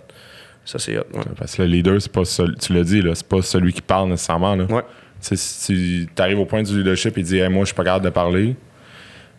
[0.66, 1.04] Ça, c'est hot.
[1.14, 1.24] ouais.
[1.38, 4.10] Parce que le leader, c'est pas seul- tu l'as dit, c'est pas celui qui parle
[4.10, 4.56] nécessairement.
[4.56, 4.66] Là.
[4.66, 4.82] Ouais.
[5.22, 7.76] Tu sais, Si tu arrives au point du leadership et dis Hey, moi je suis
[7.76, 8.56] pas capable de parler,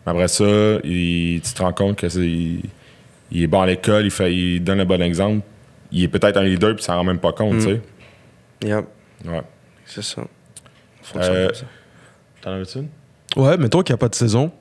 [0.05, 0.43] mais après ça,
[0.83, 2.61] il- tu te rends compte que c'est il,
[3.31, 5.45] il est bon à l'école, il, fait, il donne le bon exemple.
[5.93, 7.81] Il est peut-être un leader puis s'en rend même pas compte, tu sais.
[8.65, 8.85] Yep.
[9.25, 9.41] Ouais.
[9.85, 10.23] C'est ça.
[11.01, 11.65] Fonctionne Euh, comme ça.
[12.41, 12.87] T'en avais-tu une?
[13.35, 14.51] Ouais, mettons qu'il n'y a pas de saison.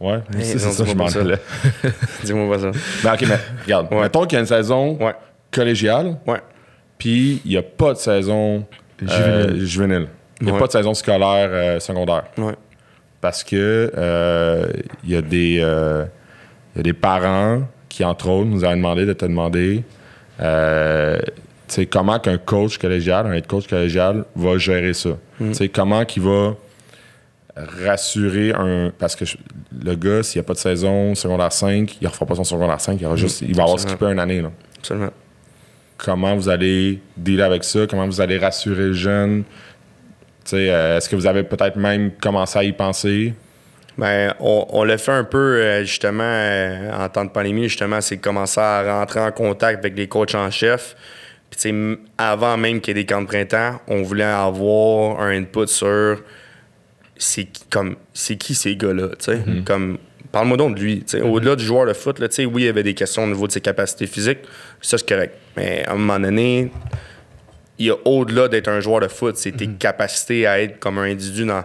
[0.00, 1.20] Ouais, Hey, c'est ça, je dis-moi m'en pas ça.
[1.20, 1.38] allais.
[2.24, 2.70] Dis-moi pas ça.
[3.04, 3.92] Ben, ok, mais regarde.
[3.92, 4.00] Ouais.
[4.02, 5.14] Mettons qu'il y a une saison Ouais.
[5.50, 6.40] collégiale, Ouais.
[6.98, 8.66] puis il n'y a pas de saison
[9.08, 10.08] euh, Juvénile.
[10.40, 10.60] Il n'y a Ouais.
[10.60, 12.24] pas de saison scolaire euh, secondaire.
[12.38, 12.54] Ouais.
[13.20, 14.66] parce que euh,
[15.04, 16.06] il y a des euh,
[16.74, 19.82] il y a des parents qui entre autres nous ont demandé de te demander
[20.40, 21.18] euh,
[21.90, 25.10] comment qu'un coach collégial un head coach collégial va gérer ça?
[25.52, 26.56] Sais, comment qu'il va
[27.56, 29.24] rassurer un parce que
[29.84, 32.44] le gars s'il n'y a pas de saison secondaire 5 il ne refera pas son
[32.44, 34.50] secondaire 5 il, aura juste, il va avoir skippé une année là.
[34.78, 35.10] Absolument.
[35.98, 37.86] comment vous allez dealer avec ça?
[37.86, 39.44] Comment vous allez rassurer le jeune?
[40.52, 43.34] Euh, est-ce que vous avez peut-être même commencé à y penser?
[44.00, 48.00] Ben, on, on l'a fait un peu, euh, justement, euh, en temps de pandémie, justement,
[48.00, 50.96] c'est commencer à rentrer en contact avec les coachs en chef.
[51.50, 51.70] Puis,
[52.16, 56.22] avant même qu'il y ait des camps de printemps, on voulait avoir un input sur
[57.18, 59.40] c'est qui, comme, c'est qui ces gars-là, tu sais.
[59.66, 59.98] Comme,
[60.32, 61.20] parle-moi donc de lui, tu sais.
[61.20, 63.26] Au-delà du joueur de foot, là, tu sais, oui, il y avait des questions au
[63.26, 64.38] niveau de ses capacités physiques,
[64.80, 65.34] ça, c'est correct.
[65.58, 66.72] Mais à un moment donné,
[67.78, 70.96] il y a au-delà d'être un joueur de foot, c'est tes capacités à être comme
[70.96, 71.64] un individu dans.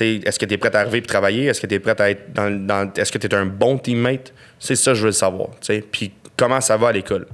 [0.00, 1.44] Est-ce que tu es prêt à arriver et travailler?
[1.46, 2.50] Est-ce que tu es prêt à être dans.
[2.66, 4.32] dans- Est-ce que tu es un bon teammate?
[4.58, 5.50] C'est ça que je veux le savoir.
[5.60, 5.84] tu sais.
[5.90, 7.26] Puis comment ça va à l'école?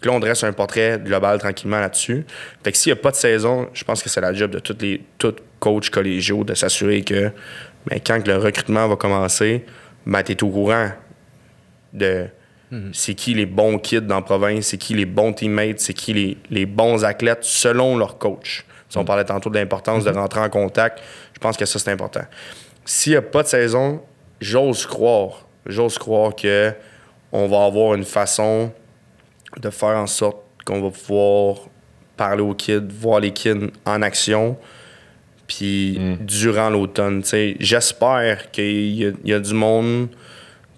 [0.00, 2.24] Puis là, on dresse un portrait global tranquillement là-dessus.
[2.62, 4.58] Fait que s'il n'y a pas de saison, je pense que c'est la job de
[4.58, 7.30] tous les tous coachs collégiaux de s'assurer que
[7.86, 9.64] ben, quand le recrutement va commencer,
[10.06, 10.90] ben, tu es au courant
[11.92, 12.26] de
[12.92, 16.12] c'est qui les bons kids dans la province, c'est qui les bons teammates, c'est qui
[16.12, 18.64] les, les bons athlètes selon leur coach.
[18.94, 21.00] Si on parlait tantôt de l'importance de rentrer en contact,
[21.32, 22.20] je pense que ça, c'est important.
[22.84, 24.00] S'il n'y a pas de saison,
[24.40, 26.72] j'ose croire, j'ose croire que
[27.32, 28.70] on va avoir une façon
[29.60, 31.56] de faire en sorte qu'on va pouvoir
[32.16, 34.56] parler aux kids, voir les kids en action,
[35.48, 37.24] puis durant l'automne.
[37.58, 40.06] J'espère qu'il y, a- il y a du monde,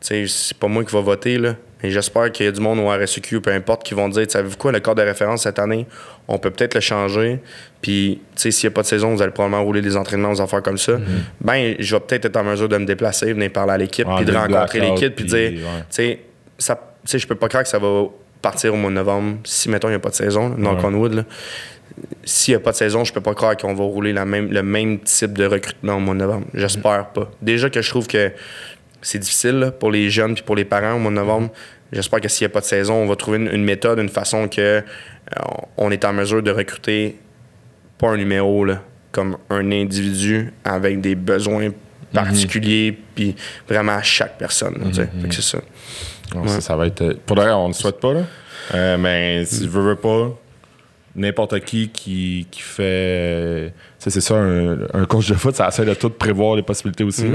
[0.00, 0.26] c'est
[0.58, 3.42] pas moi qui va voter, là, mais j'espère qu'il y a du monde au RSEQ,
[3.42, 5.86] peu importe, qui vont dire, savez-vous quoi, le cadre de référence cette année,
[6.26, 7.40] on peut peut-être le changer,
[7.86, 10.32] puis tu sais, s'il n'y a pas de saison, vous allez probablement rouler des entraînements
[10.32, 10.94] aux affaires comme ça.
[11.40, 14.16] Ben, je vais peut-être être en mesure de me déplacer, venir parler à l'équipe, Ouais,
[14.16, 15.58] puis de rencontrer l'équipe, puis dire, ouais.
[15.82, 16.20] tu sais,
[16.58, 18.06] ça- tu je peux pas croire que ça va
[18.42, 20.78] partir au mois de novembre si, mettons, il n'y a pas de saison, là, knock
[20.78, 20.84] Ouais.
[20.86, 21.24] on wood, là.
[22.24, 24.50] S'il n'y a pas de saison, je peux pas croire qu'on va rouler la même,
[24.50, 26.46] le même type de recrutement au mois de novembre.
[26.54, 27.30] J'espère pas.
[27.40, 28.32] Déjà que je trouve que
[29.00, 31.50] c'est difficile là, pour les jeunes puis pour les parents au mois de novembre.
[31.92, 34.08] J'espère que s'il n'y a pas de saison, on va trouver une, une méthode, une
[34.08, 34.82] façon que euh,
[35.76, 37.16] on est en mesure de recruter
[37.98, 38.82] pas un numéro, là,
[39.12, 41.70] comme un individu avec des besoins
[42.12, 43.34] particuliers, puis
[43.68, 44.74] vraiment à chaque personne.
[44.78, 44.92] là.
[44.92, 45.58] Fait que c'est ça.
[46.34, 47.02] Non, ça, ça va être.
[47.02, 48.22] euh, Pour d'ailleurs, on ne le souhaite pas, là.
[48.74, 50.36] Euh, mais si tu veux, veux pas,
[51.14, 53.72] n'importe qui qui, qui fait.
[53.98, 57.26] c'est ça, un, un coach de foot, ça essaie de tout prévoir les possibilités aussi.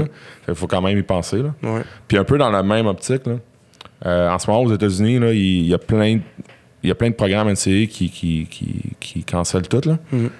[0.44, 1.38] qu'il faut quand même y penser.
[1.42, 1.54] Là.
[1.62, 1.80] Ouais.
[2.06, 3.34] Puis un peu dans la même optique, là,
[4.04, 6.20] euh, en ce moment, aux États-Unis, là, il il y, a plein de,
[6.82, 9.80] il y a plein de programmes NCAA qui, qui, qui, qui cancellent tout.
[9.88, 9.98] Là.
[10.12, 10.30] Mhm.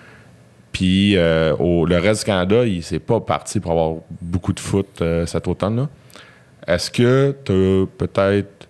[0.73, 4.61] Puis euh, au- le reste du Canada, il c'est pas parti pour avoir beaucoup de
[4.61, 5.77] foot euh, cet automne.
[5.77, 5.89] là.
[6.67, 8.69] Est-ce que tu as peut-être,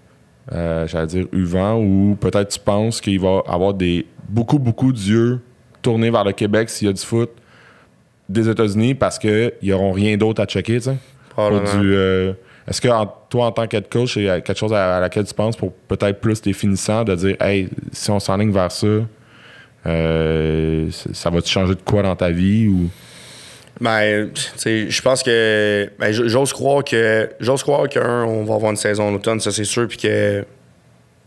[0.53, 4.93] euh, j'allais dire, eu vent ou peut-être tu penses qu'il va avoir des, beaucoup, beaucoup
[4.93, 5.41] d'yeux
[5.83, 7.31] tournés vers le Québec s'il y a du foot
[8.29, 10.97] des États-Unis parce qu'ils n'auront rien d'autre à checker, tu sais?
[12.69, 15.01] Est-ce que en- toi, en tant qu'être coach, il y a quelque chose à, à
[15.01, 18.87] laquelle tu penses pour peut-être plus définissant de dire, hey, si on s'enligne vers ça,
[19.87, 22.89] euh, ça va-tu changer de quoi dans ta vie ou?
[23.81, 25.91] Ben, tu sais, je pense que.
[25.99, 27.29] Ben, j'ose croire que.
[27.41, 30.45] J'ose croire qu'un, on va avoir une saison en automne, ça c'est sûr, puis que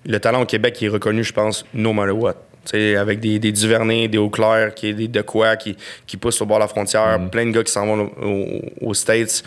[0.05, 2.35] le talent au Québec est reconnu, je pense, no matter what.
[2.65, 5.75] Tu sais, avec des, des Duvernay, des Eau-Claire, qui, des de quoi, qui,
[6.07, 8.89] qui poussent au bord de la frontière, plein de gars qui s'en vont au- au-
[8.89, 9.43] aux States.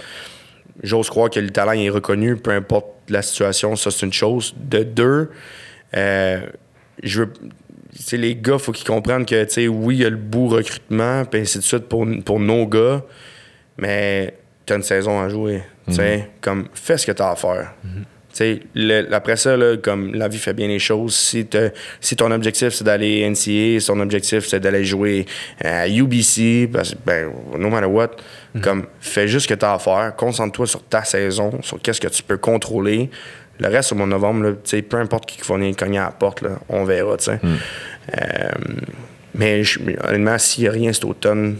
[0.83, 4.55] J'ose croire que le talent est reconnu, peu importe la situation, ça c'est une chose.
[4.57, 5.31] De deux,
[5.97, 6.41] euh,
[7.03, 7.33] je veux.
[8.09, 10.49] Tu les gars, faut qu'ils comprennent que, tu sais, oui, il y a le bout
[10.49, 13.03] recrutement, puis ainsi de suite pour, pour nos gars,
[13.78, 14.34] mais
[14.66, 15.62] t'as une saison à jouer.
[15.86, 17.72] Tu sais, comme, fais ce que t'as à faire.
[18.34, 21.47] Tu le- après ça, là, comme la vie fait bien les choses, si,
[22.01, 25.24] si ton objectif c'est d'aller NCA, si ton objectif c'est d'aller jouer
[25.64, 28.11] à UBC, parce, ben, no matter what,
[28.61, 32.09] comme, fais juste ce que t'as à faire, concentre-toi sur ta saison, sur qu'est-ce que
[32.09, 33.09] tu peux contrôler.
[33.61, 36.05] Le reste, au mois de novembre, là, tu peu importe qui va venir cogner à
[36.05, 37.17] la porte, là, on verra.
[37.17, 37.41] tu sais.
[37.43, 38.49] Euh,
[39.35, 39.63] mais
[40.05, 41.57] honnêtement, s'il n'y a rien cet automne,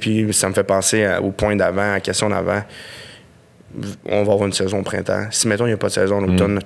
[0.00, 2.62] puis ça me fait penser à- au point d'avant, à la question d'avant.
[4.06, 5.26] On va avoir une saison au printemps.
[5.30, 6.58] Si, mettons, il n'y a pas de saison l'automne,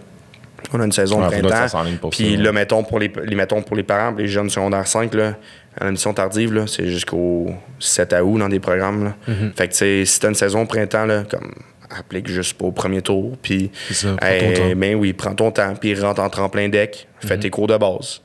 [0.73, 1.49] on a une saison au Ouais, printemps.
[2.11, 5.35] Puis là, mettons pour les, les- mettons pour les parents, les jeunes secondaires 5, là,
[5.79, 9.05] à la mission tardive, c'est jusqu'au 7 août dans des programmes.
[9.05, 9.15] là.
[9.29, 9.53] Mm-hmm.
[9.57, 11.53] Fait que, tu si t'as une saison au printemps, là, comme
[11.97, 13.37] applique juste pas au premier tour.
[13.41, 13.71] Puis,
[14.23, 14.77] hey, ton temps.
[14.77, 18.21] Ben oui, prends ton temps, puis rentre en tremplin deck, fais tes cours de base.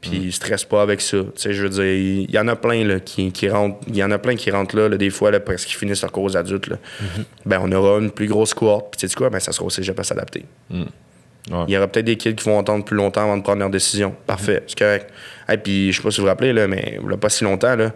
[0.00, 1.18] Puis stresse pas avec ça.
[1.18, 3.78] Tu sais, je veux dire, il y en a plein là, qui, qui rentrent.
[3.88, 6.02] Il y en a plein qui rentrent là, là, des fois, là, parce qu'ils finissent
[6.02, 6.68] leur cours aux adultes.
[6.68, 6.76] là.
[6.76, 7.22] Mm-hmm.
[7.46, 8.88] Ben, on aura une plus grosse cohorte.
[8.92, 10.44] Puis tu sais quoi, ben, ça sera au cégep à s'adapter.
[10.70, 10.84] Ouais.
[11.68, 13.70] Il y aura peut-être des kids qui vont attendre plus longtemps avant de prendre leur
[13.70, 14.14] décision.
[14.26, 15.10] Parfait, c'est correct.
[15.48, 17.28] Et puis, je sais pas si vous vous rappelez, là, mais il y a pas
[17.28, 17.92] si longtemps, là,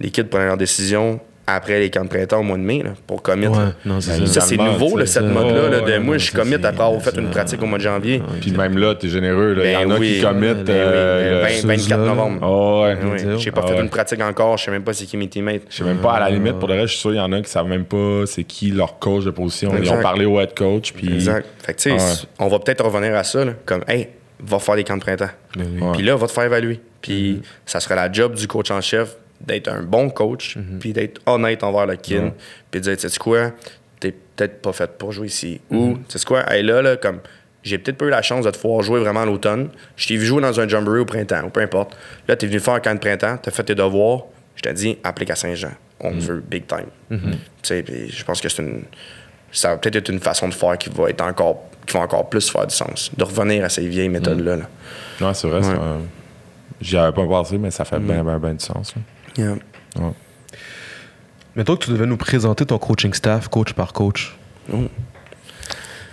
[0.00, 2.90] les kids prenaient leur décision après les camps de printemps au mois de mai là,
[3.06, 3.46] pour commit.
[3.46, 3.72] Ouais, là.
[3.84, 4.32] non, c'est Ben, ça.
[4.34, 5.68] Ça, c'est Finalement, nouveau, là, cette mode-là.
[5.68, 8.22] là, de Ouais, moi, je commit après avoir fait une pratique au mois de janvier.
[8.40, 9.52] Puis même là, t'es généreux.
[9.54, 9.64] là.
[9.64, 10.64] Il y Ben en a qui commettent.
[10.64, 12.06] Ben oui, euh, ben le- 20 24 là.
[12.06, 12.38] novembre.
[12.42, 12.96] Oh, ouais.
[13.04, 13.38] Oui.
[13.38, 13.80] J'ai pas Ah fait ouais.
[13.82, 15.62] une pratique encore, je sais même pas c'est qui mes teammates.
[15.68, 17.22] Je sais même pas, à la limite, pour le reste, je suis sûr qu'il y
[17.22, 19.70] en a qui savent même pas c'est qui leur coach de position.
[19.80, 20.92] Ils ont parlé au head coach.
[20.94, 21.46] Puis, Exact.
[21.62, 22.12] Fait que, tu sais, Ouais.
[22.38, 24.08] on va peut-être revenir à ça, là, comme, hey,
[24.42, 25.28] va faire des camps de printemps.
[25.92, 26.80] Puis là, va te faire évaluer.
[27.00, 29.16] Puis ça sera la job du coach en chef
[29.46, 32.32] d'être un bon coach, puis d'être honnête envers le kid,
[32.70, 33.50] puis de dire, tu sais quoi,
[34.00, 35.60] t'es peut-être pas fait pour jouer ici.
[35.70, 37.20] Ou, tu sais quoi, hey, là, là, comme,
[37.62, 39.68] j'ai peut-être pas eu la chance de te pouvoir jouer vraiment à l'automne.
[39.96, 41.96] Je t'ai vu jouer dans un jamboree au printemps, ou peu importe.
[42.28, 44.24] Là, t'es venu faire un camp de printemps, t'as fait tes devoirs.
[44.56, 45.70] Je t'ai dit, applique à Saint-Jean.
[46.00, 46.88] On te veut big time.
[47.08, 47.18] Tu
[47.62, 48.82] sais, puis je pense que c'est une.
[49.52, 51.62] Ça va peut-être être une façon de faire qui va être encore.
[51.86, 53.10] qui va encore plus faire du sens.
[53.16, 54.56] De revenir à ces vieilles méthodes-là.
[54.56, 54.68] là.
[55.20, 55.60] Ouais, c'est vrai.
[55.60, 55.76] Ouais.
[56.80, 58.94] J'y avais pas pensé, mais ça fait bien, bien, bien du sens.
[58.96, 59.02] là.
[59.36, 59.56] Yeah.
[61.56, 64.36] Mettons que tu devais nous présenter ton coaching staff, coach par coach.
[64.72, 64.88] Oh.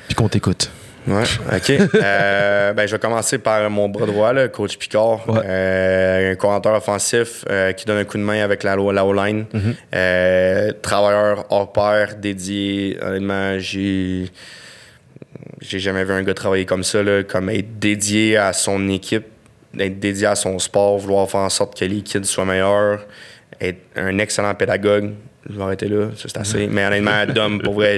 [0.07, 0.72] Puis qu'on t'écoute.
[1.07, 1.24] Ouais,
[1.55, 1.72] OK.
[1.95, 5.28] Euh, ben, je vais commencer par mon bras droit, là, coach Picard.
[5.28, 5.41] Ouais.
[5.43, 9.45] Euh, un coordinateur offensif euh, qui donne un coup de main avec la, la O-line.
[9.95, 12.97] Euh, travailleur hors pair, dédié.
[13.01, 14.30] Honnêtement, j'ai.
[15.59, 19.26] J'ai jamais vu un gars travailler comme ça, là, comme être dédié à son équipe,
[19.80, 23.05] être dédié à son sport, vouloir faire en sorte que les kids soient meilleurs.
[23.59, 25.13] être un excellent pédagogue.
[25.49, 26.67] Je vais arrêter là, c'est assez.
[26.67, 27.97] Mais honnêtement, Dom, pour vrai,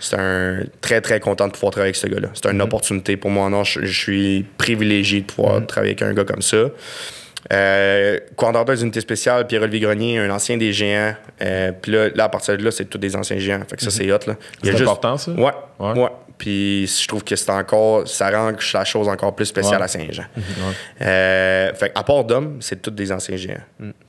[0.00, 2.28] c'est un très très content de pouvoir travailler avec ce gars-là.
[2.34, 3.48] C'est une opportunité pour moi.
[3.48, 6.66] Non, je, je suis privilégié de pouvoir travailler avec un gars comme ça.
[7.52, 11.14] Euh, coordonnateur des unités spéciales, Pierre-Olivier Grenier, un ancien des géants.
[11.42, 13.62] Euh, puis là, là, à partir de là, c'est tous des anciens géants.
[13.68, 14.18] Fait que ça, c'est hot.
[14.26, 14.36] Là.
[14.62, 15.30] Il y a C'est juste- important, ça?
[15.32, 15.92] Ouais, Ouais.
[15.98, 16.08] ouais.
[16.36, 18.06] Puis je trouve que c'est encore.
[18.06, 19.84] Ça rend la chose encore plus spéciale Ouais.
[19.84, 20.22] à Saint-Jean.
[21.02, 23.60] Euh, fait que, à part Dom, c'est tous des anciens géants.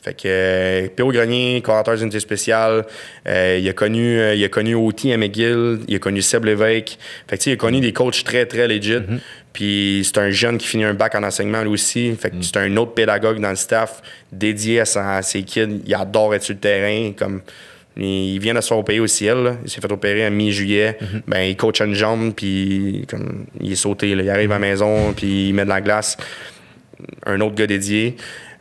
[0.01, 2.85] Fait que euh, Pierrot Grenier, coordonnateur des unités spéciales,
[3.27, 6.99] euh, il, a connu, il a connu Oti à McGill, il a connu Seb Lévesque.
[7.27, 8.99] Fait que tu sais, il a connu des coachs très, très legit.
[9.53, 12.15] Puis c'est un jeune qui finit un bac en enseignement lui aussi.
[12.15, 15.81] Fait que c'est un autre pédagogue dans le staff dédié à, sa- à ses kids.
[15.85, 17.11] Il adore être sur le terrain.
[17.17, 17.41] Comme
[17.97, 19.37] il vient de se faire opérer au ciel.
[19.43, 19.55] là.
[19.65, 20.97] Il s'est fait opérer en mi-juillet.
[21.27, 24.15] Ben, il coach une jambe, puis comme, il est sauté.
[24.15, 24.23] là.
[24.23, 26.15] Il arrive à la maison, puis il met de la glace.
[27.25, 28.15] Un autre gars dédié.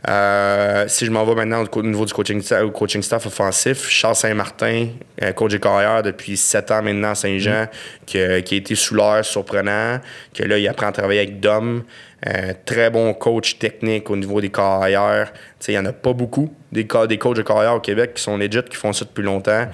[0.09, 4.15] Euh, si je m'en vais maintenant au niveau du coaching, au coaching staff offensif, Charles
[4.15, 4.89] Saint-Martin,
[5.23, 7.67] euh, coach de carrière depuis sept ans maintenant à Saint-Jean,
[8.07, 9.99] qui, a- qui a été sous l'air surprenant,
[10.33, 11.83] que là, il apprend à travailler avec Dom.
[12.27, 15.33] Euh, très bon coach technique au niveau des carrières.
[15.33, 18.15] Tu sais, Il n'y en a pas beaucoup des, des coachs de carrière au Québec
[18.15, 19.67] qui sont legit, qui font ça depuis longtemps.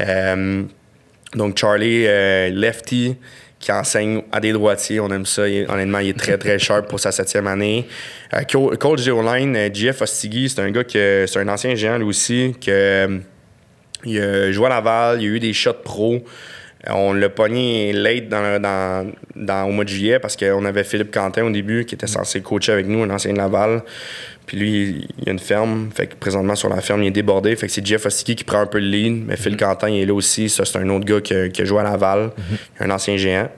[0.00, 0.62] Euh,
[1.34, 2.04] donc, Charlie,
[2.52, 3.16] lefty,
[3.64, 5.00] qui enseigne à des droitiers.
[5.00, 5.48] On aime ça.
[5.48, 7.88] Il- honnêtement, il est très, très sharp pour sa septième année.
[8.34, 11.96] Euh, co- coach G-Online, euh, JF Ostigui, c'est un gars que c'est un ancien géant,
[11.96, 13.18] lui aussi, que euh,
[14.04, 16.22] il a joué à Laval, il a eu des shots pro.
[16.90, 21.12] On l'a pogné late dans, dans, dans- au mois de juillet parce qu'on avait Philippe
[21.12, 23.82] Quentin au début qui était censé coacher avec nous, un ancien de Laval.
[24.46, 25.88] Puis lui, il a une ferme.
[25.94, 27.56] Fait que présentement, sur la ferme, il est débordé.
[27.56, 29.24] Fait que c'est Jeff Ostiki qui prend un peu le lead.
[29.26, 30.50] Mais Phil Quentin, il est là aussi.
[30.50, 32.30] Ça, c'est un autre gars qui a, qui a joué à Laval,
[32.80, 33.48] un ancien géant.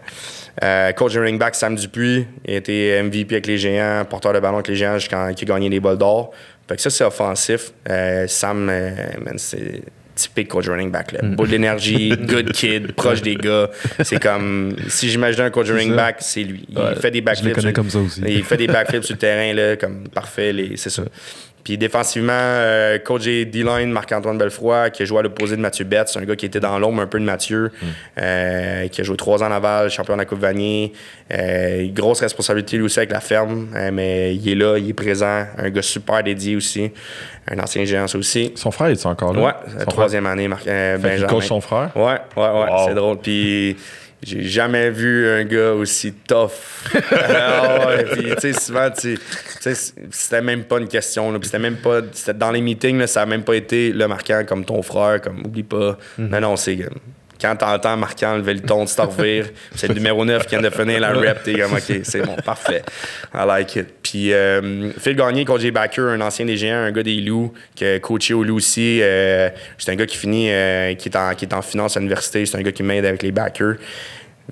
[0.62, 4.32] Euh, coach de running back Sam Dupuis, il a été MVP avec les géants, porteur
[4.32, 6.30] de ballon avec les géants jusqu'à qui a gagné des bols d'or.
[6.68, 7.72] Fait que ça, c'est offensif.
[7.90, 8.94] Euh, Sam, euh,
[10.16, 11.12] typique coach running back.
[11.12, 11.20] Là.
[11.22, 13.70] Boule d'énergie, good kid, proche des gars.
[14.02, 16.66] C'est comme, si j'imaginais un coach running back, c'est lui.
[16.68, 17.48] Il Ouais, fait des je backflips.
[17.48, 18.20] le connais sur- comme ça aussi.
[18.26, 21.04] Il fait des backflips sur le terrain, là, comme parfait, c'est ça.
[21.66, 26.06] Puis défensivement, euh, coach D-line, Marc-Antoine Belfroy, qui a joué à l'opposé de Mathieu Betts.
[26.06, 27.72] C'est un gars qui était dans l'ombre un peu de Mathieu,
[28.20, 30.92] euh, qui a joué trois ans à Laval, champion de la Coupe Vanier.
[31.32, 34.92] Euh, grosse responsabilité lui aussi avec la ferme, euh, mais il est là, il est
[34.94, 35.44] présent.
[35.58, 36.92] Un gars super dédié aussi.
[37.50, 38.52] Un ancien géant, ça aussi.
[38.54, 39.42] Son frère, est encore là?
[39.42, 41.26] Ouais, Son troisième année, Marc, euh, Benjamin.
[41.26, 41.90] coach son frère?
[41.96, 42.86] Ouais, ouais, ouais, Wow.
[42.86, 43.18] c'est drôle.
[43.18, 43.76] Puis
[44.26, 46.50] j'ai jamais vu un gars aussi tough.
[47.28, 49.18] Ah ouais, puis tu sais, souvent, tu
[49.60, 49.74] sais,
[50.10, 51.30] c'était même pas une question.
[51.32, 52.00] là, puis C'était même pas.
[52.12, 55.20] C'était dans les meetings, là, ça a même pas été le marquant comme ton frère,
[55.20, 55.98] comme oublie pas.
[56.18, 56.78] Non, non, c'est.
[57.40, 60.62] Quand t'entends marquant lever le ton, de se revire, c'est le numéro 9 qui vient
[60.62, 62.82] de finir la rep, t'es comme, OK, c'est bon, parfait.
[63.34, 63.86] I like it.
[64.02, 67.52] Puis euh, Phil Gagné, coach des backers, un ancien des géants, un gars des loups,
[67.74, 69.00] qui a coaché au loup aussi.
[69.02, 72.00] euh, c'est un gars qui finit, euh, qui, est en, qui est en finance à
[72.00, 72.46] l'université.
[72.46, 73.74] C'est un gars qui m'aide avec les backers.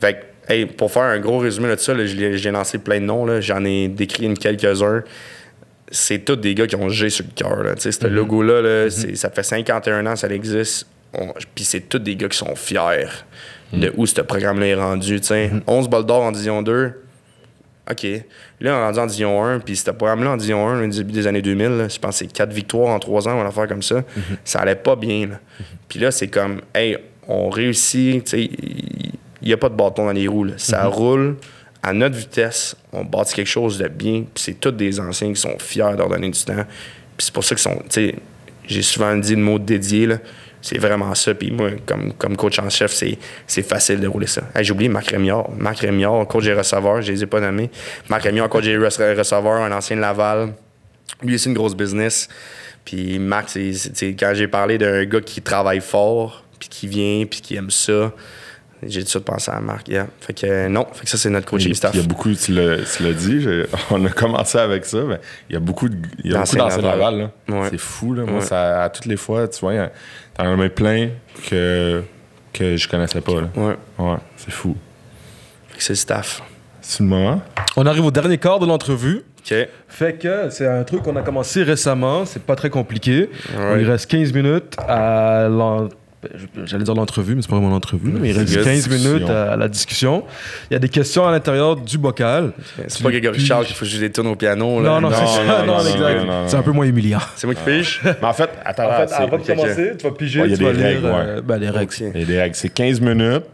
[0.01, 0.14] Fait
[0.47, 3.24] que, hey, pour faire un gros résumé de ça, là, j'ai lancé plein de noms.
[3.24, 3.41] là.
[3.41, 5.03] J'en ai décrit une quelques-uns.
[5.91, 7.62] C'est tous des gars qui ont G sur le cœur.
[7.62, 7.74] là.
[7.76, 10.87] Tu sais, Ce logo-là, là, c'est- ça fait 51 ans ça existe.
[11.55, 13.09] Puis c'est tous des gars qui sont fiers
[13.73, 15.19] de où ce programme-là est rendu.
[15.23, 15.51] sais.
[15.67, 17.01] 11 balles d'or en Division 2.
[17.91, 18.07] OK.
[18.61, 21.12] Là, on est rendu en Division 1, puis ce programme-là en Division 1, au début
[21.12, 23.51] des années 2000, là, je pense que c'est 4 victoires en 3 ans, on va
[23.51, 24.03] faire comme ça.
[24.45, 25.27] Ça allait pas bien.
[25.27, 25.41] là.
[25.89, 26.97] Puis là, c'est comme, hey,
[27.29, 28.51] on réussit, tu sais,
[29.43, 30.45] il n'y a pas de bâton dans les roues.
[30.45, 30.55] là.
[30.57, 31.37] Ça roule
[31.83, 35.41] à notre vitesse, on bâtit quelque chose de bien, puis c'est tous des anciens qui
[35.41, 36.65] sont fiers de leur donner du temps.
[37.17, 38.15] Puis c'est pour ça qu'ils sont, tu sais,
[38.67, 40.19] j'ai souvent dit le mot dédié, là.
[40.67, 41.35] C'est vraiment ça.
[41.35, 43.19] Puis moi, comme, comme coach en chef, c'est,
[43.62, 44.41] facile de rouler ça.
[44.55, 45.51] Hey, j'ai oublié Marc Rémiard.
[45.59, 47.71] Marc Rémiard, coach des receveurs, je les ai pas nommés.
[48.09, 50.55] Marc Rémiard, coach des rece- receveurs, un ancien de Laval.
[51.22, 52.29] Lui, c'est une grosse business.
[52.83, 53.72] Puis Marc, c'est,
[54.18, 58.13] quand j'ai parlé d'un gars qui travaille fort, puis qui vient, puis qui aime ça,
[58.87, 59.88] j'ai tout de suite pensé à Marc.
[59.88, 60.07] yeah.
[60.21, 61.93] Fait que euh, non, fait que ça, c'est notre coaching staff.
[61.95, 63.47] il y a beaucoup, tu l'as dit,
[63.91, 65.21] on a commencé avec ça, mais
[65.51, 67.18] il y a beaucoup de il y a beaucoup D'anciens Laval.
[67.18, 67.30] Laval.
[67.49, 67.68] Ouais.
[67.71, 68.14] C'est fou.
[68.14, 68.25] Là.
[68.25, 68.45] Moi, Ouais.
[68.47, 69.91] ça, à toutes les fois, tu vois,
[70.37, 71.11] t'en as même plein
[71.49, 72.03] que,
[72.53, 73.41] que je connaissais pas.
[73.41, 73.49] Là.
[73.57, 74.77] Ouais, Ouais, c'est fou.
[75.69, 76.43] fait que c'est le staff.
[76.81, 77.41] C'est le moment?
[77.77, 79.23] On arrive au dernier quart de l'entrevue.
[79.41, 79.55] OK.
[79.89, 83.31] Fait que c'est un truc qu'on a commencé récemment, c'est pas très compliqué.
[83.79, 85.89] Il reste 15 minutes à l'en-
[86.64, 88.11] J'allais dire l'entrevue, mais c'est pas vraiment l'entrevue.
[88.11, 89.11] mais il reste la 15 discussion.
[89.13, 90.25] minutes à, à la discussion.
[90.71, 92.53] Il y a des questions à l'intérieur du bocal.
[92.88, 93.46] C'est pas Grégory piges.
[93.46, 94.83] Charles qu'il faut que je les tourne au piano.
[94.83, 94.88] Là.
[94.91, 95.42] Non, non, Non, c'est non, ça.
[95.45, 96.18] non, Non, non, exact.
[96.21, 97.18] non, non, C'est un peu moins humiliant.
[97.37, 98.01] C'est moi qui pige?
[98.05, 100.72] Mais en fait, attends, En fait, c'est- avant de commencer, tu vas piger, tu vas
[100.72, 101.42] lire règles, euh, ouais.
[101.42, 101.92] ben, les règles.
[101.92, 102.11] Ok.
[102.14, 102.55] Il y a des règles.
[102.55, 103.45] C'est 15 minutes.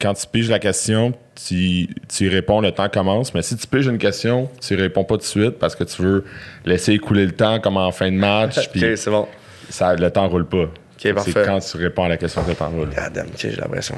[0.00, 3.34] Quand tu piges la question, tu, tu y réponds, le temps commence.
[3.34, 5.82] Mais si tu piges une question, tu y réponds pas tout de suite parce que
[5.82, 6.24] tu veux
[6.64, 8.68] laisser écouler le temps comme en fin de match.
[8.72, 9.26] puis ok, c'est bon.
[9.68, 10.66] ça, le temps roule pas.
[10.98, 12.88] C'est quand tu réponds à la question roule.
[12.88, 13.96] God damn, j'ai l'impression.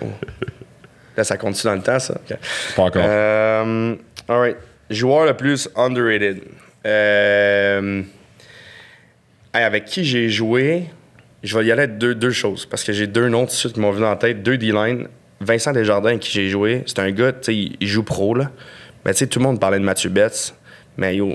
[0.00, 0.06] Oh.
[1.16, 2.20] Là, ça continue dans le temps, ça?
[2.76, 3.02] Pas encore.
[3.04, 3.94] Euh,
[4.28, 4.56] alright.
[4.88, 6.42] Joueur le plus underrated.
[6.86, 8.02] Euh,
[9.52, 10.86] avec qui j'ai joué,
[11.42, 13.52] je vais y aller avec deux, deux choses parce que j'ai deux noms tout de
[13.52, 15.08] suite qui m'ont venu en tête, deux D-line.
[15.40, 18.34] Vincent Desjardins, avec qui j'ai joué, c'est un gars, tu sais, il, il joue pro,
[18.34, 18.50] là.
[19.04, 20.54] Mais tu sais, tout le monde parlait de Mathieu Betts.
[20.98, 21.34] Mais yo,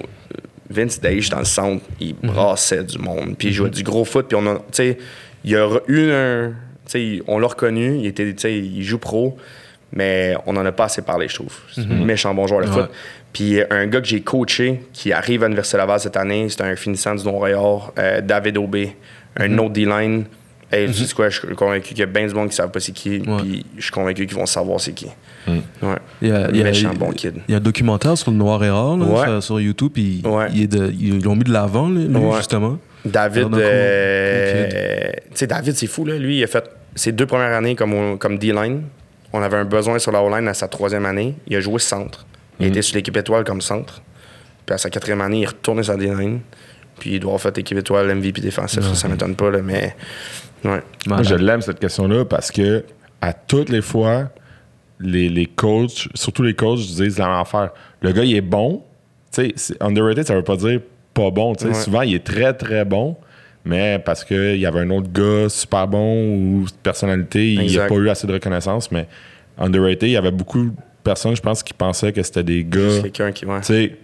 [0.70, 3.36] Vince Dage dans le centre, il brassait du monde.
[3.38, 4.28] Puis il jouait du gros foot.
[4.28, 4.98] Puis on a, tu sais,
[5.44, 6.54] il y a eu un.
[6.88, 9.38] Tu sais, on l'a reconnu, il, était, tu sais, il joue pro,
[9.92, 11.56] mais on n'en a pas assez parlé, je trouve.
[11.74, 12.74] C'est un méchant bon joueur de Ouais.
[12.74, 12.90] foot.
[13.34, 16.62] Puis euh, un gars que j'ai coaché, qui arrive à l'Université Laval cette année, c'est
[16.62, 17.60] un finissant du Montréal,
[18.00, 18.96] euh, David Aubé,
[19.38, 20.26] un autre D-line.
[20.72, 22.72] Tu sais quoi, je suis convaincu qu'il y a bien du monde qui ne savent
[22.72, 25.08] pas c'est qui, puis je suis convaincu qu'ils vont savoir c'est qui.
[25.48, 25.62] Ouais.
[26.22, 27.36] Il y a, il y a- Méchant il- bon kid.
[27.48, 29.26] il y a un documentaire sur le noir et rare là, Ouais.
[29.26, 29.92] sur, sur YouTube.
[29.94, 30.48] Puis Ouais.
[30.54, 31.90] ils l'ont mis de l'avant,
[32.38, 32.78] justement.
[33.06, 36.18] David, euh, tu sais, David, c'est fou, là.
[36.18, 38.82] Lui, il a fait ses deux premières années comme, comme D-line.
[39.34, 41.36] On avait un besoin sur la O-line à sa troisième année.
[41.48, 42.26] Il a joué centre.
[42.60, 44.02] Il était sur l'équipe étoile comme centre.
[44.66, 46.40] Puis à sa quatrième année, il est retourné sur la D-line.
[47.00, 48.82] Puis il doit avoir fait équipe étoile, MVP défensif.
[48.82, 49.96] Ça, ça m'étonne pas, là, mais.
[50.66, 50.82] Ouais.
[51.08, 52.84] Moi, je l'aime cette question-là parce que
[53.22, 54.30] à toutes les fois,
[55.00, 57.70] les, les coachs, surtout les coachs, disent la même affaire.
[58.02, 58.84] Le gars, il est bon.
[59.32, 60.82] Tu sais, c'est- underrated, ça veut pas dire
[61.14, 61.54] pas bon.
[61.54, 61.74] Ouais.
[61.74, 63.16] Souvent, il est très, très bon.
[63.64, 67.96] Mais parce qu'il y avait un autre gars super bon ou personnalité, il n'a pas
[67.96, 68.92] eu assez de reconnaissance.
[68.92, 69.08] Mais
[69.58, 70.72] underrated, il y avait beaucoup de
[71.04, 73.46] personnes, je pense, qui pensaient que c'était des gars, quelqu'un qui.
[73.46, 73.64] Ouais.
[73.64, 73.98] sais,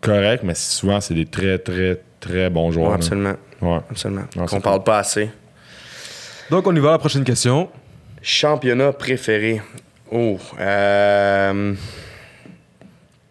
[0.00, 2.88] corrects, mais souvent, c'est des très, très, très bons joueurs.
[2.90, 3.34] Ouais, absolument.
[3.60, 3.80] Ouais.
[3.90, 4.24] Absolument.
[4.48, 5.28] Qu'on parle pas assez.
[6.50, 7.68] Donc, on y va à la prochaine question.
[8.22, 9.60] Championnat préféré.
[10.10, 10.38] Oh.
[10.60, 11.74] Euh,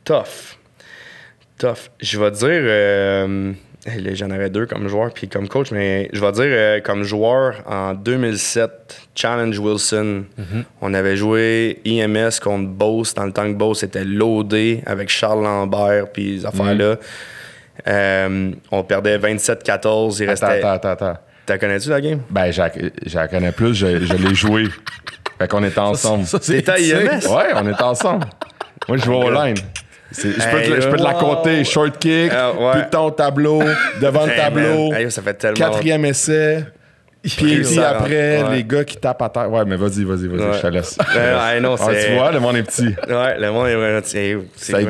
[0.03, 0.57] tough.
[1.57, 1.89] Tough.
[2.01, 2.47] Je vais dire.
[2.49, 3.53] euh,
[4.13, 7.61] J'en avais deux comme joueur puis comme coach, mais je vais dire euh, comme joueur
[7.67, 10.23] en 2007, Challenge Wilson.
[10.81, 15.43] On avait joué IMS contre Beauce dans le temps que Beauce était loadé avec Charles
[15.43, 16.95] Lambert puis les affaires-là.
[17.87, 20.17] Euh, on perdait 27-14.
[20.23, 20.63] Il Attends, restait.
[20.63, 21.19] attends, attends, attends.
[21.45, 22.21] T'as connais-tu la game?
[22.29, 22.71] Ben, je la-
[23.05, 24.65] je la connais plus, je, je l'ai joué.
[25.37, 26.25] Fait qu'on était ensemble.
[26.25, 27.19] Ça, c'est à IMS?
[27.29, 28.25] Ouais, on était ensemble.
[28.87, 29.55] Moi, je jouais au line.
[30.17, 31.19] Je peux, Hey, te, je peux te la wow.
[31.19, 31.63] compter.
[31.65, 32.83] Short kick, ouais.
[32.85, 33.61] de temps au tableau,
[34.01, 34.93] devant le tableau.
[34.93, 36.63] Hey, ça fait tellement quatrième essai,
[37.37, 38.43] puis à après.
[38.43, 38.55] Ouais.
[38.57, 39.51] les gars qui tapent à terre.
[39.51, 40.53] Ouais, mais vas-y, vas-y, vas-y, Ouais.
[40.55, 40.97] je te laisse.
[40.99, 42.87] Ouais, ouais, non, Ah, c'est- tu vois, le monde est petit.
[43.07, 43.99] Ouais, le monde est vraiment.
[44.03, 44.37] C'est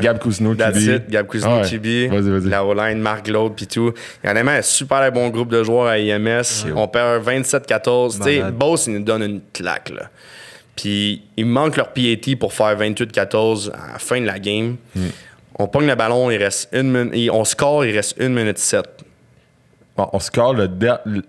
[0.02, 0.92] Gab Cousineau, That's Kibi.
[0.96, 1.68] it, Gab Cousineau, ouais.
[1.68, 2.08] Kibi.
[2.08, 2.50] Vas-y, vas-y.
[2.50, 3.94] La O-line, Marc Glaude, puis tout.
[4.24, 6.66] Il y en a même un super bon groupe de joueurs à IMS.
[6.76, 8.18] On perd 27-14.
[8.20, 8.42] Tu sais.
[8.52, 10.10] Boss, il nous donne une claque, là.
[10.76, 14.76] Puis, il manque leur PAT pour faire 28-14 à la fin de la game.
[14.96, 15.08] Hmm.
[15.58, 17.30] On pogne le ballon, il reste une minute.
[17.32, 18.84] On score, il reste une minute 7.
[19.98, 20.56] Bon, on score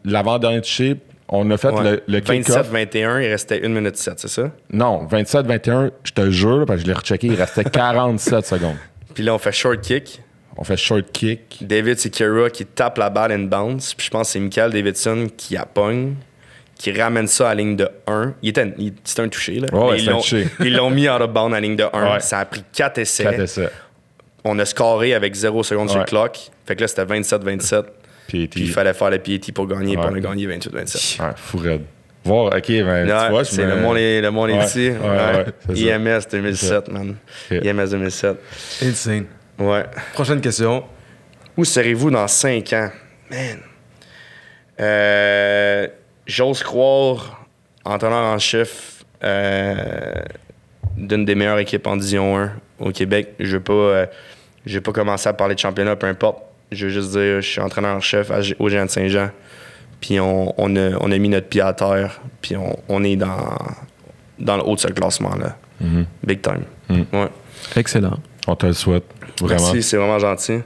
[0.04, 0.96] l'avant-dernier touché.
[1.28, 2.70] On a fait le, le kick-off.
[2.72, 4.50] 27-21, il restait une minute 7, c'est ça?
[4.72, 8.76] Non, 27-21, je te jure, parce que je l'ai rechecké, il restait 47 secondes.
[9.12, 10.22] Puis là, on fait short kick.
[10.56, 11.58] On fait short kick.
[11.62, 13.92] David Sekira qui tape la balle in bounce.
[13.94, 16.14] Puis je pense que c'est Michael Davidson qui la pogne,
[16.76, 18.34] qui ramène ça à la ligne de 1.
[18.42, 18.72] Il était,
[19.04, 19.66] c'était un touché, là.
[19.72, 20.46] Ouais, ouais, Mais ils l'ont- touché.
[20.60, 22.12] Ils l'ont mis out of bound à la ligne de 1.
[22.14, 22.20] Ouais.
[22.20, 23.24] Ça a pris 4 essais.
[23.24, 23.68] 4 essais.
[24.44, 26.08] On a scoré avec 0 secondes sur le Ouais.
[26.08, 26.38] clock.
[26.66, 27.82] Fait que là, c'était 27-27.
[28.28, 29.96] Puis, Puis il fallait faire le PAT pour gagner.
[29.96, 30.02] Ouais.
[30.10, 31.20] on a gagné 28-27.
[31.22, 31.82] Ouais, fou raide.
[32.24, 34.90] Voir, ok, ben, tu vois, c'est me- le monde est, le monde est petit.
[35.80, 37.14] IMS 2007, man.
[37.52, 38.36] IMS 2007.
[38.82, 39.26] Insane.
[39.58, 39.84] Ouais.
[40.12, 40.82] Prochaine question.
[41.56, 42.90] Où serez-vous dans 5 ans?
[43.30, 43.58] Man.
[44.80, 45.86] Euh,
[46.26, 47.46] J'ose croire,
[47.84, 50.12] entraîneur en chef euh,
[50.96, 53.34] d'une des meilleures équipes en Division 1 au Québec.
[53.38, 54.06] Je veux pas, euh,
[54.66, 56.42] je vais pas commencer à parler de championnat, peu importe.
[56.72, 59.30] Je veux juste dire, je suis entraîneur en chef à G- au Géant de Saint-Jean.
[60.00, 62.20] Puis on, on a, on a mis notre pied à terre.
[62.42, 63.56] Puis on, on est dans,
[64.38, 65.56] dans le haut de ce classement-là.
[66.24, 66.64] Big time.
[67.12, 67.28] Ouais.
[67.76, 68.18] Excellent.
[68.46, 69.04] On te le souhaite,
[69.40, 69.62] vraiment.
[69.62, 70.58] Merci, c'est vraiment gentil.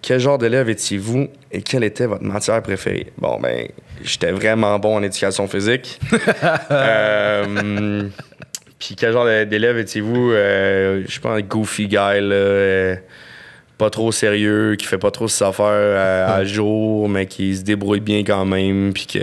[0.00, 3.12] Quel genre d'élève étiez-vous et quelle était votre matière préférée?
[3.18, 3.66] Bon, ben,
[4.02, 5.98] j'étais vraiment bon en éducation physique.
[6.70, 8.08] Euh,
[8.78, 10.30] Puis quel genre d'élève étiez-vous?
[10.32, 12.96] Euh, je pense un goofy guy, là, euh,
[13.78, 17.62] pas trop sérieux, qui fait pas trop ses affaires euh, à jour, mais qui se
[17.62, 19.20] débrouille bien quand même, puis que,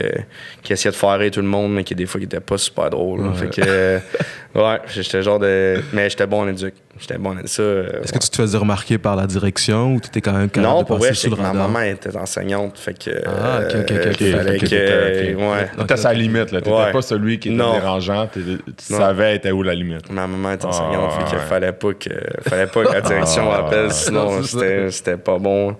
[0.64, 2.58] qui essayait de faire rire tout le monde, mais qui des fois qui était pas
[2.58, 3.26] super drôle.
[3.26, 3.34] là.
[3.34, 4.00] Fait que, euh,
[4.56, 5.82] Ouais, j'étais genre de.
[5.92, 6.74] Mais j'étais bon en éduc.
[6.98, 7.62] J'étais bon en ça.
[7.62, 10.50] euh, Est-ce que tu te faisais remarquer par la direction ou tu étais quand même
[10.50, 12.78] capable Non, de pour passer vrai, sous que le ma maman était enseignante.
[12.80, 13.10] Fait que.
[13.26, 15.36] Ah, ok, ok, ok, euh, ok, il fallait que.
[15.36, 15.70] Ouais.
[15.78, 16.62] T'étais à sa limite, là.
[16.62, 16.92] T'étais Ouais.
[16.94, 17.74] pas celui qui était Non.
[17.74, 18.30] dérangeant.
[18.32, 20.10] Tu savais était où la limite.
[20.10, 21.44] Ma maman était enseignante, Ah, fait qu'il ouais.
[21.46, 22.10] fallait pas que,
[22.50, 25.76] fallait pas que la direction Ah, appelle, sinon c'était pas bon.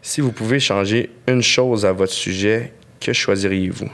[0.00, 3.90] Si vous pouvez changer une chose à votre sujet, que choisiriez-vous?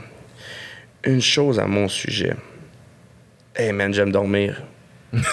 [1.05, 2.35] Une chose à mon sujet.
[3.55, 4.63] Hey man, j'aime dormir.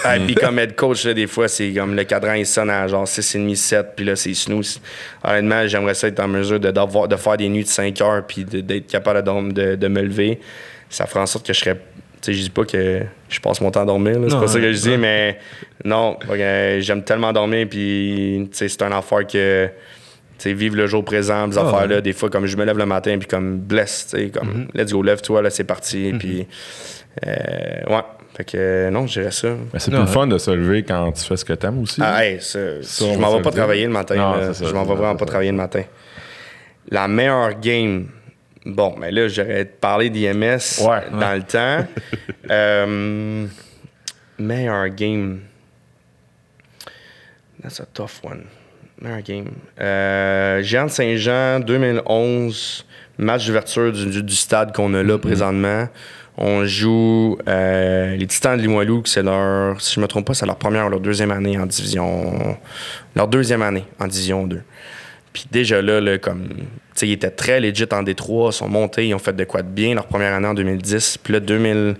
[0.04, 2.86] Ah, puis comme head coach, là, des fois, c'est comme le cadran, il sonne à
[2.86, 4.80] genre 6h30, 7, puis là, c'est snooze.
[5.24, 8.44] Honnêtement, j'aimerais ça être en mesure de, de faire des nuits de 5 heures, puis
[8.44, 10.38] d'être capable de, de, de me lever.
[10.90, 11.76] Ça ferait en sorte que je serais.
[11.76, 11.80] Tu
[12.20, 14.70] sais, je dis pas que je passe mon temps à dormir, c'est pas ça que
[14.70, 15.38] je dis, mais
[15.82, 16.18] non,
[16.80, 19.70] j'aime tellement dormir, puis c'est un affaire que.
[20.42, 22.02] Sais, vivre le jour présent, des Ah, affaires-là, ouais.
[22.02, 24.92] des fois, comme je me lève le matin, puis comme blesse, tu sais, comme let's
[24.92, 26.46] go, lève-toi, là, c'est parti, puis.
[27.26, 28.02] euh, ouais.
[28.36, 29.48] Fait que euh, non, je dirais ça.
[29.72, 30.14] Mais c'est Non, plus ouais.
[30.14, 32.00] fun de se lever quand tu fais ce que t'aimes aussi.
[32.02, 34.14] Ah, hey, ça, Ça, je m'en vais pas travailler le matin.
[34.14, 34.46] Non, là.
[34.54, 35.82] c'est ça, je m'en vais vraiment pas travailler le matin.
[36.90, 38.06] La meilleure game.
[38.64, 41.02] Bon, mais là, j'aurais parlé d'IMS Ouais.
[41.12, 41.86] dans le temps.
[42.50, 43.46] Euh,
[44.38, 45.40] meilleure game.
[47.62, 48.44] That's a tough one.
[49.00, 49.46] Meilleure game.
[49.80, 52.84] Euh, Géant de Saint-Jean, 2011,
[53.18, 55.88] match d'ouverture du, du- du stade qu'on a là présentement.
[56.36, 60.34] On joue euh, les Titans de Limoilou, que c'est leur, si je me trompe pas,
[60.34, 62.56] c'est leur première ou leur deuxième année en division.
[63.16, 64.60] Leur deuxième année en division 2.
[65.32, 66.54] Puis déjà là, là, comme, tu
[66.94, 69.62] sais, ils étaient très legit en Détroit, ils sont montés, ils ont fait de quoi
[69.62, 71.18] de bien leur première année en 2010.
[71.18, 71.94] Puis là, 2000,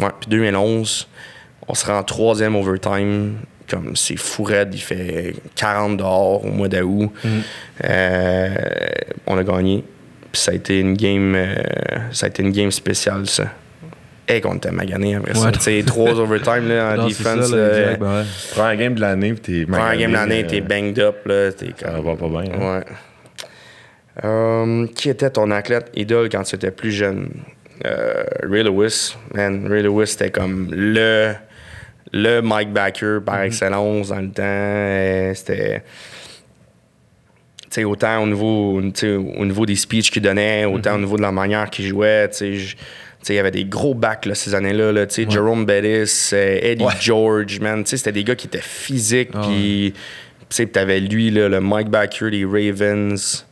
[0.00, 1.08] ouais, puis 2011,
[1.68, 3.34] on sera en troisième overtime.
[3.70, 7.10] Comme c'est fou raide, il fait 40 dehors au mois d'août.
[7.84, 8.48] Euh,
[9.26, 9.82] on a gagné.
[10.32, 11.54] Puis ça a été une game, euh,
[12.12, 13.44] ça a été une game spéciale, ça.
[14.26, 15.46] Et qu'on était magané après ça.
[15.46, 15.52] Ouais.
[15.52, 17.50] Tu sais, trois overtime là, en Non, ça, defense.
[17.52, 18.24] là, là, direct, ben ouais.
[18.52, 21.16] Première game de l'année, puis t'es Première magané, game de l'année, euh, t'es banged up,
[21.26, 21.52] là.
[21.52, 22.04] T'es Ça comme...
[22.04, 22.52] va pas bien.
[22.52, 22.82] hein.
[24.82, 24.88] Ouais.
[24.94, 27.30] Qui était ton athlète idole quand tu étais plus jeune?
[27.84, 29.16] Euh, Ray Lewis.
[29.34, 31.34] Man, Ray Lewis, c'était comme le,
[32.16, 34.42] le Mike Backer par excellence dans le temps.
[34.44, 35.82] Euh, C'était.
[37.62, 41.22] Tu sais, autant au niveau, au niveau des speeches qu'il donnait, autant au niveau de
[41.22, 42.30] la manière qu'il jouait.
[42.40, 44.92] Il y avait des gros backs là, ces années-là.
[44.92, 46.92] Là, tu sais, Jerome Bettis, euh, Eddie Ouais.
[47.00, 47.82] George, man.
[47.82, 49.30] Tu sais, C'était des gars qui étaient physiques.
[49.34, 53.44] Ah Puis, tu sais, t'avais lui, là, le Mike Backer des Ravens.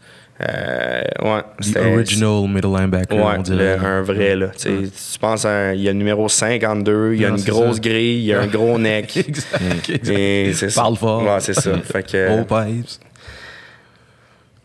[0.48, 3.76] Euh, ouais, The c'était- original middle linebacker, Ouais, on dirait.
[3.76, 4.48] le- un vrai, là.
[4.58, 4.90] Tu
[5.20, 7.80] penses, à il y a le numéro 52, il y a Non, une grosse ça.
[7.82, 9.16] grille, il y a un gros neck.
[9.16, 10.74] exact.
[10.74, 11.22] Parle fort.
[11.22, 11.78] Ouais, c'est ça.
[11.78, 12.88] Fait que, All pipes.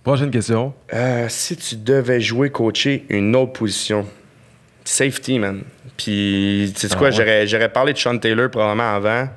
[0.04, 0.74] Prochaine question.
[0.94, 4.06] euh, si tu devais jouer, coacher une autre position,
[4.84, 5.62] safety, man.
[5.98, 7.46] Puis, tu sais Ah quoi, ouais.
[7.48, 9.28] j'aurais parlé de Sean Taylor probablement avant,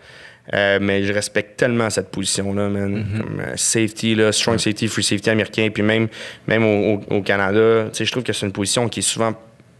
[0.54, 3.04] euh, mais je respecte tellement cette position-là, man.
[3.16, 6.08] Comme euh, safety, là, strong safety, free safety américain, puis même,
[6.46, 9.32] même au, au- au Canada, je trouve que c'est une position qui est souvent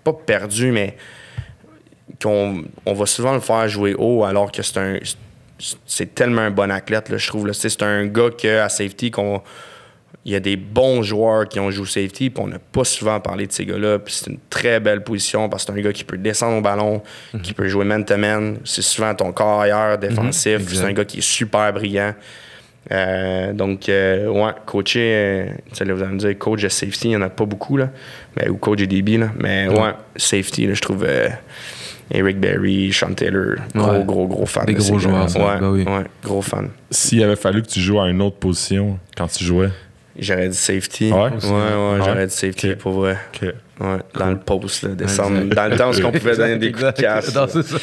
[0.05, 0.97] pas perdue, mais
[2.23, 4.99] qu'on on va souvent le faire jouer haut alors que c'est un
[5.87, 9.43] c'est tellement un bon athlète là, je trouve c'est un gars que à safety qu'on
[10.27, 13.19] il y a des bons joueurs qui ont joué safety, puis on n'a pas souvent
[13.21, 13.99] parlé de ces gars-là.
[13.99, 16.61] Puis c'est une très belle position parce que c'est un gars qui peut descendre au
[16.61, 17.03] ballon,
[17.43, 18.59] qui peut jouer man-to-man.
[18.65, 20.55] C'est souvent ton corps ailleurs, défensif.
[20.61, 20.75] exact.
[20.75, 22.15] c'est un gars qui est super brillant.
[22.93, 26.69] Euh, donc, euh, ouais, coacher, euh, tu sais, là, vous allez me dire, coach de
[26.69, 27.91] safety, il n'y en a pas beaucoup, là.
[28.37, 29.31] Mais, ou coach de DB, là.
[29.39, 31.29] Mais, ouais, safety, là, je trouve euh,
[32.11, 34.05] Eric Berry, Sean Taylor, gros, Ouais.
[34.05, 34.65] gros, gros fan.
[34.65, 35.25] Des de ces gros joueurs.
[35.37, 35.85] Ouais, Ben oui.
[35.85, 36.71] ouais, gros fan.
[36.91, 39.69] S'il avait fallu que tu joues à une autre position quand tu jouais.
[40.21, 41.11] J'aurais dit safety.
[41.13, 41.99] Ouais, ouais, ouais, Ouais.
[42.05, 43.17] j'aurais dit safety pour vrai.
[43.43, 45.45] Ouais, dans le post, là, descendre.
[45.55, 47.35] Dans le temps où on pouvait donner des coups de casse.
[47.35, 47.77] Non, c'est ça.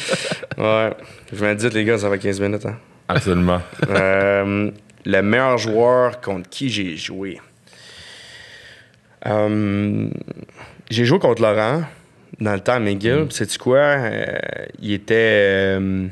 [0.56, 0.92] Ouais.
[1.32, 2.64] Je me dis, les gars, ça va 15 minutes.
[2.66, 2.76] Hein.
[3.08, 3.60] Absolument.
[3.90, 4.70] Euh,
[5.04, 7.40] le meilleur joueur contre qui j'ai joué.
[9.26, 10.08] Euh,
[10.90, 11.82] j'ai joué contre Laurent
[12.40, 13.24] dans le temps à McGill.
[13.26, 13.78] Puis Sais-tu quoi?
[13.78, 14.38] Euh,
[14.80, 15.14] il était.
[15.78, 16.06] euh,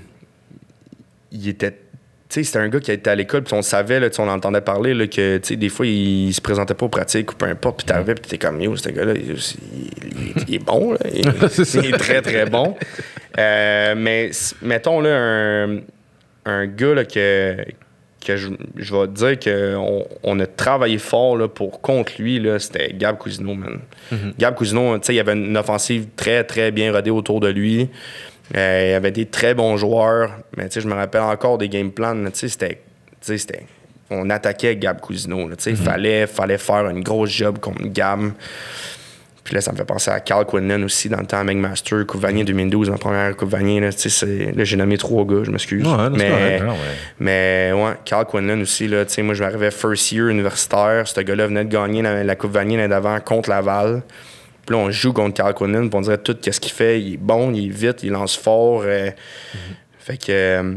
[1.30, 1.78] il était.
[2.36, 4.92] Sais, c'était un gars qui était à l'école, puis on savait, là, on entendait parler,
[4.94, 7.78] là, que, tu sais, des fois, il, se présentait pas aux pratiques ou peu importe,
[7.78, 10.98] puis t'arrivais, puis t'étais comme, yo, ce gars-là, il, il- il est bon, là.
[11.14, 11.20] Il,
[11.84, 12.76] il est très, très bon.
[13.38, 14.30] Euh, mais,
[14.62, 15.78] mettons, là, un,
[16.44, 17.56] un gars, là, que,
[18.24, 19.38] que je, je vais te dire
[19.74, 23.78] qu'on on a travaillé fort, là, pour contre lui, c'était Gab Cousineau, man.
[24.38, 27.48] Gab Cousineau, tu sais, il y avait une offensive très, très bien rodée autour de
[27.48, 27.88] lui.
[28.54, 31.90] Euh, il y avait des très bons joueurs, mais je me rappelle encore des game
[31.90, 32.14] plans.
[32.14, 32.68] là, Tu sais,
[33.38, 33.66] c'était,
[34.10, 35.48] on attaquait Gab Cousineau.
[35.48, 38.30] là, tu sais, Il fallait, fallait faire une grosse job contre Gab.
[39.42, 42.04] Puis là, ça me fait penser à Carl Quinlan aussi, dans le temps à McMaster,
[42.04, 43.78] Coupe Vanier 2012, ma première Coupe Vanier.
[43.78, 45.86] Là, Tu sais, c'est- là, j'ai nommé trois gars, je m'excuse.
[45.86, 46.62] Ouais, mais, correct.
[46.64, 46.76] Ouais.
[47.20, 51.06] mais ouais, Carl Quinlan aussi, là, tu sais, moi, je m'arrivais first year universitaire.
[51.06, 54.02] Ce gars-là venait de gagner la, la Coupe Vanier l'année d'avant contre Laval.
[54.66, 57.00] Puis là, on joue contre Carl Quinlan, puis on dirait tout qu'est-ce qu'il fait.
[57.00, 58.82] Il est bon, il est vite, il lance fort.
[58.84, 59.10] euh,
[60.00, 60.74] Fait que, euh,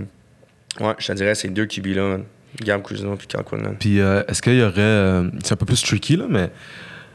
[0.80, 2.18] ouais, je te dirais, ces deux QB-là.
[2.62, 3.76] Gab Cousineau puis Carl Quinlan.
[3.80, 4.74] Puis euh, est-ce qu'il y aurait.
[4.80, 6.44] euh, c'est un peu plus tricky, là, mais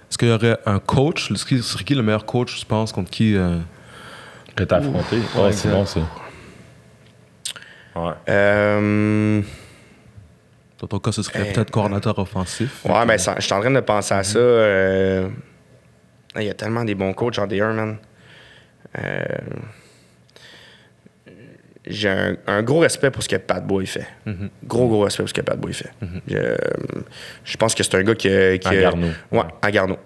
[0.09, 2.92] est-ce qu'il y aurait un coach Ce qui serait qui le meilleur coach, je pense,
[2.92, 3.59] contre qui euh,
[4.55, 5.16] Que t'as affronté?
[5.36, 6.01] Ouais, Ouais, c'est bon, ça.
[7.96, 8.12] Ouais.
[8.28, 9.42] Euh,
[10.80, 12.84] Dans ton cas, ce serait peut-être coordinateur offensif.
[12.84, 14.38] Ouais, ben, ça- je suis en train de penser à ça.
[14.38, 15.28] euh,
[16.36, 17.97] Il y a tellement des bons coachs en D1, man.
[18.98, 19.23] Euh,
[21.86, 24.06] J'ai un, un gros respect pour ce que Pat Boy fait.
[24.65, 25.90] Gros, gros respect pour ce que Pat Boy fait.
[26.27, 26.56] Je,
[27.44, 28.28] je pense que c'est un gars qui.
[28.28, 29.09] À Garneau.
[29.31, 29.98] Ouais, à Garneau.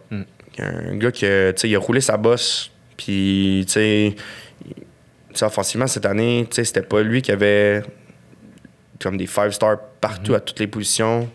[0.58, 2.70] Un gars qui, il a roulé sa bosse.
[2.96, 4.06] Puis, tu sais,
[4.66, 7.82] il- tu sais, offensivement, cette année, tu sais, c'était pas lui qui avait
[9.00, 11.30] comme des five stars partout à toutes les positions.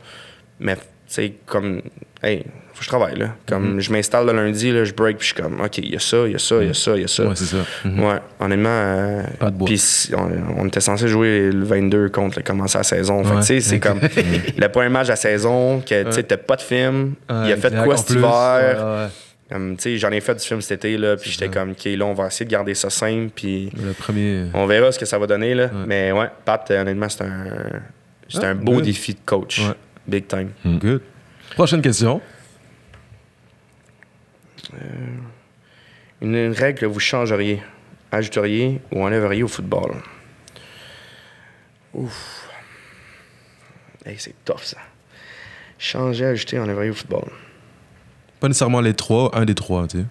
[0.60, 1.82] Mais, tu sais, comme,
[2.24, 2.44] hey,
[2.74, 3.36] faut que je travaille, là.
[3.48, 5.96] Comme, je m'installe le lundi, là, je break, puis je suis comme, OK, il y
[5.96, 7.24] a ça, il y a ça, il y a ça, il y a ça.
[7.24, 7.58] Ouais, c'est ça.
[7.86, 8.00] Mhm.
[8.04, 8.70] Ouais, honnêtement.
[8.72, 9.66] euh, Pas de bois.
[9.68, 13.24] Puis si- on, on était censé jouer le 22 contre le commencer la saison.
[13.24, 14.00] Fait que, Ouais, tu sais, c'est comme
[14.58, 17.14] le premier match de la saison, que tu sais, t'as pas de film.
[17.30, 18.18] Il a fait quoi cet plus.
[18.18, 18.30] hiver?
[18.78, 19.08] Ouais, ouais.
[19.52, 21.84] Comme, tu sais, j'en ai fait du film cet été, là, puis j'étais comme, OK,
[21.86, 23.70] là, on va essayer de garder ça simple, puis
[24.00, 24.46] premier.
[24.56, 25.70] on verra ce que ça va donner, là.
[25.86, 27.46] Mais ouais, Pat, euh, honnêtement, c'est un,
[28.30, 28.86] c'est Ah, un beau good.
[28.86, 29.60] défi de coach.
[29.60, 29.76] Ouais.
[30.08, 30.50] Big time.
[30.66, 31.02] Good.
[31.56, 32.22] Prochaine question.
[36.22, 37.62] Une, une règle que vous changeriez,
[38.12, 39.96] ajouteriez ou enlèveriez au football?
[41.94, 42.48] Ouf.
[44.06, 44.78] Hey, c'est tough, ça.
[45.78, 47.30] Changer, ajouter, enlèveriez au football.
[48.40, 50.06] Pas nécessairement les trois, un des trois, tu sais.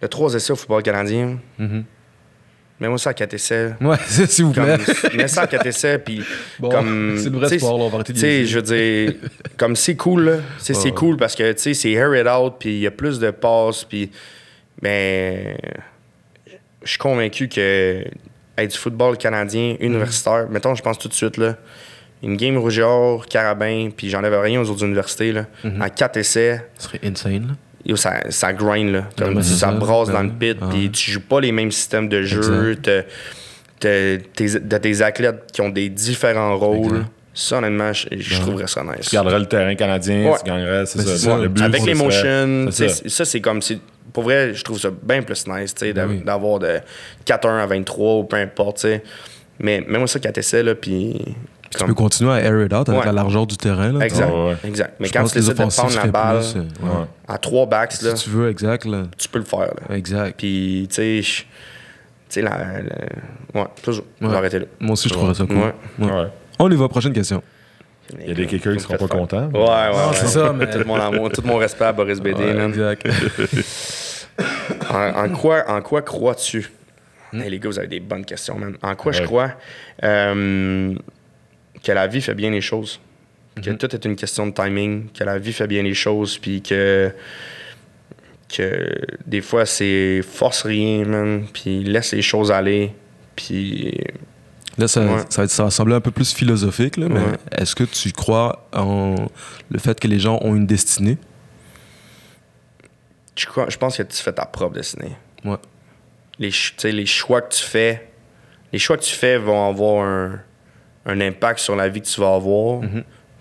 [0.00, 1.84] Le 3 essais au football canadien, Mhm.
[2.82, 3.74] Mets-moi ça à 4 essais.
[3.80, 4.76] Ouais, s'il vous plaît.
[4.76, 6.22] Comme, mets ça à 4 essais, puis
[6.58, 7.16] Bon, comme...
[7.16, 8.46] c'est le vrai sport, là, on va arrêter de Tu sais, niaiser.
[8.46, 9.12] je veux dire,
[9.56, 10.36] comme c'est cool, là.
[10.58, 13.18] C'est cool parce que, tu sais, c'est air it out, puis il y a plus
[13.18, 14.10] de passes, puis...
[14.80, 15.56] Ben...
[16.84, 18.04] Je suis convaincu que
[18.58, 21.56] être du football canadien universitaire, mettons, je pense tout de suite, là,
[22.24, 25.46] une game rouge et or, carabin, puis j'enlève rien aux autres universités, là.
[25.80, 27.54] À 4 essais, Ce serait insane, là.
[27.84, 29.08] Yo, ça, ça grind, là.
[29.18, 32.08] Comme Ouais, ben, ça, brasse dans le pit, puis tu joues pas les mêmes systèmes
[32.08, 32.76] de jeu.
[32.80, 33.02] T'as
[33.80, 36.86] t'as- t'es- t'as des athlètes qui ont des différents rôles.
[36.86, 37.06] Exact.
[37.34, 39.08] Ça, honnêtement, je, je trouverais ça nice.
[39.08, 40.36] Tu garderais le terrain canadien, Ouais.
[40.38, 41.38] tu gagnerais, c'est Ben, ça.
[41.38, 43.24] Le Avec les motions, tu ça.
[43.24, 43.60] c'est comme.
[44.12, 46.22] Pour vrai, je trouve ça bien plus nice, tu Ben oui.
[46.24, 46.78] d'avoir de
[47.24, 49.02] 4-1 à 23 ou peu importe, tu sais.
[49.58, 51.18] Mais même ça, 4 essais, là, puis.
[51.72, 53.06] Tu comme- peux continuer à air it out avec Ouais.
[53.06, 54.04] la largeur du terrain, là.
[54.04, 54.30] Exact.
[54.30, 54.56] Ouais.
[54.64, 54.94] Exact.
[55.00, 57.06] Mais Je quand tu décides de prendre la balle plus, euh, ouais.
[57.26, 59.04] À 3 backs, là, Si tu veux, exact, là.
[59.16, 59.96] tu peux le faire, là.
[59.96, 60.34] Exact.
[60.36, 61.46] Puis, tu sais, je- tu
[62.28, 64.04] sais, la, la- Ouais, toujours.
[64.20, 64.64] Je vais arrêter là.
[64.80, 65.56] Moi aussi, je trouverais ça cool.
[65.56, 65.74] Ouais.
[65.98, 66.10] Ouais.
[66.12, 66.28] Ouais.
[66.58, 67.42] On y va, prochaine question.
[68.20, 69.48] Il y a des kickers qui seront pas contents.
[69.54, 69.88] Ouais, ouais.
[69.90, 70.14] Ouais.
[70.14, 73.08] c'est ça, mais- Tout mon amour, tout mon respect à Boris Bédé, exact.
[74.90, 76.70] En, en quoi, en quoi crois-tu?
[77.34, 78.76] Hey, les gars, vous avez des bonnes questions, man.
[78.82, 79.52] En quoi je crois
[80.02, 80.94] euh,
[81.82, 83.00] que la vie fait bien les choses?
[83.62, 86.62] Que tout est une question de timing, que la vie fait bien les choses, puis
[86.62, 87.12] que,
[88.48, 88.88] que
[89.26, 92.92] des fois, c'est force rien, man, puis laisse les choses aller,
[93.36, 93.98] puis
[94.78, 95.20] Là, ça, Ouais.
[95.28, 97.36] ça, ça sembler un peu plus philosophique, là, mais Ouais.
[97.58, 99.16] est-ce que tu crois en
[99.70, 101.18] le fait que les gens ont une destinée?
[103.36, 105.12] je, crois, je pense que tu fais ta propre destinée.
[105.44, 105.56] Ouais.
[106.38, 108.08] les, ch- tu sais, les choix que tu fais,
[108.72, 110.40] les choix que tu fais vont avoir un,
[111.06, 112.82] un impact sur la vie que tu vas avoir.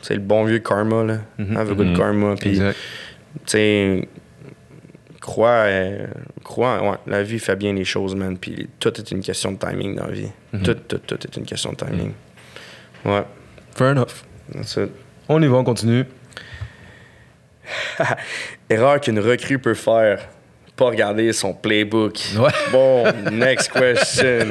[0.02, 1.18] C'est le bon vieux karma, là.
[1.56, 2.36] Have a good karma.
[2.36, 2.64] Puis, tu
[3.46, 4.08] sais,
[5.20, 6.08] crois, euh,
[6.44, 8.38] crois, ouais, la vie fait bien les choses, man.
[8.38, 10.32] Puis tout est une question de timing dans la vie.
[10.64, 12.14] Tout, tout, tout est une question de timing.
[13.06, 13.24] Ouais,
[13.76, 14.24] Fair enough.
[14.54, 14.90] that's it.
[15.30, 16.04] On y va, on continue.
[18.70, 20.28] Erreur qu'une recrue peut faire.
[20.82, 22.20] Pas regarder son playbook.
[22.40, 22.50] Ouais.
[22.72, 24.48] Bon, next question.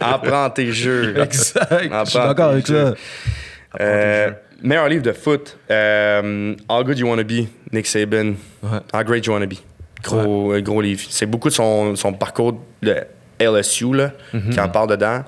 [0.00, 1.14] Apprends tes jeux.
[1.20, 1.68] Exact.
[1.70, 2.94] Je suis Apprends d'accord tes avec jeux.
[2.96, 3.78] ça.
[3.80, 4.30] Euh,
[4.60, 5.56] meilleur livre de foot.
[5.70, 8.34] euh, How Good You Wanna Be, Nick Saban.
[8.62, 8.78] Ouais.
[8.92, 9.54] How Great You Wanna Be.
[10.02, 11.02] Gros, gros livre.
[11.08, 12.96] C'est beaucoup de son, son parcours de
[13.38, 14.50] LSU là, Mhm.
[14.50, 15.22] qui en parle dedans.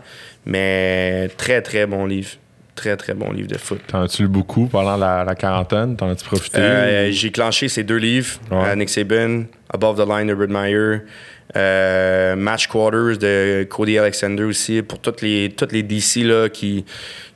[0.47, 2.31] Mais très, très bon livre.
[2.74, 3.80] Très, très bon livre de foot.
[3.86, 5.96] T'en as-tu lu beaucoup pendant la, la quarantaine?
[5.96, 6.59] T'en as-tu profité?
[6.59, 8.70] Euh, j'ai clenché ces deux livres, Ouais.
[8.70, 11.02] euh, Nick Saban, Above the Line de Red Meyer,
[11.56, 16.84] euh, Match Quarters de Cody Alexander aussi, pour toutes les, toutes les DC là, qui,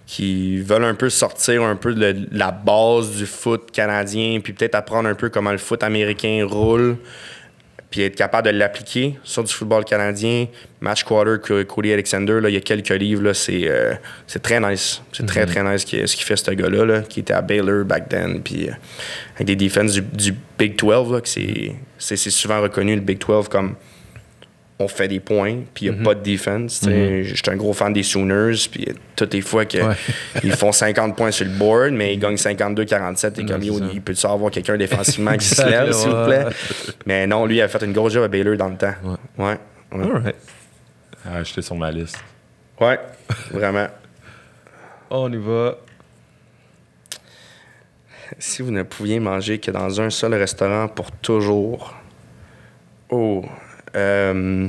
[0.07, 4.75] qui veulent un peu sortir un peu de la base du foot canadien, puis peut-être
[4.75, 6.97] apprendre un peu comment le foot américain roule,
[7.91, 10.47] puis être capable de l'appliquer sur du football canadien.
[10.81, 13.95] Match Quarter, Cody Alexander, là, il y a quelques livres, là, c'est, euh,
[14.27, 15.03] c'est très nice.
[15.13, 18.09] C'est très, très nice ce qu'il fait, ce gars-là, là, qui était à Baylor back
[18.09, 18.73] then, puis euh,
[19.35, 23.01] avec des defenses du, du Big 12, là, que c'est, c'est, c'est souvent reconnu, le
[23.01, 23.75] Big 12, comme
[24.81, 26.81] on fait des points, puis il n'y a pas de defense.
[26.81, 27.25] tu sais.
[27.25, 28.87] J'étais un gros fan des Sooners, puis
[29.17, 30.51] toutes les fois qu'ils Ouais.
[30.57, 34.51] font 50 points sur le board, mais ils gagnent 52-47, et comme, il peut-tu avoir
[34.53, 36.47] quelqu'un défensivement qui se lève, s'il vous plaît?
[37.07, 38.95] Mais non, lui, il a fait une grosse job à Baylor dans le temps.
[39.05, 39.17] Ouais.
[39.45, 39.59] Ouais.
[39.99, 40.05] Ouais.
[40.05, 40.37] Alright.
[41.27, 42.23] Ah, j'étais sur ma liste.
[42.81, 43.01] Ouais,
[43.51, 43.89] vraiment.
[45.11, 45.77] On y va.
[48.39, 51.95] Si vous ne pouviez manger que dans un seul restaurant pour toujours.
[53.11, 53.43] Oh.
[53.97, 54.69] Euh,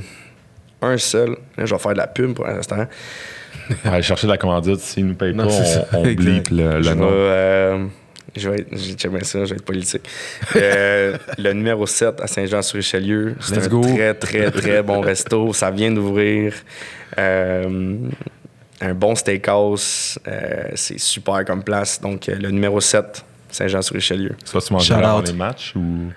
[0.81, 1.29] un seul.
[1.57, 2.87] Là, je vais faire de la pub pour un restaurant.
[3.85, 5.53] Aller chercher de la commandite, s'ils nous payent Non, pas,
[5.93, 7.09] on, on bleep le, Je le vais, nom.
[7.09, 7.85] euh,
[8.35, 10.07] je vais être, ça, je vais être politique.
[10.55, 13.81] Euh, le numéro 7 à Saint-Jean-sur-Richelieu, c'est Let's un go.
[13.81, 15.53] très, très, très bon resto.
[15.53, 16.53] Ça vient d'ouvrir.
[17.17, 17.97] Euh,
[18.81, 20.19] un bon steakhouse.
[20.27, 21.99] Euh, c'est super comme place.
[21.99, 24.35] Donc, euh, le numéro 7, Saint-Jean-sur-Richelieu.
[24.45, 25.27] Tu manger Shout avant out.
[25.27, 26.11] les matchs ou?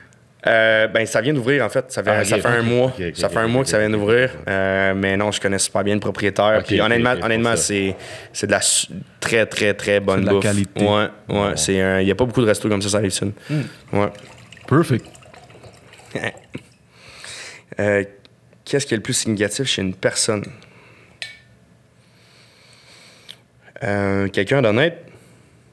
[0.45, 1.91] Euh, ben, ça vient d'ouvrir, en fait.
[1.93, 2.93] Ça fait, Ah, ok, ça fait un ok, mois.
[3.15, 4.31] ça fait un mois que ça vient d'ouvrir.
[4.49, 6.63] Euh, mais non, je connais super bien le propriétaire.
[6.67, 7.95] Puis honnêtement, honnêtement c'est,
[8.33, 8.89] c'est de la su-
[9.21, 10.85] très, très, très bonne de la qualité.
[10.85, 11.53] Ouais, ouais.
[11.57, 13.27] c'est un- Il n'y a pas beaucoup de restos comme ça, ça arrive ça.
[13.93, 14.09] Ouais.
[14.67, 15.07] Perfect.
[17.81, 18.05] Euh,
[18.67, 20.45] qu'est-ce qui est le plus significatif chez une personne?
[23.83, 25.07] Euh, quelqu'un d'honnête.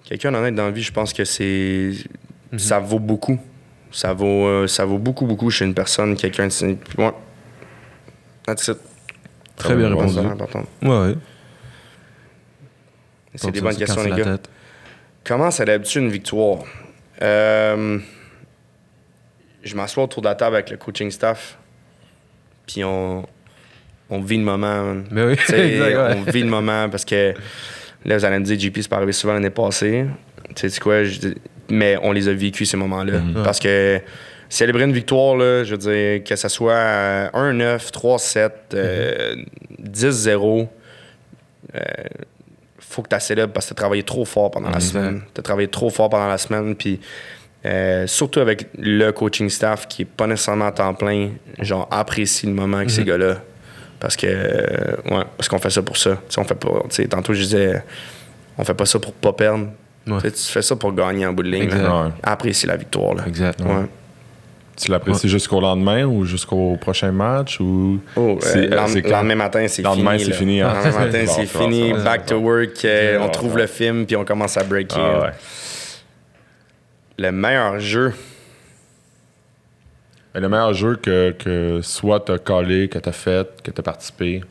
[0.06, 1.92] Quelqu'un d'honnête dans la vie, je pense que c'est.
[2.58, 3.38] Ça vaut beaucoup.
[3.92, 6.78] Ça vaut, euh, ça vaut beaucoup, beaucoup chez une personne, quelqu'un de.
[6.98, 7.12] Ouais.
[8.46, 8.78] That's it.
[9.56, 10.14] Très bien répondu.
[10.14, 10.64] C'est important.
[10.82, 11.16] Ouais, ouais.
[13.36, 14.38] C'est des ça, bonnes questions, les gars.
[15.24, 16.60] Comment s'adapte-tu une victoire?
[17.22, 18.00] Euh,
[19.64, 21.58] je m'assois autour de la table avec le coaching staff,
[22.66, 23.26] puis on,
[24.10, 24.96] on vit le moment.
[25.12, 26.16] Mais oui, exact, ouais.
[26.18, 27.34] On vit le moment parce que
[28.06, 30.06] là, vous allez me dire, JP, c'est pas arrivé souvent l'année passée.
[30.56, 31.04] Tu sais, quoi?
[31.04, 31.34] je
[31.70, 33.20] mais on les a vécus, ces moments-là.
[33.44, 34.00] Parce que
[34.50, 39.36] célébrer une victoire, là, je veux dire, que ce soit euh, 1-9, 3-7, euh,
[39.82, 40.68] 10-0,
[41.76, 41.80] euh,
[42.80, 44.92] faut que tu célèbres parce que tu as travaillé trop fort pendant la Exact.
[44.94, 45.22] semaine.
[45.34, 46.76] Tu as travaillé trop fort pendant la semaine.
[46.76, 47.00] Puis
[47.66, 51.30] euh, surtout avec le coaching staff qui est pas nécessairement à temps plein,
[51.60, 53.36] genre apprécie le moment avec ces gars-là.
[54.00, 56.18] Parce que ouais, parce qu'on fait ça pour ça.
[56.38, 56.84] On fait pas.
[57.10, 57.84] tantôt je disais
[58.58, 59.68] on fait pas ça pour pas perdre.
[60.08, 60.22] Ouais.
[60.32, 61.70] Tu fais ça pour gagner en bout de ligne.
[62.24, 63.14] Apprécie la victoire.
[63.16, 63.24] Là.
[63.28, 63.62] Exact.
[63.62, 63.86] Ouais.
[64.82, 68.00] Tu l'apprécies jusqu'au lendemain ou jusqu'au prochain match ou.
[68.16, 69.10] Oh, C'est- euh, euh, c'est quand?
[69.10, 69.84] lendemain matin, c'est fini.
[69.84, 70.74] Lendemain, c'est fini, hein.
[70.74, 71.92] Lendemain matin, c'est fini.
[71.94, 72.86] Back to work.
[72.86, 74.96] euh, on trouve le film, puis on commence à breaker.
[74.98, 75.32] Ah ouais.
[77.18, 78.14] Le meilleur jeu.
[80.34, 84.42] Mais le meilleur jeu que, que soit t'as collé, que t'as fait, que t'as participé?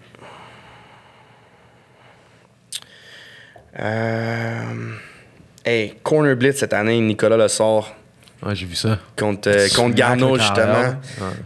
[3.79, 4.93] Euh...
[5.69, 7.95] Hey, Corner Blitz cette année, Nicolas le sort
[8.43, 8.99] Ouais, j'ai vu ça.
[9.19, 10.57] contre, euh, contre Garneau, justement.
[10.57, 10.97] carrière.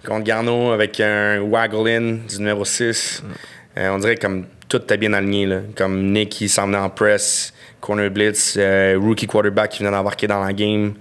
[0.07, 3.25] Contre Garneau avec un waggle in du numéro 6.
[3.79, 5.47] Euh, on dirait comme tout était bien aligné.
[5.47, 5.57] Là.
[5.75, 10.29] Comme Nick qui s'en venait en press, Corner Blitz, euh, rookie quarterback qui venait d'embarquer
[10.29, 10.95] dans la game.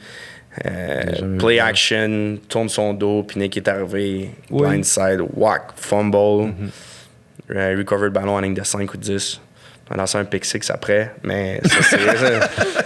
[0.65, 6.53] Euh, play action, tourne son dos, puis Nick est arrivé, blindside, whack, fumble,
[7.51, 9.39] euh, recover le ballon en ligne de 5 ou 10.
[9.91, 11.59] On a lancé un pick six après, mais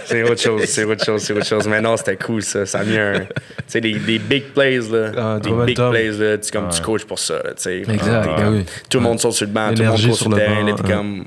[0.06, 1.68] c'est, autre chose, c'est autre chose, c'est autre chose.
[1.68, 2.66] Mais non, c'était cool, ça.
[2.66, 3.20] Ça a mis un.
[3.20, 3.26] Tu
[3.68, 5.12] sais, des, des big plays, là.
[5.16, 5.90] Ah, des big momentum.
[5.92, 6.38] plays, là.
[6.38, 7.78] Tu, comme, tu coaches pour ça, tu sais.
[7.88, 8.64] Exact, comme- oui.
[8.90, 10.72] Tout le monde saute sur le banc, tout le monde court sur le terrain, là,
[10.74, 11.26] t'es comme.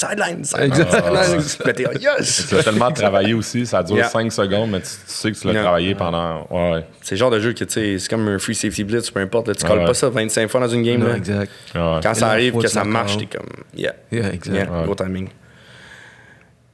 [0.00, 1.98] Sideline, sideline, sideline.
[2.00, 2.46] Yes!
[2.48, 4.08] Tu as tellement travaillé aussi, ça dure Yeah.
[4.08, 5.62] 5 secondes, mais tu, tu sais que tu l'as Yeah.
[5.62, 6.46] travaillé pendant.
[6.50, 6.84] Ouais, ouais.
[7.02, 9.20] C'est le genre de jeu que, tu sais, c'est comme un free safety blitz, peu
[9.20, 9.48] importe.
[9.48, 9.54] là.
[9.54, 9.84] tu Ah colles ouais.
[9.86, 11.16] pas ça 25 fois dans une game, Non, là.
[11.16, 11.52] exact.
[11.74, 11.80] Ouais.
[12.02, 13.46] Quand Et ça arrive, que ça marche, t'es comme,
[13.76, 13.92] yeah.
[14.10, 14.54] Yeah, exact.
[14.54, 15.28] Yeah, gros timing.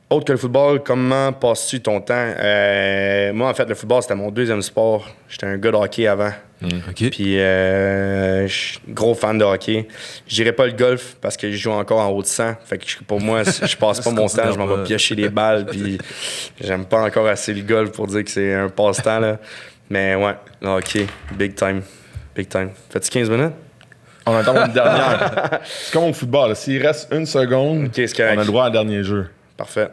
[0.08, 2.14] Autre que le football, comment passes-tu ton temps?
[2.38, 5.04] Euh, moi, en fait, le football, c'était mon deuxième sport.
[5.28, 6.30] J'étais un gars de hockey avant.
[6.62, 7.10] OK.
[7.10, 9.86] Puis, euh, je suis gros fan de hockey.
[10.26, 12.54] Je dirais pas le golf parce que je joue encore en haut de 100.
[12.64, 15.28] Fait que je- pour moi, je passe pas mon temps, je m'en vais piocher les
[15.28, 15.66] balles.
[15.66, 15.98] Puis,
[16.60, 19.20] j'aime pas encore assez le golf pour dire que c'est un passe-temps.
[19.20, 19.38] Là.
[19.90, 21.82] Mais ouais, le hockey, big time.
[22.34, 22.70] Big time.
[22.90, 23.52] Fais-tu 15 minutes?
[24.24, 25.60] On attend une dernière.
[25.64, 26.48] c'est comme au football.
[26.48, 26.54] là.
[26.54, 29.28] S'il reste une seconde, on a le droit à un dernier jeu.
[29.56, 29.88] Parfait.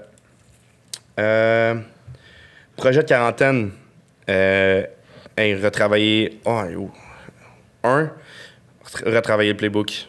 [1.20, 1.76] Euh,
[2.76, 3.72] projet de quarantaine.
[4.30, 4.84] Euh,
[5.38, 6.40] hey, retravailler.
[6.46, 6.62] Oh.
[7.84, 8.10] Un,
[8.86, 10.08] retra- retravailler le playbook.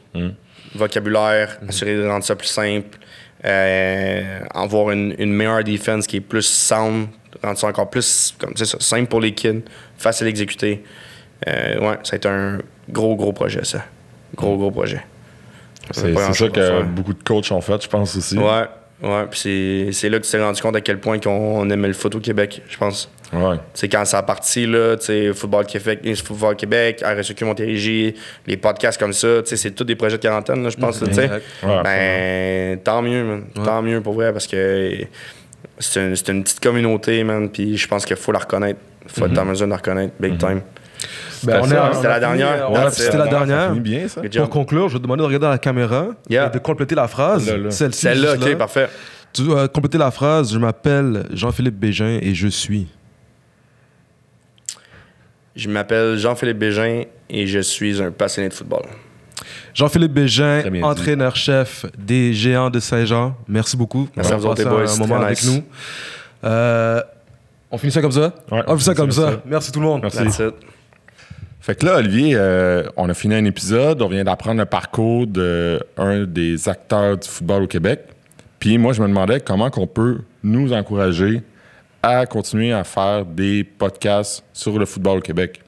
[0.74, 2.98] Vocabulaire, assurer de rendre ça plus simple.
[3.44, 7.08] Euh, avoir une, une meilleure defense qui est plus sound,
[7.42, 9.62] rendre ça encore plus comme ça, simple pour les kids,
[9.98, 10.82] facile à exécuter.
[11.46, 13.84] Euh, ouais, ça a été un gros, gros projet, ça.
[14.34, 15.04] Gros, gros projet.
[15.90, 16.84] C'est ça que faire.
[16.84, 18.38] beaucoup de coachs ont fait, je pense aussi.
[18.38, 18.64] Ouais,
[19.02, 19.24] ouais.
[19.30, 21.30] Puis c'est- là que tu t'es rendu compte à quel point qu'on
[21.60, 23.10] on aimait le foot au Québec, je pense.
[23.32, 23.56] Ouais.
[23.72, 28.14] C'est quand ça a parti, là, tu sais, Football Québec, Football Québec, RSEQ Montérégie,
[28.46, 31.00] les podcasts comme ça, tu sais, c'est tous des projets de quarantaine, là, je pense,
[31.02, 31.28] tu sais.
[31.64, 33.44] Ouais, Ben, tant mieux, man.
[33.64, 34.98] Tant mieux pour vrai, parce que
[35.80, 38.78] c'est une, une petite communauté, man, puis je pense qu'il faut la reconnaître.
[39.08, 40.60] faut être en mesure de la reconnaître, big time.
[41.46, 42.70] Ben, on ça, est- on C'était a la fini, dernière.
[42.70, 43.60] on a- Ouais, C'était la c'est- dernière.
[43.62, 44.20] Ça finit bien, ça.
[44.22, 46.46] Good Pour conclure, je vais te demander de regarder la caméra Yeah.
[46.46, 47.46] et de compléter la phrase.
[47.48, 47.70] Là, là.
[47.70, 48.00] Celle-ci.
[48.00, 48.56] Celle-là, juste ok, là.
[48.56, 48.88] parfait.
[49.32, 50.52] Tu dois compléter la phrase.
[50.52, 52.86] Je m'appelle Jean-Philippe Bégin et je suis.
[55.56, 58.82] Je m'appelle Jean-Philippe Bégin et je suis un passionné de football.
[59.72, 60.86] Jean-Philippe Bégin, Très bien dit.
[60.86, 63.36] entraîneur-chef des Géants de Saint-Jean.
[63.48, 64.08] Merci beaucoup.
[64.16, 64.94] Merci à vous autres, d'avoir les boys.
[64.94, 65.50] un moment avec nice.
[65.52, 65.62] nous.
[66.44, 67.00] Euh,
[67.70, 68.32] on finit ça comme ça?
[68.50, 69.42] Ouais, on finit ça comme ça.
[69.44, 70.02] Merci tout le monde.
[70.02, 70.18] Merci.
[70.18, 70.54] That's it.
[71.64, 75.26] Fait que là, Olivier, euh, on a fini un épisode, on vient d'apprendre le parcours
[75.26, 78.00] de un des acteurs du football au Québec.
[78.58, 81.40] Puis moi, je me demandais comment qu'on peut nous encourager
[82.02, 85.62] à continuer à faire des podcasts sur le football au Québec.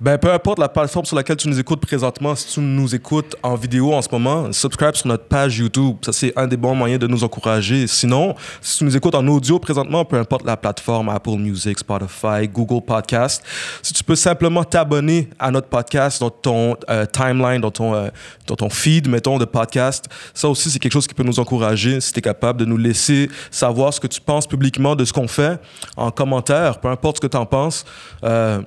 [0.00, 3.34] Ben, peu importe la plateforme sur laquelle tu nous écoutes présentement, si tu nous écoutes
[3.42, 5.96] en vidéo en ce moment, subscribe sur notre page YouTube.
[6.02, 7.88] Ça, c'est un des bons moyens de nous encourager.
[7.88, 12.46] Sinon, si tu nous écoutes en audio présentement, peu importe la plateforme, Apple Music, Spotify,
[12.46, 13.42] Google Podcast,
[13.82, 18.08] si tu peux simplement t'abonner à notre podcast dans ton euh, timeline, dans ton, euh,
[18.46, 22.00] dans ton feed, mettons, de podcast, ça aussi, c'est quelque chose qui peut nous encourager
[22.00, 25.12] si tu es capable de nous laisser savoir ce que tu penses publiquement de ce
[25.12, 25.60] qu'on fait
[25.96, 27.84] en commentaire, peu importe ce que tu en penses.
[28.22, 28.62] Euh,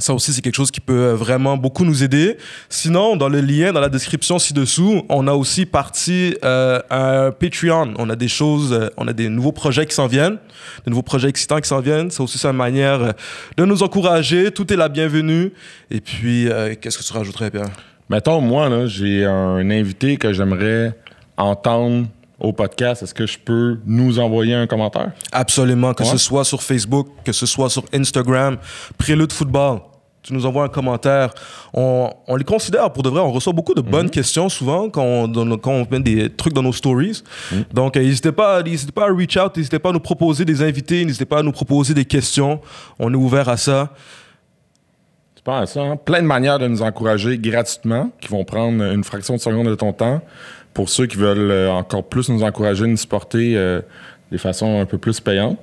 [0.00, 2.36] ça aussi, c'est quelque chose qui peut euh, vraiment beaucoup nous aider.
[2.68, 7.94] Sinon, dans le lien, dans la description ci-dessous, on a aussi parti euh, un Patreon.
[7.98, 10.38] On a des choses, euh, on a des nouveaux projets qui s'en viennent,
[10.84, 12.10] des nouveaux projets excitants qui s'en viennent.
[12.10, 13.12] C'est aussi c'est une manière
[13.56, 14.50] de nous encourager.
[14.50, 15.52] Tout est la bienvenue.
[15.90, 17.68] Et puis, euh, qu'est-ce que tu rajouterais, Pierre?
[18.08, 20.96] Mettons, moi, là, j'ai un invité que j'aimerais
[21.36, 22.06] entendre
[22.40, 23.02] au podcast.
[23.02, 25.12] Est-ce que je peux nous envoyer un commentaire?
[25.30, 26.08] Absolument, que Ouais.
[26.08, 28.56] ce soit sur Facebook, que ce soit sur Instagram,
[28.98, 29.80] Prélude Football.
[30.30, 31.34] Tu nous envoies un commentaire.
[31.74, 33.20] On, on les considère pour de vrai.
[33.20, 36.52] On reçoit beaucoup de bonnes questions souvent quand on, dans quand on met des trucs
[36.52, 37.24] dans nos stories.
[37.72, 40.62] Donc, euh, n'hésitez pas, n'hésitez pas à reach out, n'hésitez pas à nous proposer des
[40.62, 42.60] invités, n'hésitez pas à nous proposer des questions.
[43.00, 43.92] On est ouvert à ça.
[45.42, 45.96] Penses à ça, hein?
[45.96, 49.74] Plein de manières de nous encourager gratuitement, qui vont prendre une fraction de seconde de
[49.74, 50.20] ton temps.
[50.74, 53.80] Pour ceux qui veulent euh, encore plus nous encourager, nous supporter euh,
[54.30, 55.58] des façons un peu plus payantes.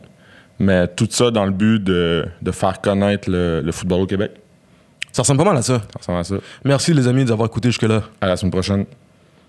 [0.59, 4.31] Mais tout ça dans le but de, de faire connaître le, le football au Québec.
[5.17, 5.79] Ça ressemble pas mal à ça.
[5.79, 6.35] Ça ressemble à ça.
[6.63, 8.03] Merci les amis d'avoir écouté jusque-là.
[8.21, 8.85] À la semaine prochaine.